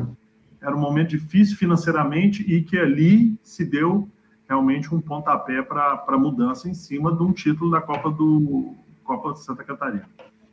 Era 0.65 0.75
um 0.75 0.81
momento 0.81 1.11
difícil 1.11 1.59
financeiramente 1.59 2.43
e 2.43 2.63
que 2.63 2.79
ali 2.79 3.37
se 3.43 3.67
deu 3.67 4.09
realmente 4.49 4.95
um 4.95 5.01
pontapé 5.01 5.63
para 5.63 6.03
a 6.09 6.19
mudança 6.19 6.69
em 6.69 6.75
cima 6.75 7.15
de 7.15 7.23
um 7.23 7.33
título 7.33 7.71
da 7.71 7.83
Copa 7.83 8.11
do 8.11 8.75
Copa 9.05 9.35
de 9.35 9.45
Santa 9.45 9.63
Catarina. 9.63 10.09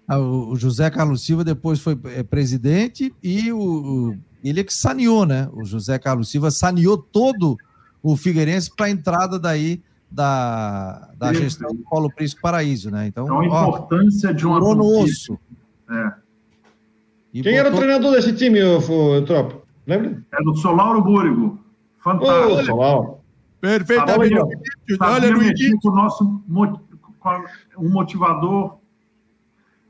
Ah, 0.05 0.19
o 0.19 0.53
José 0.57 0.89
Carlos 0.89 1.23
Silva 1.25 1.45
depois 1.45 1.79
foi 1.79 1.97
é, 2.05 2.23
presidente 2.23 3.15
e 3.23 3.53
o, 3.53 3.59
o, 3.59 4.17
ele 4.43 4.59
é 4.59 4.63
que 4.63 4.73
saneou, 4.73 5.25
né? 5.25 5.47
O 5.53 5.63
José 5.63 5.97
Carlos 5.97 6.29
Silva 6.29 6.51
saneou 6.51 6.97
todo 6.97 7.57
o 8.03 8.17
Figueirense 8.17 8.69
para 8.75 8.87
a 8.87 8.89
entrada 8.89 9.39
daí 9.39 9.81
da, 10.11 11.09
da 11.17 11.31
gestão 11.31 11.73
do 11.73 11.83
Paulo 11.89 12.11
Prisco 12.13 12.41
Paraíso, 12.41 12.91
né? 12.91 13.07
Então, 13.07 13.23
então 13.23 13.39
a 13.39 13.45
importância 13.45 14.31
ó, 14.31 14.33
de 14.33 14.45
uma 14.45 14.59
no 14.59 14.99
osso. 14.99 15.39
É. 15.89 16.13
Quem 17.31 17.43
botou... 17.43 17.53
era 17.53 17.73
o 17.73 17.77
treinador 17.77 18.11
desse 18.11 18.33
time, 18.33 18.59
Tropa? 19.25 19.60
Lembra? 19.85 20.23
É 20.31 20.43
do 20.43 20.55
Solauro 20.55 21.01
Búrigo. 21.01 21.59
Fantástico. 21.99 22.53
Ô, 22.53 22.63
Solauro. 22.63 23.17
Perfeitamente. 23.59 24.35
Olha, 24.35 24.45
Olha 24.99 25.37
o 25.83 25.91
nosso 25.91 26.43
um 27.77 27.89
motivador 27.89 28.81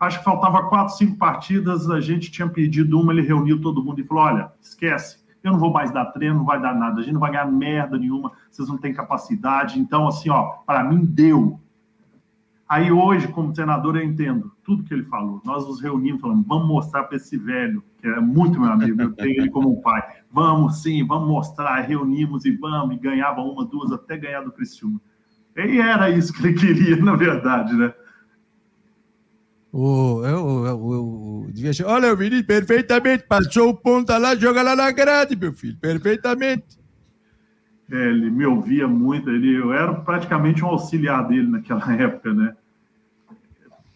acho 0.02 0.18
que 0.18 0.26
faltava 0.26 0.64
quatro, 0.64 0.98
cinco 0.98 1.16
partidas, 1.18 1.90
a 1.90 2.02
gente 2.02 2.32
tinha 2.32 2.50
pedido 2.50 3.00
uma, 3.00 3.14
ele 3.14 3.22
reuniu 3.22 3.62
todo 3.62 3.84
mundo 3.84 4.02
e 4.02 4.04
falou: 4.04 4.24
olha, 4.24 4.52
esquece, 4.60 5.24
eu 5.44 5.52
não 5.52 5.60
vou 5.60 5.72
mais 5.72 5.92
dar 5.92 6.06
treino, 6.06 6.38
não 6.38 6.46
vai 6.46 6.60
dar 6.60 6.74
nada, 6.74 7.00
a 7.00 7.04
gente 7.04 7.14
não 7.14 7.20
vai 7.20 7.32
ganhar 7.32 7.46
merda 7.46 7.98
nenhuma, 7.98 8.32
vocês 8.50 8.68
não 8.68 8.78
têm 8.78 8.94
capacidade. 8.94 9.80
Então, 9.80 10.08
assim, 10.08 10.30
ó, 10.30 10.56
para 10.66 10.84
mim 10.84 11.06
deu. 11.06 11.60
Aí 12.72 12.90
hoje, 12.90 13.28
como 13.28 13.52
treinador, 13.52 13.98
eu 13.98 14.04
entendo 14.06 14.50
tudo 14.64 14.86
que 14.86 14.94
ele 14.94 15.04
falou. 15.04 15.42
Nós 15.44 15.68
nos 15.68 15.82
reunimos, 15.82 16.22
falamos, 16.22 16.48
vamos 16.48 16.70
mostrar 16.70 17.04
para 17.04 17.18
esse 17.18 17.36
velho, 17.38 17.84
que 18.00 18.08
é 18.08 18.18
muito 18.22 18.62
meu 18.62 18.72
amigo, 18.72 19.02
eu 19.02 19.12
tenho 19.12 19.42
ele 19.42 19.50
como 19.50 19.74
um 19.74 19.82
pai. 19.82 20.02
Vamos 20.32 20.82
sim, 20.82 21.06
vamos 21.06 21.28
mostrar, 21.28 21.82
reunimos 21.82 22.46
e 22.46 22.52
vamos, 22.52 22.96
e 22.96 23.00
ganhava 23.00 23.42
uma, 23.42 23.66
duas, 23.66 23.92
até 23.92 24.16
ganhar 24.16 24.40
do 24.40 24.54
Cristiano. 24.54 25.02
E 25.54 25.80
era 25.82 26.10
isso 26.12 26.32
que 26.32 26.48
ele 26.48 26.54
queria, 26.58 26.96
na 26.96 27.14
verdade, 27.18 27.76
né? 27.76 27.94
O, 29.70 30.22
eu, 30.24 30.66
eu, 30.66 30.94
eu, 30.94 31.48
devia 31.52 31.74
ser, 31.74 31.84
olha, 31.84 32.14
o 32.14 32.16
Vinícius, 32.16 32.48
perfeitamente, 32.48 33.26
passou 33.28 33.68
o 33.68 33.76
ponta 33.76 34.18
lá, 34.18 34.34
joga 34.34 34.62
lá 34.62 34.78
na 34.78 34.90
grade, 34.92 35.36
meu 35.36 35.52
filho, 35.52 35.78
perfeitamente. 35.78 36.80
É, 37.92 38.08
ele 38.08 38.30
me 38.30 38.46
ouvia 38.46 38.88
muito, 38.88 39.30
ele, 39.30 39.58
eu 39.58 39.74
era 39.74 39.94
praticamente 39.94 40.64
um 40.64 40.68
auxiliar 40.68 41.28
dele 41.28 41.50
naquela 41.50 41.84
época, 42.02 42.34
né? 42.34 42.56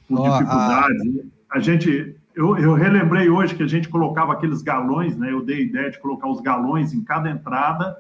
Por 0.08 0.20
oh, 0.20 0.24
dificuldades. 0.24 1.02
A... 1.50 1.58
a... 1.58 1.60
gente, 1.60 2.16
eu, 2.36 2.58
eu 2.58 2.74
relembrei 2.74 3.30
hoje 3.30 3.56
que 3.56 3.64
a 3.64 3.68
gente 3.68 3.90
colocava 3.90 4.34
aqueles 4.34 4.62
galões, 4.62 5.18
né? 5.18 5.32
Eu 5.32 5.44
dei 5.44 5.58
a 5.58 5.62
ideia 5.62 5.92
de 5.92 6.00
colocar 6.00 6.30
os 6.30 6.42
galões 6.42 6.94
em 6.94 7.04
cada 7.04 7.30
entrada 7.30 7.98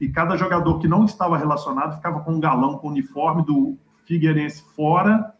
e 0.00 0.08
cada 0.08 0.36
jogador 0.36 0.78
que 0.78 0.88
não 0.88 1.04
estava 1.04 1.36
relacionado 1.36 1.96
ficava 1.96 2.20
com 2.20 2.32
um 2.32 2.40
galão 2.40 2.78
com 2.78 2.88
o 2.88 2.90
uniforme 2.90 3.44
do 3.44 3.76
Figueirense 4.04 4.62
fora 4.74 5.32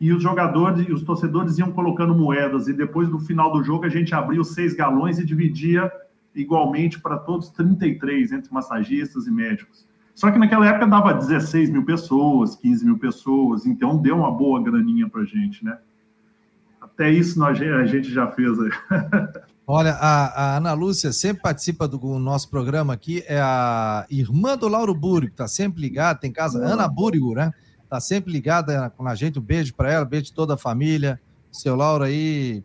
e 0.00 0.12
os 0.12 0.22
jogadores 0.22 0.86
e 0.86 0.92
os 0.92 1.02
torcedores 1.02 1.58
iam 1.58 1.72
colocando 1.72 2.14
moedas, 2.14 2.68
e 2.68 2.72
depois 2.72 3.08
do 3.08 3.18
final 3.18 3.50
do 3.50 3.62
jogo 3.64 3.84
a 3.84 3.88
gente 3.88 4.14
abria 4.14 4.40
os 4.40 4.54
seis 4.54 4.74
galões 4.74 5.18
e 5.18 5.24
dividia 5.24 5.90
igualmente 6.34 7.00
para 7.00 7.18
todos 7.18 7.50
33, 7.50 8.32
entre 8.32 8.52
massagistas 8.52 9.26
e 9.26 9.30
médicos. 9.30 9.88
Só 10.18 10.32
que 10.32 10.38
naquela 10.40 10.66
época 10.66 10.84
dava 10.84 11.14
16 11.14 11.70
mil 11.70 11.84
pessoas, 11.84 12.56
15 12.56 12.84
mil 12.84 12.98
pessoas, 12.98 13.64
então 13.64 13.96
deu 13.96 14.16
uma 14.16 14.32
boa 14.32 14.60
graninha 14.60 15.08
para 15.08 15.22
a 15.22 15.24
gente, 15.24 15.64
né? 15.64 15.78
Até 16.80 17.08
isso 17.08 17.38
nós, 17.38 17.56
a 17.60 17.86
gente 17.86 18.12
já 18.12 18.26
fez 18.26 18.58
aí. 18.58 18.70
Olha, 19.64 19.92
a, 19.92 20.26
a, 20.26 20.56
Ana 20.56 20.72
Lúcia 20.72 21.12
sempre 21.12 21.40
participa 21.40 21.86
do 21.86 22.18
nosso 22.18 22.50
programa 22.50 22.92
aqui, 22.92 23.22
é 23.28 23.38
a 23.40 24.06
irmã 24.10 24.56
do 24.56 24.66
Lauro 24.66 24.92
Búrigo, 24.92 25.30
está 25.30 25.46
sempre 25.46 25.80
ligada, 25.80 26.18
tem 26.18 26.32
casa, 26.32 26.58
Ana 26.58 26.88
Búrigo, 26.88 27.32
né? 27.32 27.52
tá 27.88 28.00
sempre 28.00 28.32
ligada 28.32 28.90
com 28.96 29.06
a 29.06 29.14
gente. 29.14 29.38
Um 29.38 29.42
beijo 29.42 29.72
para 29.72 29.92
ela, 29.92 30.04
beijo 30.04 30.24
de 30.24 30.32
toda 30.32 30.54
a 30.54 30.58
família. 30.58 31.20
Seu 31.52 31.76
Lauro 31.76 32.02
aí 32.02 32.64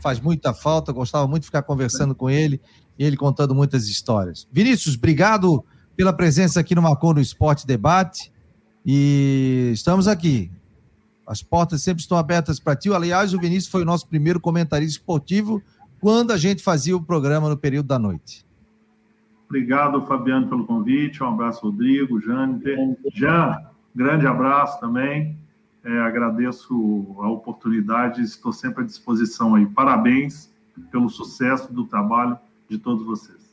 faz 0.00 0.20
muita 0.20 0.54
falta, 0.54 0.92
gostava 0.92 1.26
muito 1.26 1.42
de 1.42 1.46
ficar 1.46 1.62
conversando 1.62 2.14
com 2.14 2.30
ele 2.30 2.60
e 2.96 3.04
ele 3.04 3.16
contando 3.16 3.52
muitas 3.52 3.88
histórias. 3.88 4.46
Vinícius, 4.52 4.94
obrigado 4.94 5.64
pela 5.96 6.12
presença 6.12 6.60
aqui 6.60 6.74
no 6.74 6.82
Marcou 6.82 7.14
no 7.14 7.20
Esporte 7.20 7.66
Debate 7.66 8.32
e 8.84 9.70
estamos 9.72 10.08
aqui. 10.08 10.50
As 11.26 11.42
portas 11.42 11.82
sempre 11.82 12.02
estão 12.02 12.18
abertas 12.18 12.60
para 12.60 12.76
ti. 12.76 12.92
Aliás, 12.92 13.32
o 13.32 13.38
Vinícius 13.38 13.68
foi 13.68 13.82
o 13.82 13.86
nosso 13.86 14.06
primeiro 14.06 14.38
comentarista 14.38 15.00
esportivo 15.00 15.62
quando 16.00 16.32
a 16.32 16.36
gente 16.36 16.62
fazia 16.62 16.96
o 16.96 17.02
programa 17.02 17.48
no 17.48 17.56
período 17.56 17.86
da 17.86 17.98
noite. 17.98 18.44
Obrigado, 19.48 20.04
Fabiano, 20.06 20.48
pelo 20.48 20.66
convite. 20.66 21.22
Um 21.22 21.28
abraço, 21.28 21.62
Rodrigo, 21.62 22.20
Jane. 22.20 22.60
Jean, 23.14 23.56
Grande 23.94 24.26
abraço 24.26 24.80
também. 24.80 25.38
É, 25.84 26.00
agradeço 26.00 26.74
a 27.20 27.28
oportunidade, 27.28 28.22
estou 28.22 28.52
sempre 28.52 28.82
à 28.82 28.86
disposição 28.86 29.54
aí. 29.54 29.66
Parabéns 29.66 30.50
pelo 30.90 31.08
sucesso 31.08 31.72
do 31.72 31.84
trabalho 31.84 32.36
de 32.68 32.78
todos 32.78 33.04
vocês. 33.04 33.43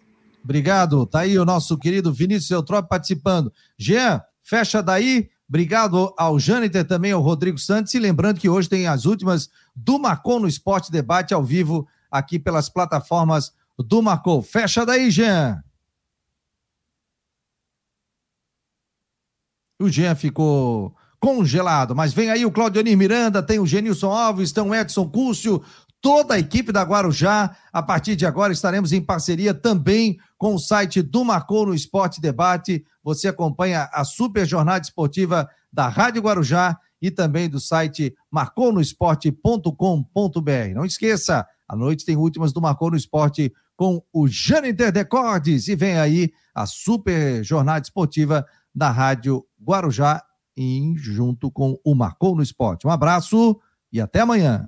Obrigado. 0.44 1.06
Tá 1.06 1.22
aí 1.22 1.38
o 1.38 1.46
nosso 1.46 1.78
querido 1.78 2.14
Vinícius 2.14 2.52
Eutrop 2.52 2.88
participando. 2.88 3.52
Jean, 3.78 4.22
fecha 4.44 4.82
daí. 4.82 5.30
Obrigado 5.48 6.14
ao 6.18 6.40
Jâniter, 6.40 6.88
também 6.88 7.12
ao 7.12 7.22
Rodrigo 7.22 7.58
Santos. 7.58 7.94
E 7.94 8.00
lembrando 8.00 8.40
que 8.40 8.50
hoje 8.50 8.70
tem 8.70 8.88
as 8.88 9.06
últimas 9.06 9.50
do 9.76 10.00
Marcou 10.00 10.40
no 10.40 10.48
Esporte 10.48 10.92
Debate 10.92 11.34
ao 11.34 11.44
vivo 11.44 11.88
aqui 12.10 12.40
pelas 12.40 12.70
plataformas 12.70 13.54
do 13.78 14.02
Marcou. 14.02 14.42
Fecha 14.42 14.86
daí, 14.86 15.12
Jean. 15.12 15.62
O 19.80 19.90
Jean 19.90 20.16
ficou 20.16 20.96
congelado. 21.22 21.96
Mas 21.96 22.14
vem 22.14 22.32
aí 22.32 22.46
o 22.46 22.52
Claudionir 22.52 22.98
Miranda, 22.98 23.44
tem 23.44 23.60
o 23.60 23.66
Genilson 23.66 24.12
Alves, 24.12 24.52
tem 24.52 24.64
o 24.64 24.74
Edson 24.74 25.08
Cúcio, 25.08 25.64
toda 26.02 26.34
a 26.34 26.40
equipe 26.40 26.72
da 26.72 26.82
Guarujá. 26.82 27.56
A 27.72 27.82
partir 27.82 28.16
de 28.16 28.26
agora 28.26 28.52
estaremos 28.52 28.92
em 28.92 29.02
parceria 29.02 29.54
também 29.54 30.18
com 30.38 30.56
o 30.56 30.60
site 30.60 31.02
do 31.02 31.24
Marcou 31.24 31.68
no 31.68 31.74
Esporte 31.74 32.20
Debate. 32.20 32.84
Você 33.04 33.28
acompanha 33.28 33.90
a 33.94 34.04
super 34.04 34.46
jornada 34.46 34.84
esportiva 34.84 35.48
da 35.72 35.88
Rádio 35.88 36.24
Guarujá 36.24 36.78
e 37.02 37.10
também 37.10 37.48
do 37.48 37.60
site 37.60 38.14
marconosport.com.br. 38.30 40.76
Não 40.76 40.86
esqueça, 40.86 41.48
à 41.68 41.76
noite 41.76 42.06
tem 42.06 42.18
últimas 42.18 42.52
do 42.52 42.62
Marcou 42.62 42.92
no 42.92 42.98
Esporte 42.98 43.54
com 43.76 44.04
o 44.14 44.28
Jâniter 44.28 44.92
Decordes 44.92 45.68
e 45.68 45.76
vem 45.76 45.98
aí 45.98 46.32
a 46.54 46.66
super 46.66 47.44
jornada 47.44 47.82
esportiva 47.82 48.46
da 48.74 48.92
Rádio 48.92 49.46
Guarujá, 49.60 50.24
em, 50.56 50.96
junto 50.98 51.50
com 51.50 51.80
o 51.84 51.96
Marcou 51.96 52.36
no 52.36 52.44
Esporte. 52.44 52.86
Um 52.86 52.92
abraço 52.92 53.60
e 53.92 54.00
até 54.00 54.22
amanhã. 54.22 54.68